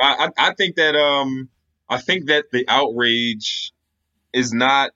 I, 0.01 0.29
I 0.39 0.49
I 0.51 0.55
think 0.55 0.77
that 0.77 0.95
um 0.95 1.49
I 1.89 1.99
think 1.99 2.27
that 2.27 2.47
the 2.53 2.65
outrage 2.69 3.73
is 4.33 4.53
not 4.53 4.91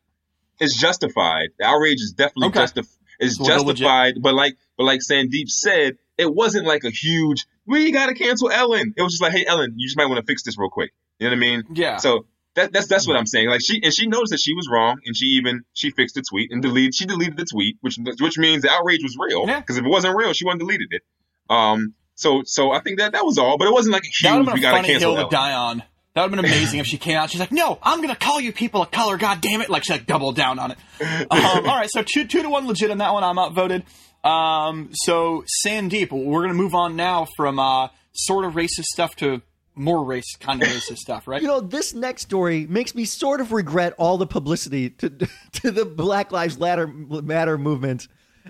is 0.61 0.75
justified. 0.75 1.49
The 1.59 1.65
outrage 1.65 2.01
is 2.01 2.13
definitely 2.17 2.49
Okay. 2.49 2.61
justif- 2.61 2.97
is 3.19 3.37
So 3.37 3.45
it's 3.45 3.65
legit. 3.65 3.67
justified, 3.79 4.15
but 4.21 4.35
like 4.35 4.57
but 4.77 4.85
like 4.85 5.01
Sandip 5.01 5.49
said, 5.49 5.97
it 6.19 6.33
wasn't 6.33 6.67
like 6.67 6.85
a 6.85 6.91
huge 6.91 7.47
we 7.67 7.93
gotta 7.93 8.15
cancel 8.15 8.51
Ellen. 8.51 8.95
It 8.97 9.03
was 9.03 9.13
just 9.15 9.23
like, 9.23 9.33
hey 9.33 9.45
Ellen, 9.47 9.75
you 9.77 9.87
just 9.87 9.97
might 9.97 10.07
want 10.07 10.19
to 10.19 10.27
fix 10.27 10.43
this 10.43 10.59
real 10.59 10.71
quick. 10.71 10.93
You 11.19 11.27
know 11.29 11.33
what 11.33 11.37
I 11.37 11.41
mean? 11.41 11.63
Yeah. 11.75 11.97
So 11.99 12.27
that, 12.55 12.73
that's 12.73 12.87
that's 12.87 13.07
what 13.07 13.17
I'm 13.17 13.27
saying. 13.27 13.49
Like 13.49 13.61
she 13.63 13.81
and 13.83 13.93
she 13.95 14.07
knows 14.07 14.29
that 14.31 14.41
she 14.41 14.55
was 14.55 14.69
wrong, 14.71 14.99
and 15.07 15.17
she 15.17 15.27
even 15.39 15.63
she 15.73 15.91
fixed 15.91 16.15
the 16.17 16.23
tweet 16.23 16.51
and 16.53 16.61
deleted. 16.63 16.95
She 16.95 17.07
deleted 17.07 17.37
the 17.37 17.45
tweet, 17.47 17.77
which 17.81 17.99
which 18.21 18.37
means 18.39 18.63
the 18.63 18.71
outrage 18.71 19.03
was 19.03 19.17
real. 19.19 19.47
Yeah. 19.47 19.61
Because 19.61 19.79
if 19.79 19.85
it 19.85 19.89
wasn't 19.89 20.17
real, 20.17 20.33
she 20.33 20.45
wouldn't 20.45 20.61
deleted 20.61 20.89
it. 20.91 21.03
Um. 21.49 21.95
So 22.15 22.43
so 22.45 22.73
I 22.73 22.81
think 22.81 22.99
that 22.99 23.13
that 23.13 23.25
was 23.25 23.39
all, 23.39 23.57
but 23.59 23.67
it 23.69 23.73
wasn't 23.73 23.95
like 23.95 24.03
a 24.05 24.23
That 24.23 24.37
would 24.37 24.39
huge. 24.45 24.47
have 24.49 24.55
We 24.55 24.61
been 24.61 24.69
a 24.69 24.71
gotta 24.71 24.77
funny 24.77 24.89
cancel 24.89 25.17
hill 25.17 25.29
to 25.31 25.37
Ellen. 25.37 25.49
die 25.49 25.53
on. 25.55 25.83
That 26.15 26.23
would 26.29 26.33
have 26.35 26.43
been 26.43 26.53
amazing 26.53 26.79
if 26.79 26.87
she 26.87 26.99
came 26.99 27.17
out. 27.17 27.31
She's 27.31 27.41
like, 27.41 27.53
"No, 27.53 27.79
I'm 27.83 28.03
gonna 28.03 28.15
call 28.15 28.39
you 28.39 28.53
people 28.53 28.83
of 28.83 28.91
color. 28.91 29.17
God 29.17 29.41
damn 29.41 29.63
it!" 29.63 29.71
Like 29.71 29.83
she 29.85 29.95
like 29.95 30.07
doubled 30.07 30.37
down 30.37 30.59
on 30.59 30.73
it. 30.73 30.79
Um, 31.31 31.31
all 31.31 31.63
right, 31.77 31.89
so 31.91 32.03
two 32.03 32.27
two 32.27 32.43
to 32.43 32.51
one 32.51 32.67
legit 32.69 32.91
on 32.91 32.99
that 32.99 33.15
one. 33.15 33.25
I'm 33.25 33.39
outvoted. 33.39 33.85
Um, 34.25 34.91
so 34.93 35.45
Sandip, 35.67 36.13
we're 36.13 36.43
gonna 36.43 36.55
move 36.55 36.75
on 36.75 36.97
now 36.97 37.27
from 37.37 37.59
uh, 37.59 37.89
sort 38.13 38.45
of 38.45 38.53
racist 38.55 38.85
stuff 38.85 39.17
to 39.17 39.43
more 39.75 40.05
race 40.05 40.37
kind 40.39 40.63
of 40.63 40.69
racist 40.71 40.99
stuff, 40.99 41.27
right? 41.27 41.43
You 41.43 41.49
know, 41.49 41.61
this 41.61 41.95
next 41.95 42.23
story 42.23 42.67
makes 42.69 42.95
me 42.95 43.05
sort 43.05 43.41
of 43.41 43.53
regret 43.53 43.95
all 43.99 44.19
the 44.19 44.27
publicity 44.27 44.91
to 44.91 45.11
to 45.53 45.71
the 45.71 45.85
Black 45.85 46.31
Lives 46.31 46.59
Matter, 46.59 46.87
Matter 46.87 47.59
movement. 47.59 48.09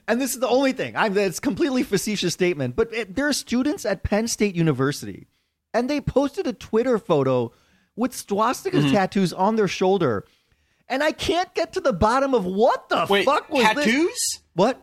And 0.09 0.21
this 0.21 0.33
is 0.33 0.41
the 0.41 0.49
only 0.49 0.73
thing. 0.73 0.97
I'm 0.97 1.17
it's 1.19 1.39
a 1.39 1.41
completely 1.41 1.83
facetious 1.83 2.33
statement, 2.33 2.77
but 2.77 2.93
it, 2.95 3.15
there 3.15 3.29
are 3.29 3.33
students 3.33 3.85
at 3.85 4.03
Penn 4.03 4.27
State 4.27 4.55
University 4.55 5.27
and 5.75 5.89
they 5.89 6.01
posted 6.01 6.47
a 6.47 6.53
Twitter 6.53 6.99
photo 6.99 7.53
with 7.95 8.15
swastika 8.15 8.81
tattoos 8.91 9.33
on 9.35 9.57
their 9.57 9.69
shoulder. 9.69 10.25
and 10.89 11.03
I 11.03 11.13
can't 11.13 11.55
get 11.55 11.75
to 11.75 11.81
the 11.81 11.93
bottom 11.93 12.35
of 12.35 12.45
what 12.47 12.89
the 12.89 13.07
Wait, 13.09 13.25
fuck 13.27 13.51
was 13.51 13.63
this. 13.75 13.85
tattoos? 13.85 14.19
What? 14.55 14.83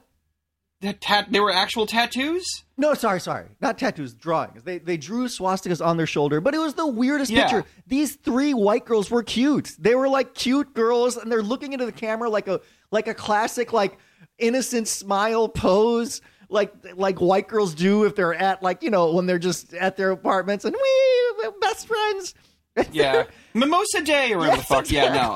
The 0.82 0.94
tat- 0.94 1.28
they 1.30 1.42
were 1.42 1.52
actual 1.52 1.86
tattoos? 1.86 2.64
No, 2.78 2.94
sorry, 2.94 3.20
sorry, 3.20 3.48
not 3.60 3.78
tattoos, 3.78 4.14
drawings. 4.14 4.64
They 4.64 4.78
they 4.78 4.96
drew 4.96 5.26
swastikas 5.28 5.86
on 5.86 5.98
their 5.98 6.08
shoulder, 6.08 6.40
but 6.40 6.54
it 6.56 6.60
was 6.60 6.76
the 6.76 6.88
weirdest 6.88 7.32
Yeah. 7.32 7.44
picture. 7.44 7.66
These 7.86 8.16
three 8.16 8.54
white 8.54 8.86
girls 8.86 9.12
were 9.12 9.22
cute. 9.24 9.72
They 9.78 9.94
were 9.96 10.08
like 10.08 10.34
cute 10.36 10.74
girls, 10.74 11.18
and 11.18 11.30
they're 11.30 11.44
looking 11.44 11.74
into 11.74 11.86
the 11.86 11.92
camera 11.92 12.30
like 12.30 12.48
a 12.48 12.62
like 12.92 13.08
a 13.10 13.14
classic 13.14 13.74
like 13.74 13.98
innocent 14.38 14.88
smile 14.88 15.50
pose, 15.50 16.22
like 16.48 16.72
like 16.96 17.20
white 17.20 17.50
girls 17.50 17.74
do 17.74 18.06
if 18.06 18.16
they're 18.16 18.34
at 18.34 18.64
like 18.64 18.82
you 18.82 18.90
know 18.90 19.12
when 19.14 19.26
they're 19.26 19.38
just 19.38 19.74
at 19.74 19.98
their 19.98 20.12
apartments 20.12 20.64
and 20.64 20.74
we 20.74 21.34
we're 21.44 21.52
best 21.60 21.88
friends. 21.88 22.34
Yeah. 22.94 23.26
Mimosa 23.54 24.02
Day 24.02 24.32
or 24.32 24.38
whatever 24.38 24.56
the 24.56 24.62
Yes, 24.62 24.68
fuck. 24.70 24.90
Yeah, 24.92 25.34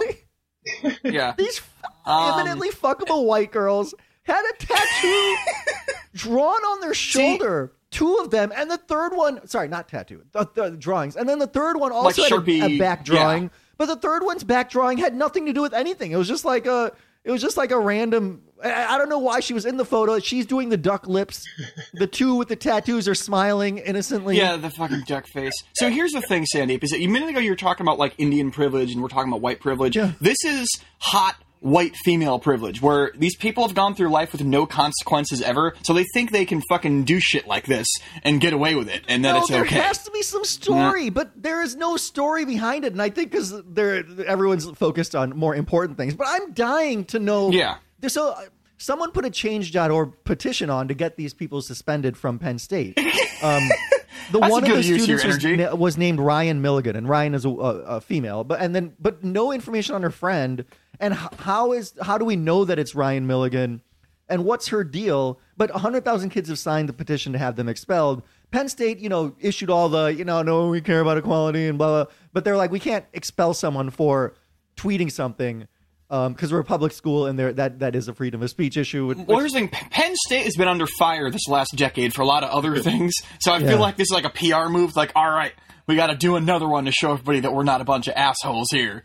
no. 0.83 0.91
Yeah. 1.03 1.33
These 1.37 1.61
Um, 2.05 2.39
eminently 2.39 2.69
fuckable 2.69 3.25
white 3.25 3.51
girls 3.51 3.93
had 4.23 4.43
a 4.43 4.65
tattoo 4.65 5.35
drawn 6.13 6.61
on 6.61 6.81
their 6.81 6.93
shoulder. 6.93 7.73
Two 7.91 8.15
of 8.17 8.31
them, 8.31 8.51
and 8.55 8.71
the 8.71 8.77
third 8.77 9.13
one, 9.13 9.45
sorry, 9.47 9.67
not 9.67 9.87
tattoo, 9.87 10.23
the, 10.31 10.49
the 10.55 10.71
drawings. 10.71 11.15
And 11.15 11.29
then 11.29 11.37
the 11.37 11.45
third 11.45 11.77
one 11.77 11.91
also 11.91 12.23
Like 12.23 12.31
had 12.31 12.39
a, 12.39 12.41
Sharpie, 12.41 12.75
a 12.75 12.79
back 12.79 13.05
drawing, 13.05 13.43
yeah. 13.43 13.49
but 13.77 13.85
the 13.85 13.95
third 13.95 14.23
one's 14.23 14.43
back 14.43 14.71
drawing 14.71 14.97
had 14.97 15.13
nothing 15.13 15.45
to 15.45 15.53
do 15.53 15.61
with 15.61 15.73
anything. 15.73 16.11
It 16.11 16.15
was 16.15 16.27
just 16.27 16.43
like 16.43 16.65
a, 16.65 16.91
it 17.23 17.29
was 17.29 17.39
just 17.39 17.55
like 17.55 17.69
a 17.69 17.77
random. 17.79 18.41
I, 18.63 18.95
I 18.95 18.97
don't 18.97 19.09
know 19.09 19.19
why 19.19 19.41
she 19.41 19.53
was 19.53 19.65
in 19.67 19.77
the 19.77 19.85
photo. 19.85 20.17
She's 20.17 20.47
doing 20.47 20.69
the 20.69 20.77
duck 20.77 21.07
lips. 21.07 21.47
the 21.93 22.07
two 22.07 22.33
with 22.33 22.47
the 22.47 22.55
tattoos 22.55 23.07
are 23.07 23.13
smiling 23.13 23.77
innocently. 23.77 24.37
Yeah, 24.37 24.57
the 24.57 24.71
fucking 24.71 25.03
duck 25.05 25.27
face. 25.27 25.53
So 25.75 25.91
here's 25.91 26.13
the 26.13 26.21
thing, 26.21 26.47
Sandip, 26.51 26.83
is 26.83 26.89
that 26.89 26.99
a 26.99 27.07
minute 27.07 27.29
ago 27.29 27.39
you 27.39 27.51
were 27.51 27.55
talking 27.55 27.85
about 27.85 27.99
like 27.99 28.15
Indian 28.17 28.49
privilege 28.49 28.91
and 28.91 29.03
we're 29.03 29.07
talking 29.07 29.31
about 29.31 29.41
white 29.41 29.59
privilege. 29.59 29.95
Yeah. 29.95 30.13
This 30.19 30.43
is 30.43 30.67
hot 30.97 31.35
white 31.63 31.95
female 32.03 32.39
privilege, 32.39 32.81
where 32.81 33.11
these 33.15 33.35
people 33.35 33.65
have 33.65 33.73
gone 33.73 33.95
through 33.95 34.09
life 34.09 34.33
with 34.33 34.43
no 34.43 34.65
consequences 34.65 35.41
ever, 35.41 35.73
so 35.83 35.93
they 35.93 36.03
think 36.13 36.31
they 36.31 36.45
can 36.45 36.61
fucking 36.67 37.05
do 37.05 37.19
shit 37.19 37.47
like 37.47 37.65
this 37.65 37.87
and 38.21 38.41
get 38.41 38.51
away 38.51 38.75
with 38.75 38.89
it, 38.89 39.03
and 39.07 39.23
that 39.23 39.33
no, 39.33 39.39
it's 39.39 39.49
there 39.49 39.61
okay. 39.61 39.75
has 39.75 40.03
to 40.03 40.11
be 40.11 40.21
some 40.21 40.43
story, 40.43 41.09
but 41.09 41.31
there 41.41 41.61
is 41.61 41.75
no 41.75 41.95
story 41.95 42.43
behind 42.45 42.83
it. 42.83 42.91
And 42.91 43.01
I 43.01 43.09
think 43.09 43.31
because 43.31 43.53
there, 43.65 44.03
everyone's 44.27 44.69
focused 44.71 45.15
on 45.15 45.35
more 45.37 45.55
important 45.55 45.97
things. 45.97 46.13
But 46.13 46.27
I'm 46.29 46.51
dying 46.51 47.05
to 47.05 47.19
know. 47.19 47.49
Yeah. 47.51 47.77
So 48.07 48.31
uh, 48.31 48.41
someone 48.77 49.11
put 49.11 49.23
a 49.23 49.29
Change.org 49.29 50.11
petition 50.25 50.69
on 50.69 50.89
to 50.89 50.93
get 50.93 51.15
these 51.15 51.33
people 51.33 51.61
suspended 51.61 52.17
from 52.17 52.39
Penn 52.39 52.59
State. 52.59 52.97
Um, 53.41 53.69
the 54.31 54.39
That's 54.39 54.51
one 54.51 54.63
of 54.63 54.69
the 54.69 54.75
good 54.75 54.85
use 54.85 55.09
of 55.09 55.33
students 55.33 55.43
was, 55.45 55.57
na- 55.57 55.75
was 55.75 55.97
named 55.97 56.19
Ryan 56.19 56.61
Milligan, 56.61 56.95
and 56.95 57.07
Ryan 57.07 57.33
is 57.35 57.45
a, 57.45 57.49
a, 57.49 57.77
a 57.83 58.01
female. 58.01 58.43
But 58.43 58.61
and 58.61 58.75
then 58.75 58.93
but 58.99 59.23
no 59.23 59.53
information 59.53 59.95
on 59.95 60.03
her 60.03 60.11
friend. 60.11 60.65
And 61.03 61.13
how 61.13 61.73
is 61.73 61.93
how 62.01 62.17
do 62.17 62.23
we 62.23 62.37
know 62.37 62.63
that 62.63 62.79
it's 62.79 62.95
Ryan 62.95 63.27
Milligan? 63.27 63.81
And 64.29 64.45
what's 64.45 64.69
her 64.69 64.85
deal? 64.85 65.37
But 65.57 65.69
100,000 65.71 66.29
kids 66.29 66.47
have 66.47 66.57
signed 66.57 66.87
the 66.87 66.93
petition 66.93 67.33
to 67.33 67.39
have 67.39 67.57
them 67.57 67.67
expelled. 67.67 68.23
Penn 68.51 68.69
State, 68.69 68.99
you 68.99 69.09
know, 69.09 69.35
issued 69.41 69.69
all 69.69 69.89
the, 69.89 70.05
you 70.13 70.23
know, 70.23 70.41
no, 70.41 70.69
we 70.69 70.79
care 70.79 71.01
about 71.01 71.17
equality 71.17 71.67
and 71.67 71.77
blah, 71.77 72.05
blah. 72.05 72.13
But 72.31 72.45
they're 72.45 72.55
like, 72.55 72.71
we 72.71 72.79
can't 72.79 73.05
expel 73.11 73.53
someone 73.53 73.89
for 73.89 74.33
tweeting 74.77 75.11
something 75.11 75.67
um, 76.09 76.31
because 76.31 76.53
we're 76.53 76.59
a 76.59 76.63
public 76.63 76.93
school 76.93 77.25
and 77.25 77.37
there 77.37 77.51
that, 77.51 77.79
that 77.79 77.95
is 77.97 78.07
a 78.07 78.13
freedom 78.13 78.41
of 78.41 78.49
speech 78.49 78.77
issue. 78.77 79.07
which- 79.07 79.17
Well, 79.17 79.39
here's 79.39 79.51
the 79.51 79.59
thing. 79.59 79.67
Penn 79.67 80.15
State 80.25 80.45
has 80.45 80.55
been 80.55 80.69
under 80.69 80.87
fire 80.87 81.29
this 81.29 81.47
last 81.49 81.75
decade 81.75 82.13
for 82.13 82.21
a 82.21 82.25
lot 82.25 82.43
of 82.45 82.49
other 82.51 82.79
things, 82.79 83.13
so 83.41 83.51
I 83.51 83.57
Yeah. 83.57 83.67
feel 83.71 83.79
like 83.79 83.97
this 83.97 84.07
is 84.07 84.11
like 84.13 84.25
a 84.25 84.29
PR 84.29 84.69
move. 84.69 84.95
Like, 84.95 85.11
all 85.17 85.29
right, 85.29 85.51
we 85.85 85.97
got 85.97 86.07
to 86.07 86.15
do 86.15 86.37
another 86.37 86.67
one 86.67 86.85
to 86.85 86.91
show 86.93 87.11
everybody 87.11 87.41
that 87.41 87.53
we're 87.53 87.63
not 87.63 87.81
a 87.81 87.85
bunch 87.85 88.07
of 88.07 88.13
assholes 88.15 88.67
here. 88.71 89.03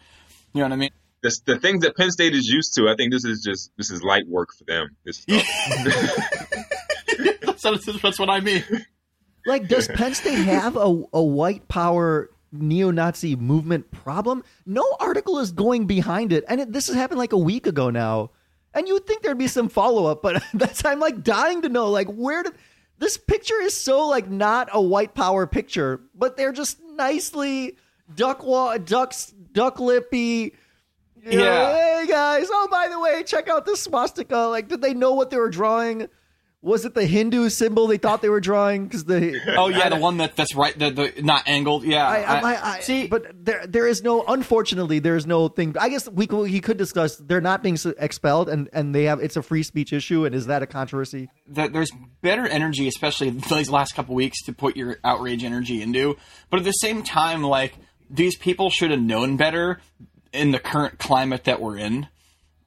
You 0.54 0.60
know 0.60 0.66
what 0.66 0.72
I 0.72 0.76
mean? 0.76 0.90
The, 1.22 1.36
the 1.46 1.58
things 1.58 1.82
that 1.82 1.96
Penn 1.96 2.10
State 2.10 2.34
is 2.34 2.48
used 2.48 2.74
to, 2.74 2.88
I 2.88 2.94
think 2.94 3.12
this 3.12 3.24
is 3.24 3.42
just 3.42 3.72
this 3.76 3.90
is 3.90 4.02
light 4.02 4.26
work 4.28 4.50
for 4.54 4.64
them. 4.64 4.96
This 5.04 5.18
stuff. 5.18 5.44
that's, 7.62 8.00
that's 8.00 8.18
what 8.18 8.30
I 8.30 8.40
mean. 8.40 8.64
Like, 9.46 9.68
does 9.68 9.88
Penn 9.88 10.14
State 10.14 10.38
have 10.38 10.76
a, 10.76 11.02
a 11.12 11.22
white 11.22 11.66
power 11.68 12.30
neo 12.52 12.90
Nazi 12.90 13.34
movement 13.34 13.90
problem? 13.90 14.44
No 14.66 14.84
article 15.00 15.38
is 15.38 15.52
going 15.52 15.86
behind 15.86 16.32
it. 16.32 16.44
And 16.48 16.60
it, 16.60 16.72
this 16.72 16.86
has 16.88 16.96
happened 16.96 17.18
like 17.18 17.32
a 17.32 17.38
week 17.38 17.66
ago 17.66 17.90
now. 17.90 18.30
And 18.74 18.86
you 18.86 18.94
would 18.94 19.06
think 19.06 19.22
there'd 19.22 19.38
be 19.38 19.48
some 19.48 19.68
follow 19.68 20.06
up, 20.06 20.22
but 20.22 20.42
that's, 20.54 20.84
I'm 20.84 21.00
like 21.00 21.24
dying 21.24 21.62
to 21.62 21.68
know, 21.68 21.90
like, 21.90 22.08
where 22.08 22.42
did 22.42 22.54
this 22.98 23.16
picture 23.16 23.60
is 23.60 23.74
so 23.74 24.06
like 24.08 24.28
not 24.28 24.68
a 24.72 24.80
white 24.80 25.14
power 25.14 25.46
picture, 25.46 26.00
but 26.14 26.36
they're 26.36 26.52
just 26.52 26.78
nicely 26.82 27.76
duck 28.14 28.42
wa- 28.44 28.78
ducks, 28.78 29.32
duck 29.52 29.78
lippy. 29.80 30.54
You 31.24 31.38
know, 31.38 31.44
Yeah. 31.44 32.00
Hey 32.00 32.06
guys. 32.06 32.46
Oh, 32.50 32.68
by 32.70 32.88
the 32.88 32.98
way, 33.00 33.22
check 33.24 33.48
out 33.48 33.66
this 33.66 33.82
swastika. 33.82 34.36
Like, 34.36 34.68
did 34.68 34.80
they 34.82 34.94
know 34.94 35.12
what 35.12 35.30
they 35.30 35.36
were 35.38 35.50
drawing? 35.50 36.08
Was 36.60 36.84
it 36.84 36.92
the 36.94 37.06
Hindu 37.06 37.50
symbol 37.50 37.86
they 37.86 37.98
thought 37.98 38.20
they 38.20 38.28
were 38.28 38.40
drawing? 38.40 38.84
Because 38.84 39.04
the 39.04 39.40
Oh 39.56 39.68
yeah, 39.68 39.88
the 39.88 39.96
one 39.96 40.16
that 40.16 40.34
that's 40.34 40.56
right, 40.56 40.76
the, 40.76 40.90
the 40.90 41.22
not 41.22 41.44
angled. 41.46 41.84
Yeah, 41.84 42.04
I, 42.04 42.16
I, 42.22 42.40
I, 42.40 42.70
I, 42.74 42.80
see. 42.80 43.06
but 43.06 43.44
there, 43.44 43.64
there 43.64 43.86
is 43.86 44.02
no. 44.02 44.24
Unfortunately, 44.26 44.98
there 44.98 45.14
is 45.14 45.24
no 45.24 45.46
thing. 45.46 45.76
I 45.78 45.88
guess 45.88 46.08
we 46.08 46.26
could, 46.26 46.50
he 46.50 46.60
could 46.60 46.76
discuss. 46.76 47.16
They're 47.16 47.40
not 47.40 47.62
being 47.62 47.78
expelled, 47.98 48.48
and 48.48 48.68
and 48.72 48.92
they 48.92 49.04
have. 49.04 49.20
It's 49.20 49.36
a 49.36 49.42
free 49.42 49.62
speech 49.62 49.92
issue, 49.92 50.24
and 50.24 50.34
is 50.34 50.46
that 50.46 50.62
a 50.64 50.66
controversy? 50.66 51.30
that 51.46 51.72
there's 51.72 51.92
better 52.22 52.46
energy, 52.46 52.88
especially 52.88 53.30
these 53.50 53.70
last 53.70 53.94
couple 53.94 54.16
weeks, 54.16 54.42
to 54.46 54.52
put 54.52 54.76
your 54.76 54.96
outrage 55.04 55.44
energy 55.44 55.80
into. 55.80 56.16
But 56.50 56.58
at 56.58 56.64
the 56.64 56.72
same 56.72 57.04
time, 57.04 57.44
like 57.44 57.74
these 58.10 58.36
people 58.36 58.68
should 58.68 58.90
have 58.90 59.00
known 59.00 59.36
better 59.36 59.80
in 60.32 60.50
the 60.52 60.58
current 60.58 60.98
climate 60.98 61.44
that 61.44 61.60
we're 61.60 61.78
in. 61.78 62.08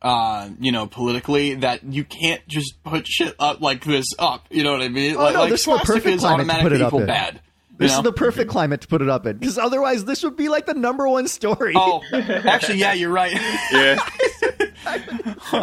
Uh, 0.02 0.50
you 0.60 0.72
know, 0.72 0.88
politically, 0.88 1.54
that 1.56 1.84
you 1.84 2.04
can't 2.04 2.42
just 2.48 2.84
put 2.84 3.06
shit 3.06 3.36
up 3.38 3.62
like 3.62 3.84
this 3.84 4.08
up. 4.18 4.48
You 4.50 4.64
know 4.64 4.72
what 4.72 4.82
I 4.82 4.88
mean? 4.88 5.14
like, 5.14 5.30
Oh, 5.30 5.34
no, 5.34 5.40
like 5.42 5.52
this 5.52 5.62
is 5.62 5.66
the 5.68 5.78
perfect 5.78 6.18
swastikas 6.18 6.20
climate 6.20 6.48
to 6.48 6.62
put 6.64 6.72
it 6.72 6.82
up 6.82 6.94
in. 6.94 7.06
bad. 7.06 7.42
This 7.78 7.92
know? 7.92 7.98
is 7.98 8.04
the 8.04 8.14
perfect 8.14 8.50
climate 8.50 8.82
to 8.82 8.88
put 8.88 9.02
it 9.04 9.10
up 9.10 9.28
in, 9.28 9.38
because 9.38 9.60
otherwise, 9.60 10.06
this 10.06 10.24
would 10.24 10.36
be 10.36 10.50
like 10.50 10.66
the 10.66 10.74
number 10.74 11.08
one 11.08 11.28
story. 11.28 11.74
Oh, 11.76 12.02
actually, 12.14 12.80
yeah, 12.80 12.94
you're 12.94 13.12
right. 13.12 13.32
yeah, 13.72 13.98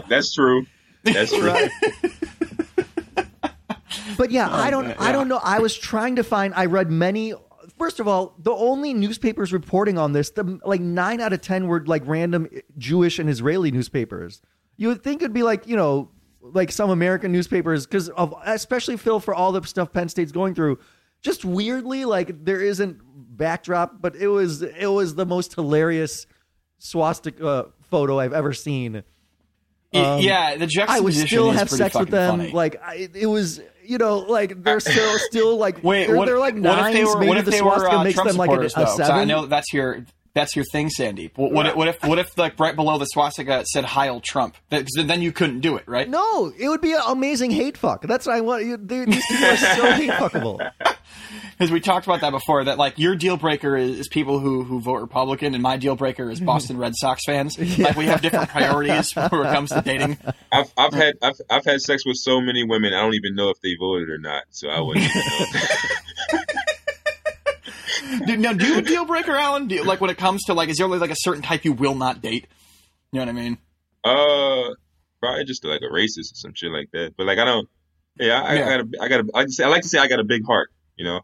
that's 0.08 0.32
true. 0.34 0.66
That's 1.02 1.32
true. 1.32 1.54
But 4.16 4.32
yeah, 4.32 4.48
I 4.50 4.70
don't, 4.70 4.88
man, 4.88 4.96
I 4.98 5.12
don't 5.12 5.28
know. 5.28 5.40
I 5.42 5.60
was 5.60 5.76
trying 5.76 6.16
to 6.16 6.24
find. 6.24 6.52
I 6.54 6.66
read 6.66 6.90
many. 6.90 7.34
First 7.78 8.00
of 8.00 8.08
all, 8.08 8.34
the 8.38 8.52
only 8.52 8.92
newspapers 8.92 9.52
reporting 9.52 9.98
on 9.98 10.12
this, 10.12 10.30
the 10.30 10.58
like 10.64 10.80
nine 10.80 11.20
out 11.20 11.32
of 11.32 11.40
ten 11.40 11.66
were 11.66 11.84
like 11.84 12.02
random 12.06 12.48
Jewish 12.76 13.18
and 13.18 13.30
Israeli 13.30 13.70
newspapers. 13.70 14.42
You 14.76 14.88
would 14.88 15.02
think 15.02 15.22
it'd 15.22 15.32
be 15.32 15.42
like 15.42 15.66
you 15.66 15.76
know, 15.76 16.10
like 16.40 16.72
some 16.72 16.90
American 16.90 17.32
newspapers 17.32 17.86
because 17.86 18.08
of 18.10 18.34
especially 18.44 18.96
Phil 18.96 19.20
for 19.20 19.34
all 19.34 19.52
the 19.52 19.62
stuff 19.66 19.92
Penn 19.92 20.08
State's 20.08 20.32
going 20.32 20.54
through. 20.54 20.78
Just 21.20 21.44
weirdly, 21.44 22.04
like 22.04 22.44
there 22.44 22.60
isn't 22.60 23.00
backdrop, 23.36 24.00
but 24.00 24.16
it 24.16 24.28
was 24.28 24.62
it 24.62 24.86
was 24.86 25.14
the 25.14 25.26
most 25.26 25.54
hilarious 25.54 26.26
swastika 26.78 27.46
uh, 27.46 27.68
photo 27.82 28.18
I've 28.18 28.32
ever 28.32 28.52
seen. 28.52 29.02
Y- 29.92 30.00
um, 30.00 30.20
yeah, 30.20 30.56
the 30.56 30.84
I 30.86 31.00
would 31.00 31.14
still 31.14 31.50
have 31.50 31.70
sex 31.70 31.94
with 31.94 32.10
them. 32.10 32.38
funny. 32.38 32.52
Like 32.52 32.80
I, 32.82 33.08
it 33.14 33.26
was, 33.26 33.60
you 33.88 33.96
know, 33.96 34.18
like 34.18 34.62
they're 34.62 34.80
still 34.80 35.18
still 35.18 35.56
like 35.56 35.78
Wait, 35.82 36.06
they're, 36.06 36.16
what, 36.16 36.26
they're 36.26 36.38
like 36.38 36.54
what 36.56 36.86
if 36.88 36.92
they 36.92 37.04
were? 37.04 37.18
Maybe 37.18 37.28
What 37.28 37.38
if 37.38 37.44
the 37.46 37.50
they 37.50 37.62
were 37.62 37.88
uh, 37.88 38.04
makes 38.04 38.14
Trump 38.14 38.28
them 38.28 38.36
like 38.36 38.50
a, 38.50 38.64
a 38.64 38.68
seven. 38.70 39.16
I 39.16 39.24
know 39.24 39.46
that's 39.46 39.72
your 39.72 40.04
that's 40.38 40.54
your 40.54 40.64
thing, 40.64 40.88
Sandip. 40.88 41.36
What, 41.36 41.52
what, 41.52 41.66
if, 41.66 41.74
what 41.76 41.88
if 41.88 42.04
what 42.04 42.18
if 42.18 42.38
like 42.38 42.58
right 42.60 42.76
below 42.76 42.96
the 42.98 43.06
swastika 43.06 43.60
it 43.60 43.66
said 43.66 43.84
Heil 43.84 44.20
Trump? 44.20 44.56
Because 44.70 44.94
then 44.96 45.20
you 45.20 45.32
couldn't 45.32 45.60
do 45.60 45.76
it, 45.76 45.84
right? 45.88 46.08
No, 46.08 46.52
it 46.56 46.68
would 46.68 46.80
be 46.80 46.92
an 46.92 47.00
amazing 47.06 47.50
hate 47.50 47.76
fuck. 47.76 48.02
That's 48.02 48.26
what 48.26 48.36
I 48.36 48.40
want. 48.40 48.64
You, 48.64 48.76
they, 48.76 49.04
these 49.04 49.26
people 49.26 49.46
are 49.46 49.56
so 49.56 49.92
hate 49.92 50.10
fuckable. 50.10 50.70
Because 51.50 51.72
we 51.72 51.80
talked 51.80 52.06
about 52.06 52.20
that 52.20 52.30
before. 52.30 52.64
That 52.64 52.78
like 52.78 52.98
your 52.98 53.16
deal 53.16 53.36
breaker 53.36 53.76
is, 53.76 53.98
is 53.98 54.08
people 54.08 54.38
who 54.38 54.62
who 54.62 54.80
vote 54.80 55.00
Republican, 55.00 55.54
and 55.54 55.62
my 55.62 55.76
deal 55.76 55.96
breaker 55.96 56.30
is 56.30 56.40
Boston 56.40 56.78
Red 56.78 56.94
Sox 56.96 57.22
fans. 57.26 57.58
Like 57.78 57.96
we 57.96 58.06
have 58.06 58.22
different 58.22 58.48
priorities 58.48 59.14
when 59.14 59.26
it 59.26 59.52
comes 59.52 59.70
to 59.70 59.80
dating. 59.82 60.18
I've 60.50 60.72
I've 60.76 60.92
had 60.92 61.14
I've, 61.22 61.40
I've 61.48 61.64
had 61.64 61.80
sex 61.80 62.04
with 62.04 62.16
so 62.16 62.40
many 62.40 62.64
women. 62.64 62.92
I 62.92 63.00
don't 63.00 63.14
even 63.14 63.34
know 63.34 63.50
if 63.50 63.60
they 63.60 63.76
voted 63.78 64.08
or 64.08 64.18
not. 64.18 64.44
So 64.50 64.68
I 64.68 64.80
wouldn't. 64.80 65.10
Even 68.12 68.26
know. 68.26 68.26
Do, 68.26 68.36
now, 68.36 68.52
do 68.54 68.66
you 68.66 68.74
have 68.74 68.84
a 68.84 68.88
deal 68.88 69.04
breaker, 69.04 69.36
Alan? 69.36 69.66
Do 69.68 69.74
you, 69.76 69.84
like 69.84 70.00
when 70.00 70.10
it 70.10 70.18
comes 70.18 70.44
to 70.44 70.54
like, 70.54 70.68
is 70.68 70.76
there 70.76 70.86
like 70.88 71.10
a 71.10 71.16
certain 71.18 71.42
type 71.42 71.64
you 71.64 71.72
will 71.72 71.94
not 71.94 72.20
date? 72.22 72.46
You 73.12 73.20
know 73.20 73.26
what 73.26 73.28
I 73.28 73.32
mean? 73.32 73.58
Uh, 74.04 74.74
probably 75.20 75.44
just 75.44 75.64
like 75.64 75.80
a 75.82 75.92
racist 75.92 76.32
or 76.32 76.36
some 76.36 76.52
shit 76.54 76.70
like 76.70 76.90
that. 76.92 77.14
But 77.16 77.26
like 77.26 77.38
I 77.38 77.44
don't. 77.44 77.68
Yeah, 78.18 78.42
I, 78.42 78.54
Yeah. 78.54 78.66
I 78.66 78.68
got 78.68 78.80
a 78.80 78.88
I 79.02 79.08
got 79.08 79.20
a 79.20 79.24
I 79.34 79.38
like 79.38 79.46
to 79.46 79.52
say 79.52 79.64
I 79.64 79.68
like 79.68 79.82
to 79.82 79.88
say 79.88 79.98
I 79.98 80.06
got 80.08 80.20
a 80.20 80.24
big 80.24 80.44
heart. 80.46 80.70
You 80.96 81.04
know. 81.04 81.20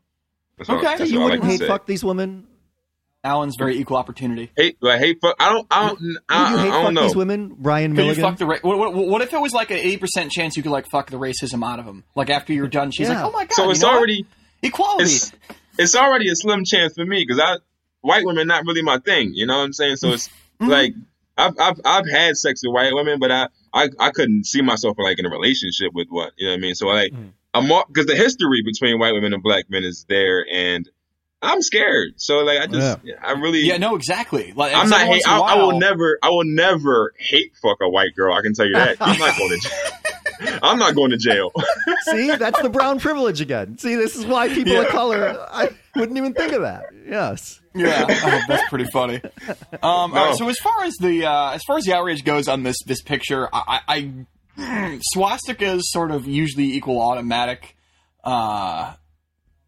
That's 0.58 0.68
what, 0.68 0.78
Okay. 0.78 0.96
That's 0.98 1.10
you 1.10 1.20
what 1.20 1.26
I 1.26 1.28
like 1.30 1.40
wouldn't 1.42 1.58
to 1.60 1.64
hate 1.64 1.68
fuck 1.70 1.86
these 1.86 2.04
women. 2.04 2.46
Alan's 3.24 3.54
very 3.58 3.78
equal 3.78 3.96
opportunity. 3.96 4.50
Hate 4.56 4.76
like 4.82 5.00
hate 5.00 5.18
fuck. 5.22 5.34
I 5.40 5.48
don't 5.50 5.66
I 5.70 5.86
don't 5.88 6.00
Would 6.00 6.16
I, 6.28 6.50
you 6.50 6.56
I 6.58 6.62
hate 6.62 6.70
don't 6.70 6.84
fuck 6.84 6.92
know. 6.92 7.02
these 7.04 7.16
women, 7.16 7.56
Ryan 7.60 7.92
Could 7.92 8.00
you 8.02 8.04
Milligan? 8.04 8.22
fuck 8.22 8.38
the 8.38 8.46
ra- 8.46 8.58
what, 8.60 8.78
what, 8.78 8.94
what 9.08 9.22
if 9.22 9.32
it 9.32 9.40
was 9.40 9.52
like 9.54 9.70
an 9.70 9.78
eighty 9.78 9.96
percent 9.96 10.30
chance 10.30 10.56
you 10.58 10.62
could 10.62 10.72
like 10.72 10.86
fuck 10.90 11.08
the 11.10 11.18
racism 11.18 11.64
out 11.66 11.78
of 11.78 11.86
him? 11.86 12.04
Like 12.14 12.28
after 12.28 12.52
you're 12.52 12.68
done, 12.68 12.90
she's 12.90 13.08
Yeah. 13.08 13.22
like, 13.22 13.32
"Oh 13.32 13.36
my 13.36 13.44
god!" 13.46 13.52
So 13.54 13.64
you 13.64 13.70
it's 13.70 13.80
know 13.80 13.88
what? 13.88 13.96
already 13.96 14.26
equality. 14.62 15.04
it's 15.04 15.32
it's 15.78 15.94
already 15.96 16.28
a 16.30 16.36
slim 16.36 16.64
chance 16.64 16.94
for 16.94 17.04
me 17.04 17.24
because 17.26 17.40
I 17.42 17.56
white 18.00 18.24
women 18.24 18.46
not 18.46 18.64
really 18.66 18.82
my 18.82 18.98
thing. 18.98 19.32
You 19.34 19.46
know 19.46 19.56
what 19.58 19.64
I'm 19.64 19.72
saying? 19.72 19.96
So 19.96 20.10
it's 20.12 20.28
Mm-hmm. 20.60 20.70
like 20.70 20.92
I've 21.36 21.54
I've 21.58 21.80
I've 21.84 22.08
had 22.08 22.36
sex 22.36 22.60
with 22.64 22.72
white 22.72 22.94
women, 22.94 23.18
but 23.18 23.30
I 23.32 23.48
I, 23.72 23.88
I 23.98 24.10
couldn't 24.10 24.44
see 24.46 24.62
myself 24.62 24.96
like 24.98 25.18
in 25.18 25.26
a 25.26 25.30
relationship 25.30 25.92
with 25.92 26.06
what 26.08 26.32
you 26.36 26.46
know 26.46 26.52
what 26.52 26.58
I 26.58 26.60
mean. 26.60 26.74
So 26.76 26.86
like 26.86 27.12
Mhm. 27.12 27.32
I'm 27.54 27.68
because 27.88 28.06
the 28.06 28.14
history 28.16 28.62
between 28.64 28.98
white 29.00 29.12
women 29.14 29.32
and 29.34 29.42
black 29.42 29.68
men 29.68 29.82
is 29.84 30.06
there, 30.08 30.46
and 30.50 30.88
I'm 31.42 31.60
scared. 31.60 32.14
So 32.16 32.38
like 32.38 32.60
I 32.60 32.66
just 32.68 32.98
I 33.22 33.32
really 33.32 33.60
Yeah, 33.60 33.78
no, 33.78 33.96
exactly. 33.96 34.52
Like 34.54 34.74
I'm 34.76 34.88
not 34.88 35.08
once 35.08 35.24
hate. 35.26 35.32
in 35.32 35.38
a 35.38 35.42
I, 35.42 35.54
I 35.54 35.54
will 35.56 35.78
never. 35.80 36.18
I 36.22 36.30
will 36.30 36.44
never 36.44 37.12
hate 37.18 37.52
fuck 37.60 37.78
a 37.82 37.88
white 37.88 38.14
girl. 38.16 38.32
I 38.32 38.40
can 38.42 38.54
tell 38.54 38.66
you 38.66 38.76
that. 38.76 38.96
I'm 39.00 39.18
not 39.18 39.36
going 39.36 39.58
to. 39.60 39.70
Jail. 40.40 40.58
I'm 40.62 40.78
not 40.78 40.94
going 40.94 41.10
to 41.10 41.16
jail. 41.16 41.50
See, 42.10 42.34
that's 42.36 42.60
the 42.62 42.68
brown 42.70 42.98
privilege 43.00 43.40
again. 43.40 43.78
See, 43.78 43.94
this 43.94 44.16
is 44.16 44.26
why 44.26 44.48
people 44.48 44.78
of 44.80 44.88
color. 44.88 45.36
I 45.50 45.70
wouldn't 45.96 46.16
even 46.18 46.34
think 46.34 46.52
of 46.52 46.62
that. 46.62 46.84
Yes. 47.06 47.60
Yeah, 47.74 48.06
oh, 48.08 48.40
that's 48.46 48.68
pretty 48.68 48.86
funny. 48.92 49.20
Um, 49.72 49.78
all 49.82 50.08
No. 50.08 50.14
right, 50.26 50.36
so 50.36 50.48
as 50.48 50.58
far 50.58 50.84
as 50.84 50.94
the 51.00 51.26
uh, 51.26 51.50
as 51.52 51.62
far 51.66 51.76
as 51.76 51.84
the 51.84 51.92
outrage 51.94 52.24
goes 52.24 52.46
on 52.46 52.62
this 52.62 52.76
this 52.86 53.02
picture, 53.02 53.48
I, 53.52 53.80
I, 53.88 54.14
I 54.56 55.00
swastikas 55.16 55.80
sort 55.82 56.10
of 56.12 56.26
usually 56.26 56.66
equal 56.74 57.00
automatic, 57.02 57.76
uh, 58.22 58.94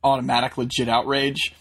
automatic 0.04 0.56
legit 0.56 0.88
outrage 0.88 1.52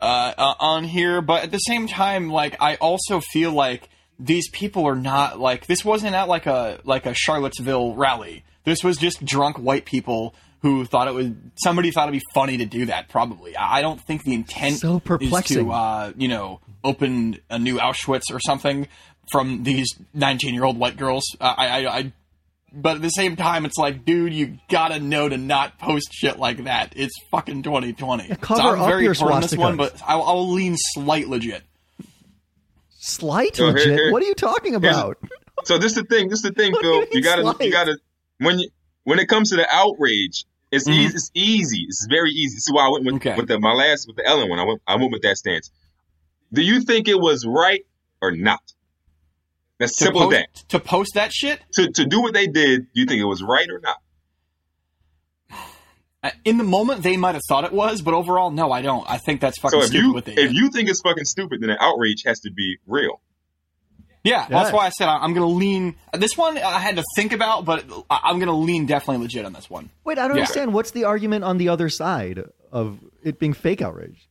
uh, 0.00 0.32
uh, 0.36 0.54
on 0.60 0.84
here, 0.84 1.22
but 1.22 1.44
at 1.44 1.50
the 1.50 1.58
same 1.58 1.88
time, 1.88 2.30
like 2.30 2.56
I 2.60 2.76
also 2.76 3.20
feel 3.20 3.52
like 3.52 3.88
these 4.18 4.48
people 4.50 4.86
are 4.86 4.96
not 4.96 5.38
like 5.38 5.66
this 5.66 5.84
wasn't 5.84 6.14
at 6.14 6.28
like 6.28 6.46
a 6.46 6.80
like 6.84 7.06
a 7.06 7.14
Charlottesville 7.14 7.94
rally. 7.94 8.44
This 8.64 8.82
was 8.82 8.96
just 8.96 9.24
drunk 9.24 9.56
white 9.56 9.84
people 9.84 10.34
who 10.62 10.84
thought 10.84 11.06
it 11.08 11.14
was 11.14 11.30
somebody 11.56 11.90
thought 11.90 12.08
it'd 12.08 12.20
be 12.20 12.24
funny 12.34 12.56
to 12.58 12.66
do 12.66 12.86
that. 12.86 13.08
Probably, 13.08 13.56
I 13.56 13.78
I 13.78 13.82
don't 13.82 14.00
think 14.00 14.24
the 14.24 14.34
intent 14.34 14.76
So 14.78 14.96
is 14.96 15.02
perplexing. 15.02 15.66
to 15.66 15.72
uh, 15.72 16.12
you 16.16 16.28
know 16.28 16.60
open 16.82 17.38
a 17.48 17.58
new 17.58 17.78
Auschwitz 17.78 18.32
or 18.32 18.40
something 18.40 18.88
from 19.30 19.62
these 19.62 19.88
nineteen 20.12 20.54
year 20.54 20.64
old 20.64 20.78
white 20.78 20.96
girls. 20.96 21.24
Uh, 21.40 21.54
I, 21.56 21.68
I, 21.68 21.98
I 21.98 22.12
but 22.72 22.96
at 22.96 23.02
the 23.02 23.08
same 23.08 23.36
time, 23.36 23.64
it's 23.64 23.78
like, 23.78 24.04
dude, 24.04 24.34
you 24.34 24.58
gotta 24.68 24.98
know 24.98 25.28
to 25.28 25.38
not 25.38 25.78
post 25.78 26.12
shit 26.12 26.38
like 26.38 26.64
that. 26.64 26.92
It's 26.96 27.14
fucking 27.30 27.62
2020. 27.62 28.36
cover 28.36 28.60
so 28.60 28.68
I'm 28.68 28.80
up 28.80 28.88
very 28.88 29.04
your 29.04 29.14
on 29.32 29.40
this 29.40 29.56
one, 29.56 29.76
but 29.76 30.00
I'll, 30.06 30.22
I'll 30.22 30.52
lean 30.52 30.76
slight 30.76 31.28
legit. 31.28 31.62
Slight 33.00 33.56
So 33.56 33.66
legit. 33.66 33.86
here- 33.98 34.12
what 34.12 34.22
are 34.22 34.26
you 34.26 34.34
talking 34.34 34.74
about? 34.74 35.18
So 35.64 35.76
this 35.76 35.96
is 35.96 36.04
the 36.04 36.04
thing. 36.04 36.28
This 36.28 36.38
is 36.38 36.42
the 36.44 36.52
thing, 36.52 36.72
Phil. 36.80 37.04
you 37.10 37.20
gotta. 37.20 37.42
slight? 37.42 37.60
You 37.60 37.72
gotta. 37.72 37.98
When 38.38 38.60
you 38.60 38.68
when 39.02 39.18
it 39.18 39.26
comes 39.26 39.50
to 39.50 39.56
the 39.56 39.66
outrage, 39.74 40.44
it's 40.70 40.86
Mhm. 40.88 40.92
easy. 40.94 41.14
It's 41.16 41.30
easy. 41.34 41.84
It's 41.88 42.06
very 42.08 42.30
easy. 42.30 42.54
This 42.54 42.68
is 42.68 42.72
why 42.72 42.86
I 42.86 42.90
went 42.90 43.04
with, 43.06 43.14
Okay. 43.16 43.34
with 43.34 43.48
the, 43.48 43.58
my 43.58 43.72
last 43.72 44.06
with 44.06 44.14
the 44.16 44.24
Ellen 44.24 44.48
one. 44.48 44.60
I 44.60 44.64
went. 44.64 44.80
I 44.86 44.94
went 44.94 45.10
with 45.10 45.22
that 45.22 45.36
stance. 45.36 45.72
Do 46.52 46.62
you 46.62 46.80
think 46.82 47.08
it 47.08 47.18
was 47.20 47.44
right 47.44 47.84
or 48.22 48.30
not? 48.30 48.60
That's 49.80 49.96
simple 49.98 50.22
post, 50.22 50.36
as 50.36 50.42
that. 50.62 50.68
to 50.68 50.78
post 50.78 51.14
that 51.14 51.32
shit 51.32 51.60
To 51.74 51.90
to 51.90 52.04
do 52.04 52.22
what 52.22 52.34
they 52.34 52.46
did, 52.46 52.82
do 52.94 53.00
you 53.00 53.06
think 53.06 53.20
it 53.20 53.24
was 53.24 53.42
right 53.42 53.68
or 53.68 53.80
not? 53.80 53.96
Uh, 56.22 56.30
in 56.44 56.58
the 56.58 56.64
moment, 56.64 57.02
they 57.02 57.16
might 57.16 57.32
have 57.34 57.42
thought 57.48 57.64
it 57.64 57.72
was, 57.72 58.02
but 58.02 58.12
overall, 58.14 58.50
no, 58.50 58.72
I 58.72 58.82
don't. 58.82 59.08
I 59.08 59.18
think 59.18 59.40
that's 59.40 59.58
fucking 59.60 59.78
So 59.78 59.84
if 59.84 59.90
stupid 59.90 60.04
you 60.06 60.12
what 60.14 60.24
they 60.24 60.32
if 60.32 60.36
did. 60.38 60.54
you 60.56 60.68
think 60.70 60.88
it's 60.88 61.00
fucking 61.00 61.24
stupid, 61.24 61.60
then 61.60 61.68
the 61.70 61.82
outrage 61.82 62.22
has 62.26 62.40
to 62.40 62.50
be 62.50 62.78
real. 62.86 63.20
yeah, 64.24 64.42
Yeah. 64.42 64.46
that's 64.48 64.72
why 64.72 64.86
I 64.86 64.88
said 64.90 65.08
I- 65.08 65.18
I'm 65.18 65.32
gonna 65.32 65.46
lean. 65.46 65.94
This 66.12 66.36
one 66.36 66.58
I 66.58 66.80
had 66.80 66.96
to 66.96 67.04
think 67.16 67.32
about, 67.32 67.64
but 67.64 67.84
I- 68.10 68.20
I'm 68.24 68.38
gonna 68.40 68.52
lean 68.58 68.86
definitely 68.86 69.22
legit 69.22 69.44
on 69.44 69.52
this 69.52 69.70
one. 69.70 69.90
Wait, 70.04 70.18
I 70.18 70.26
don't 70.26 70.36
Yeah. 70.36 70.42
understand. 70.42 70.74
What's 70.74 70.90
the 70.90 71.04
argument 71.04 71.44
on 71.44 71.56
the 71.58 71.68
other 71.68 71.88
side 71.88 72.42
of 72.72 72.98
it 73.22 73.38
being 73.38 73.52
fake 73.54 73.80
outrage? 73.80 74.28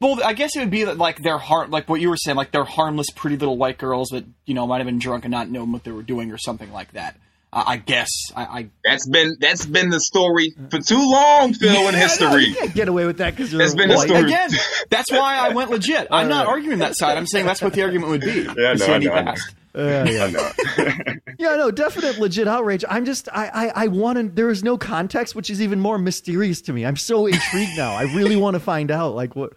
Well, 0.00 0.22
I 0.24 0.32
guess 0.34 0.56
it 0.56 0.60
would 0.60 0.70
be 0.70 0.84
that, 0.84 0.98
like 0.98 1.22
they're 1.22 1.38
har- 1.38 1.68
like 1.68 1.88
what 1.88 2.00
you 2.00 2.08
were 2.10 2.16
saying, 2.16 2.36
like 2.36 2.52
they're 2.52 2.64
harmless, 2.64 3.06
pretty 3.14 3.36
little 3.36 3.56
white 3.56 3.78
girls 3.78 4.08
that 4.08 4.24
you 4.46 4.54
know 4.54 4.66
might 4.66 4.78
have 4.78 4.86
been 4.86 4.98
drunk 4.98 5.24
and 5.24 5.30
not 5.32 5.48
known 5.50 5.72
what 5.72 5.84
they 5.84 5.90
were 5.92 6.02
doing 6.02 6.30
or 6.32 6.38
something 6.38 6.72
like 6.72 6.92
that. 6.92 7.16
Uh, 7.52 7.62
I 7.66 7.76
guess 7.76 8.10
I, 8.34 8.42
I 8.44 8.68
That's 8.84 9.08
been 9.08 9.36
that's 9.40 9.64
been 9.64 9.88
the 9.88 10.00
story 10.00 10.54
for 10.70 10.78
too 10.80 10.98
long, 10.98 11.54
Phil, 11.54 11.70
in 11.70 11.76
I 11.76 11.90
know, 11.92 11.98
history. 11.98 12.46
you 12.46 12.54
can't 12.54 12.74
get 12.74 12.88
away 12.88 13.06
with 13.06 13.18
that 13.18 13.36
because 13.36 13.52
That's 13.52 13.74
been 13.74 13.88
the 13.88 13.98
story. 13.98 14.24
again. 14.24 14.50
That's 14.90 15.10
why 15.12 15.36
I 15.36 15.50
went 15.50 15.70
legit. 15.70 16.08
I'm 16.10 16.28
not 16.28 16.46
arguing 16.46 16.80
that 16.80 16.96
side. 16.96 17.16
I'm 17.16 17.26
saying 17.26 17.46
that's 17.46 17.62
what 17.62 17.72
the 17.72 17.82
argument 17.82 18.10
would 18.10 18.20
be. 18.22 18.42
Yeah, 18.56 18.70
I 18.70 18.74
know, 18.74 18.86
I 18.86 18.98
know, 18.98 19.12
I 19.14 19.22
passed. 19.22 19.54
Uh, 19.76 20.06
yeah. 20.08 20.30
I. 20.78 21.14
Yeah, 21.38 21.56
no, 21.56 21.70
definite 21.70 22.18
legit 22.18 22.48
outrage. 22.48 22.82
I'm 22.88 23.04
just, 23.04 23.28
I, 23.30 23.48
I, 23.48 23.84
I 23.84 23.86
want 23.88 24.16
to. 24.18 24.22
There 24.26 24.48
is 24.48 24.64
no 24.64 24.78
context, 24.78 25.34
which 25.34 25.50
is 25.50 25.60
even 25.60 25.80
more 25.80 25.98
mysterious 25.98 26.62
to 26.62 26.72
me. 26.72 26.86
I'm 26.86 26.96
so 26.96 27.26
intrigued 27.26 27.76
now. 27.76 27.92
I 27.94 28.04
really 28.14 28.36
want 28.36 28.54
to 28.54 28.60
find 28.60 28.90
out, 28.90 29.14
like 29.14 29.36
what. 29.36 29.52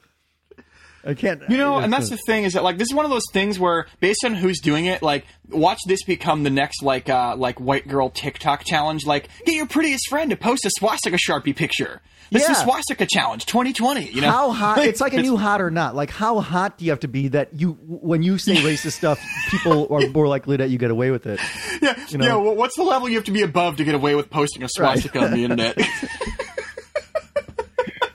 I 1.06 1.14
can't. 1.14 1.42
You 1.50 1.58
know, 1.58 1.78
and 1.78 1.92
that's 1.94 2.10
the 2.10 2.18
thing 2.18 2.44
is 2.44 2.54
that 2.54 2.64
like 2.64 2.78
this 2.78 2.88
is 2.90 2.94
one 2.94 3.06
of 3.06 3.12
those 3.12 3.24
things 3.32 3.58
where 3.58 3.88
based 4.00 4.24
on 4.26 4.36
who's 4.36 4.60
doing 4.60 4.86
it, 4.86 5.02
like 5.02 5.26
watch 5.50 5.80
this 5.88 6.04
become 6.04 6.44
the 6.44 6.50
next 6.50 6.84
like 6.84 7.10
uh 7.10 7.36
like 7.38 7.60
white 7.60 7.88
girl 7.88 8.10
TikTok 8.10 8.64
challenge. 8.66 9.06
Like 9.06 9.30
get 9.46 9.56
your 9.56 9.66
prettiest 9.68 10.10
friend 10.10 10.30
to 10.32 10.36
post 10.36 10.66
a 10.66 10.72
swastika 10.78 11.18
sharpie 11.18 11.56
picture. 11.56 12.02
This 12.32 12.44
is 12.44 12.50
Yeah. 12.50 12.64
swastika 12.64 13.08
challenge 13.10 13.48
2020. 13.48 14.12
You 14.12 14.22
know 14.22 14.30
how 14.30 14.52
hot. 14.52 14.78
It's 14.86 15.02
like 15.02 15.14
a 15.14 15.22
new 15.22 15.36
hot 15.36 15.62
or 15.62 15.72
not. 15.72 15.96
Like 15.96 16.12
how 16.12 16.42
hot 16.42 16.78
do 16.78 16.86
you 16.86 16.92
have 16.92 17.00
to 17.00 17.08
be 17.08 17.30
that 17.30 17.50
you, 17.60 17.72
when 17.88 18.22
you 18.22 18.38
say 18.38 18.56
racist 18.58 18.92
stuff, 18.92 19.20
people 19.50 19.88
are 19.96 20.08
more 20.10 20.28
likely 20.28 20.58
that 20.58 20.70
you 20.70 20.78
get 20.78 20.92
away 20.92 21.10
with 21.10 21.26
it. 21.26 21.40
yeah, 21.82 21.98
You 22.10 22.18
know. 22.20 22.26
yeah. 22.28 22.36
Well, 22.36 22.56
what's 22.56 22.76
the 22.76 22.84
level 22.84 23.10
you 23.10 23.16
have 23.16 23.24
to 23.26 23.32
be 23.32 23.42
above 23.42 23.78
to 23.78 23.84
get 23.84 23.96
away 23.96 24.14
with 24.14 24.30
posting 24.30 24.62
a 24.64 24.70
swastika 24.70 25.20
on 25.24 25.32
the 25.32 25.44
internet? 25.44 25.76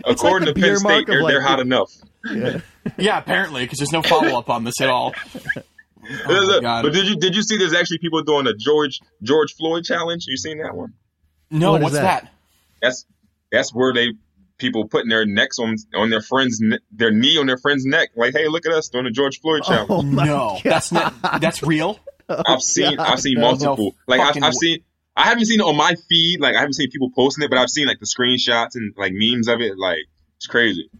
According 0.07 0.47
like 0.47 0.55
the 0.55 0.61
to 0.61 0.67
Penn 0.69 0.77
State, 0.77 1.01
of, 1.01 1.07
they're, 1.07 1.23
like, 1.23 1.33
they're 1.33 1.41
hot 1.43 1.61
enough. 1.61 1.91
Yeah. 2.31 2.61
yeah, 2.97 3.19
apparently 3.19 3.65
because 3.65 3.79
there's 3.79 3.93
no 3.93 4.03
follow 4.03 4.39
up 4.39 4.49
on 4.51 4.65
this 4.65 4.81
at 4.81 4.89
all. 4.91 5.15
Oh 6.27 6.61
my 6.63 6.83
but 6.83 6.93
did 6.93 7.09
you 7.09 7.17
did 7.17 7.35
you 7.35 7.43
see? 7.43 7.57
There's 7.57 7.73
actually 7.73 7.97
people 7.97 8.23
doing 8.23 8.47
a 8.47 8.55
George 8.55 9.01
George 9.23 9.55
Floyd 9.55 9.85
challenge. 9.85 10.27
You 10.29 10.37
seen 10.37 10.59
that 10.59 10.77
one? 10.77 10.93
No, 11.51 11.73
What 11.73 11.79
is 11.81 11.83
what's 11.85 11.95
that? 11.97 12.25
that? 12.25 12.33
That's 12.83 13.07
that's 13.51 13.75
where 13.75 13.95
they 13.95 14.09
people 14.59 14.87
putting 14.87 15.09
their 15.09 15.25
necks 15.25 15.59
on 15.59 15.77
on 15.95 16.11
their 16.11 16.21
friends 16.21 16.59
ne- 16.61 16.79
their 16.93 17.11
knee 17.11 17.39
on 17.39 17.47
their 17.47 17.57
friend's 17.57 17.87
neck. 17.87 18.11
Like, 18.17 18.35
hey, 18.35 18.49
look 18.49 18.67
at 18.67 18.73
us 18.73 18.89
doing 18.89 19.05
the 19.05 19.11
George 19.11 19.41
Floyd 19.41 19.63
oh 19.65 19.69
challenge. 19.69 19.91
Oh 19.91 20.03
no, 20.03 20.25
God. 20.27 20.61
that's 20.65 20.93
not. 20.93 21.15
That's 21.41 21.63
real. 21.63 21.99
Oh 22.29 22.43
I've 22.47 22.61
seen 22.61 22.97
God, 22.97 23.07
I've 23.13 23.21
seen 23.21 23.37
no. 23.37 23.53
multiple. 23.53 23.95
like 24.07 24.21
I've, 24.21 24.29
I've 24.37 24.53
w- 24.53 24.59
seen. 24.59 24.79
I 25.17 25.25
haven't 25.25 25.47
seen 25.47 25.61
it 25.61 25.65
on 25.65 25.77
my 25.77 25.95
feed. 26.09 26.39
Like 26.41 26.55
I 26.55 26.59
haven't 26.59 26.75
seen 26.75 26.91
people 26.91 27.11
posting 27.15 27.45
it, 27.45 27.49
but 27.49 27.59
I've 27.59 27.71
seen 27.71 27.87
like 27.87 28.01
the 28.01 28.07
screenshots 28.07 28.75
and 28.75 28.93
like 28.99 29.13
memes 29.15 29.49
of 29.49 29.61
it. 29.63 29.79
Like 29.79 30.01
it's 30.37 30.47
crazy. 30.47 30.91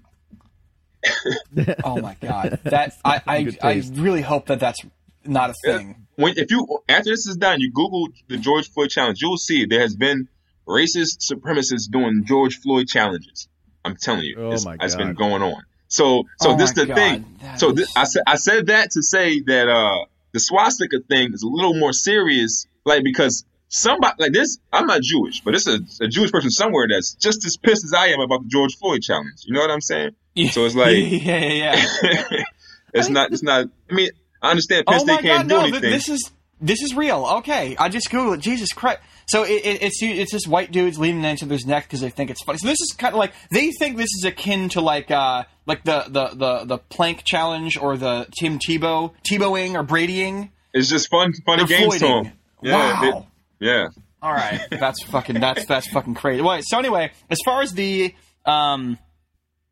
Oh 1.85 2.01
my 2.01 2.17
god, 2.21 2.59
that 2.65 2.97
I 3.05 3.21
I, 3.27 3.49
I 3.63 3.83
really 3.95 4.23
hope 4.23 4.47
that 4.47 4.61
that's 4.61 4.81
not 5.25 5.51
a 5.51 5.55
thing. 5.55 6.07
when 6.17 6.35
if 6.37 6.51
you 6.51 6.67
after 6.89 7.11
this 7.11 7.27
is 7.27 7.37
done, 7.37 7.61
you 7.61 7.71
Google 7.73 8.09
the 8.29 8.37
George 8.37 8.71
Floyd 8.71 8.91
challenge, 8.91 9.21
you'll 9.23 9.37
see 9.39 9.65
there 9.67 9.81
has 9.81 9.97
been 9.97 10.29
racist 10.67 11.31
supremacists 11.31 11.91
doing 11.91 12.25
George 12.27 12.59
Floyd 12.61 12.87
challenges. 12.89 13.49
I'm 13.85 13.97
telling 13.97 14.23
you, 14.25 14.37
Oh 14.39 14.53
it's, 14.53 14.65
my 14.65 14.77
it's 14.81 14.95
been 14.97 15.15
going 15.15 15.43
on. 15.43 15.63
So, 15.89 16.25
so 16.41 16.51
Oh 16.53 16.57
this 16.57 16.75
my 16.77 16.83
the 16.83 16.87
God, 16.89 16.97
thing. 16.97 17.37
that 17.43 17.61
So 17.61 17.71
is- 17.71 17.77
this, 17.77 17.93
I 17.97 18.05
said 18.05 18.23
I 18.27 18.37
said 18.37 18.67
that 18.67 18.91
to 18.93 19.03
say 19.03 19.41
that 19.43 19.69
uh 19.69 20.05
the 20.33 20.41
swastika 20.41 21.01
thing 21.01 21.33
is 21.33 21.43
a 21.43 21.49
little 21.49 21.75
more 21.75 21.93
serious, 21.93 22.67
like 22.85 23.05
because 23.05 23.45
somebody 23.69 24.15
like 24.19 24.33
this. 24.33 24.59
I'm 24.73 24.87
not 24.87 25.01
Jewish, 25.03 25.41
but 25.43 25.55
it's 25.55 25.67
a, 25.69 25.79
a 26.01 26.09
Jewish 26.09 26.33
person 26.33 26.51
somewhere 26.51 26.87
that's 26.89 27.15
just 27.15 27.45
as 27.47 27.57
pissed 27.57 27.85
as 27.85 27.93
I 27.93 28.09
am 28.09 28.21
about 28.21 28.43
the 28.43 28.49
George 28.49 28.77
Floyd 28.77 29.03
challenge. 29.03 29.45
You 29.45 29.55
know 29.55 29.61
what 29.61 29.71
I'm 29.71 29.81
saying? 29.81 30.11
So 30.51 30.65
it's 30.65 30.75
like- 30.75 30.97
yeah, 30.97 31.39
yeah, 31.39 31.87
yeah. 32.03 32.45
it's 32.95 33.09
not. 33.09 33.33
It's 33.33 33.43
not. 33.43 33.69
I 33.91 33.95
mean, 33.95 34.11
I 34.43 34.51
understand 34.51 34.87
Penn 34.87 34.97
oh 34.97 35.05
State 35.05 35.15
my 35.15 35.23
can't 35.23 35.49
god, 35.49 35.49
do 35.49 35.55
no, 35.55 35.61
anything. 35.63 35.81
th- 35.83 35.93
this 35.93 36.09
is 36.09 36.31
this 36.61 36.83
is 36.83 36.95
real. 36.95 37.25
Okay, 37.39 37.77
I 37.77 37.89
just 37.89 38.11
googled 38.11 38.37
it. 38.37 38.41
Jesus 38.41 38.73
Christ. 38.73 39.01
So 39.27 39.43
it, 39.43 39.65
it, 39.65 39.83
it's 39.83 40.03
it's 40.03 40.33
just 40.33 40.47
white 40.49 40.71
dudes 40.71 40.99
leaning 40.99 41.25
into 41.25 41.47
their 41.47 41.59
neck 41.67 41.85
because 41.85 42.01
they 42.01 42.11
think 42.11 42.31
it's 42.31 42.43
funny. 42.45 42.59
So 42.59 42.67
this 42.69 42.81
is 42.81 42.95
kind 42.97 43.15
of 43.15 43.19
like 43.19 43.33
they 43.51 43.71
think 43.71 43.97
this 43.97 44.11
is 44.19 44.25
akin 44.25 44.69
to 44.71 44.81
like 44.81 45.11
uh 45.11 45.45
like 45.67 45.85
the 45.85 46.05
the 46.09 46.29
the 46.35 46.65
the 46.65 46.79
plank 46.79 47.23
challenge 47.25 47.79
or 47.79 47.97
the 47.97 48.27
Tim 48.39 48.59
Tebow 48.59 49.13
Tebowing 49.29 49.75
or 49.75 49.83
Bradying. 49.83 50.51
It's 50.73 50.89
just 50.89 51.09
fun, 51.09 51.33
funny 51.47 51.65
They're 51.65 51.79
games 51.79 51.99
to 52.01 52.07
them. 52.07 52.33
Yeah, 52.63 53.03
wow. 53.03 53.27
yeah. 53.61 53.89
All 54.21 54.33
right, 54.33 54.61
that's 54.71 55.03
fucking 55.05 55.39
that's 55.41 55.65
that's 55.67 55.89
fucking 55.89 56.15
crazy. 56.15 56.43
Well, 56.43 56.61
so 56.63 56.79
anyway, 56.79 57.13
as 57.31 57.39
far 57.45 57.63
as 57.63 57.73
the 57.73 58.15
um 58.45 58.99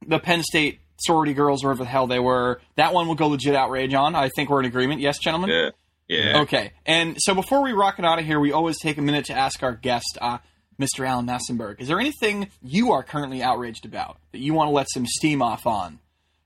the 0.06 0.18
Penn 0.18 0.42
State 0.42 0.80
sorority 0.98 1.34
girls 1.34 1.62
wherever 1.64 1.82
the 1.82 1.88
hell 1.90 2.06
they 2.06 2.18
were, 2.20 2.60
that 2.76 2.92
one 2.94 3.08
will 3.08 3.14
go 3.14 3.28
legit 3.28 3.54
outrage 3.54 3.92
on. 3.94 4.14
I 4.14 4.28
think 4.28 4.50
we're 4.50 4.60
in 4.60 4.66
agreement. 4.66 5.00
Yes, 5.00 5.18
gentlemen. 5.18 5.50
Yeah. 5.50 5.70
Yeah. 6.08 6.40
Okay, 6.42 6.72
and 6.84 7.16
so 7.18 7.34
before 7.34 7.62
we 7.62 7.72
rock 7.72 7.98
it 7.98 8.04
out 8.04 8.18
of 8.18 8.26
here, 8.26 8.38
we 8.38 8.52
always 8.52 8.78
take 8.78 8.98
a 8.98 9.02
minute 9.02 9.24
to 9.26 9.32
ask 9.34 9.62
our 9.62 9.72
guest, 9.72 10.18
uh, 10.20 10.38
Mr. 10.78 11.06
Alan 11.08 11.26
Massenburg, 11.26 11.80
is 11.80 11.88
there 11.88 11.98
anything 12.00 12.48
you 12.60 12.92
are 12.92 13.02
currently 13.02 13.42
outraged 13.42 13.86
about 13.86 14.18
that 14.32 14.38
you 14.40 14.52
want 14.52 14.68
to 14.68 14.72
let 14.72 14.88
some 14.90 15.06
steam 15.06 15.40
off 15.40 15.66
on 15.66 16.00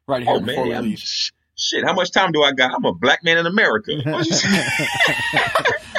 right 0.06 0.22
here 0.22 0.32
Oh 0.34 0.40
before 0.40 0.64
man, 0.64 0.68
we 0.68 0.74
I'm- 0.74 0.84
leave? 0.84 0.98
sh- 0.98 1.30
shit. 1.56 1.84
How 1.84 1.94
much 1.94 2.12
time 2.12 2.30
do 2.32 2.42
I 2.44 2.52
got? 2.52 2.72
I'm 2.74 2.84
a 2.84 2.92
black 2.92 3.24
man 3.24 3.38
in 3.38 3.46
America. 3.46 3.92
What 4.04 4.26
you 4.26 4.34
say? 4.34 4.68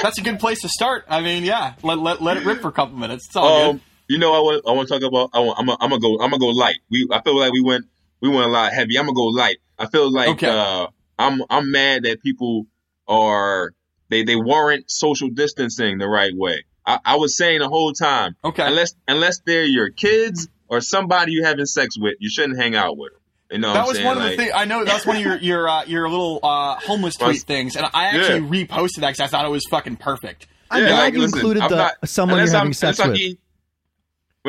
That's 0.01 0.19
a 0.19 0.21
good 0.21 0.39
place 0.39 0.61
to 0.61 0.69
start. 0.69 1.05
I 1.09 1.21
mean, 1.21 1.43
yeah, 1.43 1.73
let, 1.83 1.97
let, 1.97 2.21
let 2.21 2.37
it 2.37 2.45
rip 2.45 2.61
for 2.61 2.67
a 2.69 2.71
couple 2.71 2.97
minutes. 2.97 3.25
It's 3.27 3.35
all 3.35 3.47
um, 3.69 3.71
good. 3.77 3.81
You 4.07 4.17
know, 4.17 4.33
I 4.33 4.39
want 4.39 4.63
I 4.67 4.71
want 4.71 4.87
to 4.87 4.93
talk 4.99 5.03
about. 5.07 5.29
I 5.33 5.39
want, 5.39 5.59
I'm 5.59 5.65
gonna 5.65 5.77
I'm 5.81 5.89
gonna 5.89 6.01
go. 6.01 6.13
I'm 6.15 6.29
gonna 6.31 6.39
go 6.39 6.47
light. 6.47 6.77
We 6.89 7.07
I 7.11 7.21
feel 7.21 7.37
like 7.39 7.51
we 7.51 7.61
went 7.61 7.85
we 8.21 8.29
went 8.29 8.43
a 8.45 8.47
lot 8.49 8.71
heavy. 8.73 8.97
I'm 8.97 9.05
gonna 9.05 9.15
go 9.15 9.25
light. 9.25 9.57
I 9.79 9.87
feel 9.87 10.11
like 10.11 10.29
Okay. 10.29 10.47
uh, 10.49 10.87
I'm 11.19 11.41
I'm 11.49 11.71
mad 11.71 12.03
that 12.03 12.21
people 12.21 12.65
are 13.07 13.73
they 14.09 14.23
they 14.23 14.35
warrant 14.35 14.89
social 14.89 15.29
distancing 15.29 15.97
the 15.97 16.07
right 16.07 16.31
way. 16.35 16.63
I, 16.85 16.99
I 17.03 17.15
was 17.17 17.35
saying 17.35 17.59
the 17.59 17.67
whole 17.69 17.91
time, 17.93 18.35
Okay. 18.43 18.65
unless 18.65 18.95
unless 19.07 19.39
they're 19.45 19.65
your 19.65 19.89
kids 19.89 20.47
or 20.69 20.81
somebody 20.81 21.33
you're 21.33 21.45
having 21.45 21.65
sex 21.65 21.97
with, 21.97 22.15
you 22.19 22.29
shouldn't 22.29 22.57
hang 22.59 22.75
out 22.75 22.97
with 22.97 23.11
them. 23.13 23.21
You 23.51 23.57
know, 23.59 23.73
that 23.73 23.81
I'm 23.81 23.87
was 23.87 23.95
saying? 23.97 24.05
one 24.07 24.17
of 24.17 24.23
the 24.23 24.35
things. 24.35 24.51
I 24.53 24.65
know 24.65 24.83
That's 24.83 25.05
one 25.05 25.17
of 25.17 25.21
your 25.21 25.37
your 25.37 25.69
uh, 25.69 25.83
your 25.85 26.09
little 26.09 26.39
uh, 26.43 26.75
homeless 26.75 27.15
tweet 27.15 27.27
Was- 27.29 27.43
things, 27.43 27.75
and 27.75 27.85
I 27.93 28.05
actually 28.05 28.41
reposted 28.41 29.01
that 29.01 29.07
because 29.09 29.19
I 29.21 29.27
thought 29.27 29.45
it 29.45 29.49
was 29.51 29.65
fucking 29.69 29.97
perfect. 29.97 30.47
I'm 30.69 30.83
Yeah, 30.83 30.89
glad 30.89 30.99
like, 30.99 31.13
you 31.13 31.19
listen, 31.21 31.37
included 31.39 31.63
I'm 31.63 31.69
the 31.69 31.75
not- 31.77 32.09
someone 32.09 32.39
you're 32.39 32.47
having 32.47 32.57
I'm- 32.57 32.73
sex 32.73 32.99
unless 32.99 33.17
I'm 33.19 33.29
with. 33.29 33.37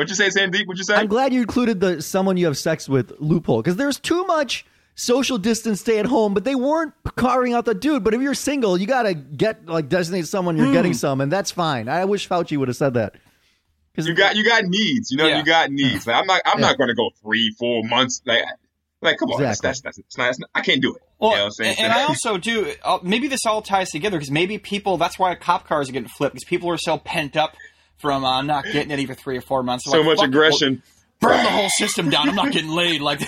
Eating- 0.01 0.09
What'd 0.09 0.09
you 0.09 0.15
say, 0.15 0.29
Sandip? 0.29 0.65
What'd 0.67 0.77
you 0.79 0.83
say? 0.83 0.95
I'm 0.95 1.07
glad 1.07 1.33
you 1.33 1.41
included 1.41 1.79
the 1.79 2.01
someone 2.01 2.37
you 2.37 2.45
have 2.45 2.57
sex 2.57 2.87
with 2.89 3.13
loophole 3.19 3.61
because 3.61 3.75
there's 3.75 3.99
too 3.99 4.23
much 4.25 4.65
social 4.95 5.37
distance 5.37 5.79
stay 5.81 5.97
at 5.99 6.05
home, 6.05 6.33
but 6.33 6.43
they 6.43 6.55
weren't 6.55 6.93
carving 7.15 7.53
out 7.53 7.65
the 7.65 7.73
dude. 7.73 8.03
But 8.03 8.13
if 8.13 8.21
you're 8.21 8.33
single, 8.33 8.77
you 8.77 8.85
gotta 8.87 9.13
get 9.13 9.65
like 9.65 9.87
designate 9.89 10.27
someone 10.27 10.57
you're 10.57 10.67
Hmm. 10.67 10.73
getting 10.73 10.93
some, 10.93 11.21
and 11.21 11.31
that's 11.31 11.51
fine. 11.51 11.87
I 11.87 12.05
wish 12.05 12.27
Fauci 12.27 12.57
would 12.57 12.67
have 12.67 12.77
said 12.77 12.93
that. 12.95 13.15
Because 13.93 14.07
you 14.07 14.13
got 14.13 14.35
you 14.35 14.45
got 14.45 14.63
needs. 14.65 15.11
You 15.11 15.17
know, 15.17 15.27
Yeah. 15.27 15.37
you 15.39 15.43
got 15.45 15.71
needs. 15.71 16.05
Like 16.07 16.15
I'm 16.17 16.25
not 16.27 16.41
I'm 16.45 16.59
Yeah. 16.59 16.67
not 16.67 16.77
going 16.77 16.89
to 16.89 16.95
go 16.95 17.09
three 17.21 17.53
four 17.57 17.83
months. 17.83 18.21
Like 18.25 18.43
like 19.01 19.17
come 19.17 19.29
on, 19.31 19.41
Exactly. 19.41 19.45
that's, 19.45 19.59
that's 19.61 19.81
that's 19.81 19.97
it's 19.99 20.17
not, 20.17 20.29
it's 20.29 20.39
not- 20.39 20.49
I 20.53 20.61
can't 20.61 20.81
do 20.81 20.93
it. 20.93 21.01
Well, 21.19 21.31
you 21.31 21.37
know 21.37 21.41
what 21.43 21.45
I'm 21.47 21.51
saying? 21.53 21.75
and, 21.79 21.85
and 21.87 21.93
I 21.93 22.03
also 22.03 22.37
do. 22.37 22.73
Uh, 22.83 22.99
maybe 23.03 23.27
this 23.29 23.45
all 23.45 23.61
ties 23.61 23.89
together 23.89 24.17
because 24.17 24.31
maybe 24.31 24.57
people. 24.57 24.97
That's 24.97 25.17
why 25.19 25.33
cop 25.35 25.67
cars 25.67 25.89
are 25.89 25.91
getting 25.93 26.09
flipped 26.09 26.35
because 26.35 26.45
people 26.47 26.69
are 26.69 26.77
so 26.77 26.97
pent 26.97 27.35
up 27.37 27.55
from 27.99 28.25
uh, 28.25 28.41
not 28.41 28.65
getting 28.65 28.91
any 28.91 29.05
for 29.05 29.13
three 29.13 29.37
or 29.37 29.41
four 29.41 29.63
months. 29.63 29.85
They're 29.85 29.93
so 29.93 29.97
like, 29.99 30.05
much 30.07 30.17
"Fuck 30.17 30.25
it, 30.25 30.29
aggression. 30.29 30.83
burn 31.19 31.43
the 31.43 31.49
whole 31.51 31.69
system 31.69 32.09
down. 32.09 32.29
I'm 32.29 32.35
not 32.35 32.51
getting 32.51 32.71
laid. 32.71 33.01
Like, 33.01 33.21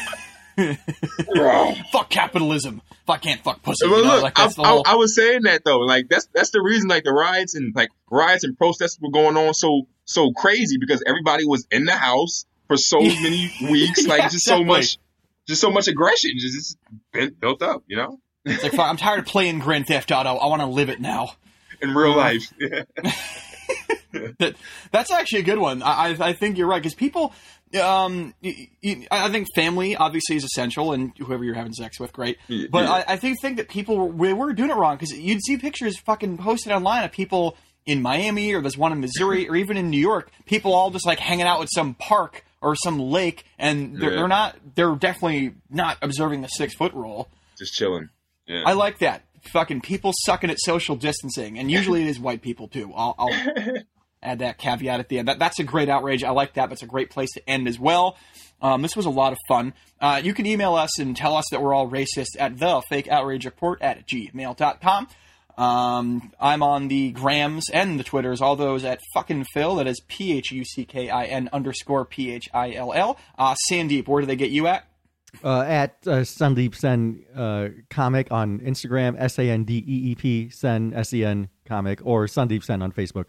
fuck 1.91 2.09
capitalism. 2.09 2.81
If 3.03 3.09
I 3.09 3.17
can't 3.17 3.41
fuck 3.43 3.63
pussy, 3.63 3.87
Well, 3.87 3.99
you 3.99 4.05
know, 4.05 4.13
look, 4.15 4.23
like 4.23 4.39
I, 4.39 4.47
the 4.47 4.61
I- 4.61 4.67
whole. 4.67 4.83
I 4.85 4.95
was 4.95 5.15
saying 5.15 5.43
that 5.43 5.63
though. 5.65 5.79
Like 5.79 6.07
that's 6.09 6.27
that's 6.33 6.51
the 6.51 6.61
reason 6.61 6.87
like 6.89 7.03
the 7.03 7.11
riots 7.13 7.55
and 7.55 7.75
like 7.75 7.89
riots 8.09 8.43
and 8.43 8.57
protests 8.57 8.99
were 9.01 9.09
going 9.11 9.37
on 9.37 9.53
so 9.53 9.87
so 10.05 10.31
crazy 10.31 10.77
because 10.79 11.03
everybody 11.07 11.45
was 11.45 11.65
in 11.71 11.85
the 11.85 11.93
house 11.95 12.45
for 12.67 12.77
so 12.77 12.99
many 13.01 13.51
weeks. 13.69 14.05
Like 14.05 14.19
Yeah, 14.19 14.29
just 14.29 14.45
so 14.45 14.63
much, 14.63 14.97
just 15.47 15.61
so 15.61 15.71
much 15.71 15.87
aggression 15.87 16.31
just, 16.37 16.77
just 17.15 17.39
built 17.39 17.61
up. 17.61 17.83
You 17.87 17.97
know, 17.97 18.19
It's 18.45 18.61
like, 18.63 18.73
fuck, 18.73 18.87
I'm 18.87 18.97
tired 18.97 19.19
of 19.19 19.25
playing 19.25 19.59
Grand 19.59 19.87
Theft 19.87 20.11
Auto. 20.11 20.35
I 20.35 20.45
want 20.47 20.61
to 20.61 20.67
live 20.67 20.89
it 20.89 21.01
now. 21.01 21.33
in 21.81 21.93
real 21.95 22.15
life. 22.15 22.53
that 24.39 24.55
that's 24.91 25.11
actually 25.11 25.39
a 25.39 25.43
good 25.43 25.59
one. 25.59 25.81
I 25.83 26.15
I, 26.19 26.33
think 26.33 26.57
you're 26.57 26.67
right 26.67 26.81
because 26.81 26.95
people, 26.95 27.33
um, 27.81 28.33
I 29.11 29.29
think 29.29 29.47
family 29.55 29.95
obviously 29.95 30.35
is 30.35 30.43
essential, 30.43 30.91
and 30.93 31.11
whoever 31.17 31.43
you're 31.43 31.55
having 31.55 31.73
sex 31.73 31.99
with, 31.99 32.13
great. 32.13 32.37
Yeah, 32.47 32.67
But. 32.71 32.85
I, 32.85 33.13
I 33.13 33.15
think 33.17 33.37
think 33.41 33.57
that 33.57 33.69
people 33.69 33.97
were, 33.97 34.05
we 34.05 34.33
were 34.33 34.53
doing 34.53 34.69
it 34.69 34.75
wrong 34.75 34.95
because 34.97 35.17
you'd 35.17 35.41
see 35.43 35.57
pictures 35.57 35.97
fucking 35.99 36.37
posted 36.37 36.71
online 36.71 37.03
of 37.03 37.11
people 37.11 37.57
in 37.85 38.01
Miami 38.01 38.53
or 38.53 38.61
there's 38.61 38.77
one 38.77 38.91
in 38.91 38.99
Missouri 38.99 39.49
or 39.49 39.55
even 39.55 39.75
in 39.77 39.89
New 39.89 39.99
York, 39.99 40.29
people 40.45 40.73
all 40.73 40.91
just 40.91 41.05
like 41.05 41.19
hanging 41.19 41.47
out 41.47 41.59
with 41.59 41.69
some 41.73 41.93
park 41.95 42.45
or 42.61 42.75
some 42.75 42.99
lake, 42.99 43.43
and 43.57 43.97
they're, 43.99 44.11
Yeah. 44.11 44.15
they're 44.17 44.27
not 44.27 44.57
they're 44.75 44.95
definitely 44.95 45.55
not 45.69 45.97
observing 46.01 46.41
the 46.41 46.47
six 46.47 46.75
foot 46.75 46.93
rule. 46.93 47.29
just 47.57 47.73
chilling. 47.73 48.09
Yeah. 48.47 48.63
I 48.65 48.73
like 48.73 48.99
that. 48.99 49.23
Fucking 49.51 49.81
people 49.81 50.11
sucking 50.25 50.51
at 50.51 50.59
social 50.59 50.95
distancing, 50.95 51.57
and 51.57 51.71
usually 51.71 52.03
it 52.03 52.07
is 52.07 52.19
white 52.19 52.43
people 52.43 52.67
too. 52.67 52.91
I'll, 52.95 53.15
I'll 53.17 53.29
add 54.21 54.39
that 54.39 54.57
caveat 54.57 54.99
at 54.99 55.09
the 55.09 55.19
end. 55.19 55.27
That, 55.27 55.39
that's 55.39 55.59
a 55.59 55.63
great 55.63 55.89
outrage. 55.89 56.23
I 56.23 56.31
like 56.31 56.53
that. 56.53 56.69
That's 56.69 56.83
a 56.83 56.87
great 56.87 57.09
place 57.09 57.31
to 57.33 57.49
end 57.49 57.67
as 57.67 57.79
well. 57.79 58.17
Um, 58.61 58.81
this 58.81 58.95
was 58.95 59.05
a 59.05 59.09
lot 59.09 59.33
of 59.33 59.39
fun. 59.47 59.73
Uh, 59.99 60.21
you 60.23 60.33
can 60.33 60.45
email 60.45 60.75
us 60.75 60.99
and 60.99 61.15
tell 61.15 61.35
us 61.35 61.45
that 61.51 61.61
we're 61.61 61.73
all 61.73 61.89
racist 61.89 62.37
at 62.39 62.59
the 62.59 62.81
fake 62.89 63.07
outrage 63.07 63.45
report 63.45 63.81
at 63.81 64.07
gmail.com. 64.07 65.07
Um, 65.57 66.31
I'm 66.39 66.63
on 66.63 66.87
the 66.87 67.11
Grams 67.11 67.69
and 67.71 67.99
the 67.99 68.03
Twitters, 68.03 68.41
all 68.41 68.55
those 68.55 68.85
at 68.85 68.99
fucking 69.13 69.45
Phil. 69.53 69.75
That 69.75 69.87
is 69.87 69.99
P 70.07 70.31
H 70.33 70.51
U 70.51 70.63
C 70.63 70.85
K 70.85 71.09
I 71.09 71.25
N 71.25 71.49
underscore 71.51 72.05
P 72.05 72.31
H 72.31 72.49
I 72.53 72.73
L 72.73 72.93
L. 72.93 73.17
Uh, 73.37 73.55
Sandip, 73.69 74.07
where 74.07 74.21
do 74.21 74.27
they 74.27 74.35
get 74.35 74.49
you 74.49 74.67
at? 74.67 74.87
uh, 75.43 75.61
at 75.61 75.97
uh, 76.05 76.21
Sandip 76.21 76.75
Sen 76.75 77.23
uh, 77.35 77.69
comic 77.89 78.31
on 78.31 78.59
Instagram, 78.59 79.15
S 79.17 79.39
A 79.39 79.49
N 79.49 79.63
D 79.63 79.77
E 79.77 80.11
E 80.11 80.15
P 80.15 80.49
Sen 80.49 80.93
S 80.93 81.13
E 81.13 81.23
N 81.23 81.49
comic, 81.65 82.01
or 82.05 82.25
Sandip 82.25 82.63
Sen 82.63 82.81
on 82.81 82.91
Facebook. 82.91 83.25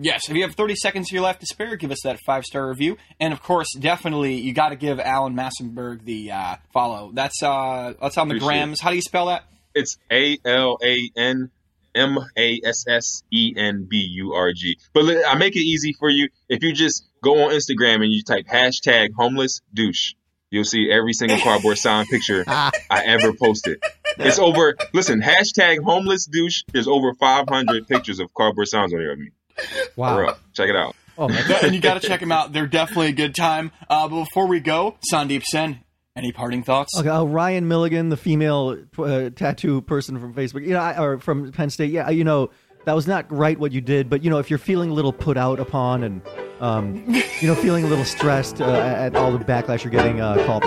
Yes, 0.00 0.28
if 0.28 0.36
you 0.36 0.42
have 0.42 0.54
30 0.54 0.76
seconds 0.76 1.08
of 1.08 1.12
your 1.12 1.22
life 1.22 1.40
to 1.40 1.46
spare, 1.46 1.74
give 1.74 1.90
us 1.90 2.02
that 2.04 2.20
five 2.24 2.44
star 2.44 2.68
review. 2.68 2.96
And 3.18 3.32
of 3.32 3.42
course, 3.42 3.66
definitely, 3.78 4.34
you 4.34 4.52
got 4.52 4.68
to 4.68 4.76
give 4.76 5.00
Alan 5.00 5.34
Massenburg 5.34 6.04
the 6.04 6.30
uh, 6.30 6.56
follow. 6.72 7.10
That's 7.12 7.42
uh, 7.42 7.94
that's 8.00 8.16
on 8.16 8.28
the 8.28 8.36
Appreciate 8.36 8.46
grams. 8.46 8.80
How 8.80 8.90
do 8.90 8.96
you 8.96 9.02
spell 9.02 9.26
that? 9.26 9.44
It's 9.74 9.98
A 10.10 10.38
L 10.44 10.78
A 10.84 11.10
N 11.16 11.50
M 11.96 12.16
A 12.36 12.60
S 12.64 12.84
S 12.88 13.24
E 13.32 13.52
N 13.56 13.88
B 13.90 13.96
U 13.96 14.34
R 14.34 14.52
G. 14.52 14.78
But 14.92 15.04
I 15.26 15.34
make 15.34 15.56
it 15.56 15.60
easy 15.62 15.92
for 15.98 16.08
you. 16.08 16.28
If 16.48 16.62
you 16.62 16.72
just 16.72 17.04
go 17.22 17.44
on 17.44 17.50
Instagram 17.50 17.96
and 17.96 18.12
you 18.12 18.22
type 18.22 18.46
hashtag 18.46 19.10
homeless 19.16 19.62
douche, 19.74 20.14
you'll 20.50 20.62
see 20.62 20.90
every 20.92 21.12
single 21.12 21.38
cardboard 21.38 21.78
sign 21.86 22.06
picture 22.06 22.44
I 22.46 23.02
ever 23.04 23.32
posted. 23.32 23.82
It's 24.16 24.38
over. 24.38 24.76
Listen, 24.92 25.20
hashtag 25.20 25.82
homeless 25.82 26.26
douche. 26.26 26.62
There's 26.72 26.88
over 26.88 27.14
500 27.14 27.88
pictures 27.88 28.20
of 28.20 28.32
cardboard 28.32 28.68
signs 28.68 28.94
on 28.94 29.00
here 29.00 29.12
of 29.12 29.18
me. 29.18 29.30
For 29.58 29.90
Wow. 29.96 30.18
real. 30.18 30.38
Check 30.54 30.68
it 30.68 30.76
out. 30.76 30.94
Oh, 31.16 31.28
my 31.28 31.36
and 31.62 31.74
you 31.74 31.80
got 31.80 32.00
to 32.00 32.06
check 32.06 32.20
them 32.20 32.30
out. 32.30 32.52
They're 32.52 32.66
definitely 32.68 33.08
a 33.08 33.12
good 33.12 33.34
time. 33.34 33.72
Uh, 33.90 34.06
but 34.08 34.24
before 34.24 34.46
we 34.46 34.60
go, 34.60 34.96
Sandip 35.12 35.42
Sen, 35.42 35.80
any 36.14 36.30
parting 36.30 36.62
thoughts? 36.62 36.96
Okay, 36.98 37.08
uh, 37.08 37.24
Ryan 37.24 37.66
Milligan, 37.66 38.08
the 38.08 38.16
female 38.16 38.78
uh, 38.98 39.30
tattoo 39.30 39.80
person 39.80 40.20
from 40.20 40.32
Facebook, 40.34 40.62
you 40.64 40.70
know, 40.74 40.80
I- 40.80 41.00
or 41.02 41.18
from 41.18 41.50
Penn 41.50 41.70
State. 41.70 41.90
Yeah, 41.90 42.08
you 42.10 42.22
know, 42.22 42.50
that 42.84 42.94
was 42.94 43.08
not 43.08 43.30
right 43.32 43.58
what 43.58 43.72
you 43.72 43.80
did, 43.80 44.08
but 44.08 44.22
you 44.22 44.30
know, 44.30 44.38
if 44.38 44.48
you're 44.48 44.60
feeling 44.60 44.90
a 44.90 44.94
little 44.94 45.12
put 45.12 45.36
out 45.36 45.58
upon 45.58 46.04
and 46.04 46.22
um, 46.60 47.04
you 47.40 47.48
know, 47.48 47.54
feeling 47.56 47.84
a 47.84 47.88
little 47.88 48.04
stressed 48.04 48.60
uh, 48.60 48.64
at 48.68 49.16
all 49.16 49.32
the 49.32 49.38
backlash 49.44 49.82
you're 49.82 49.90
getting, 49.90 50.20
uh, 50.20 50.36
call. 50.46 50.60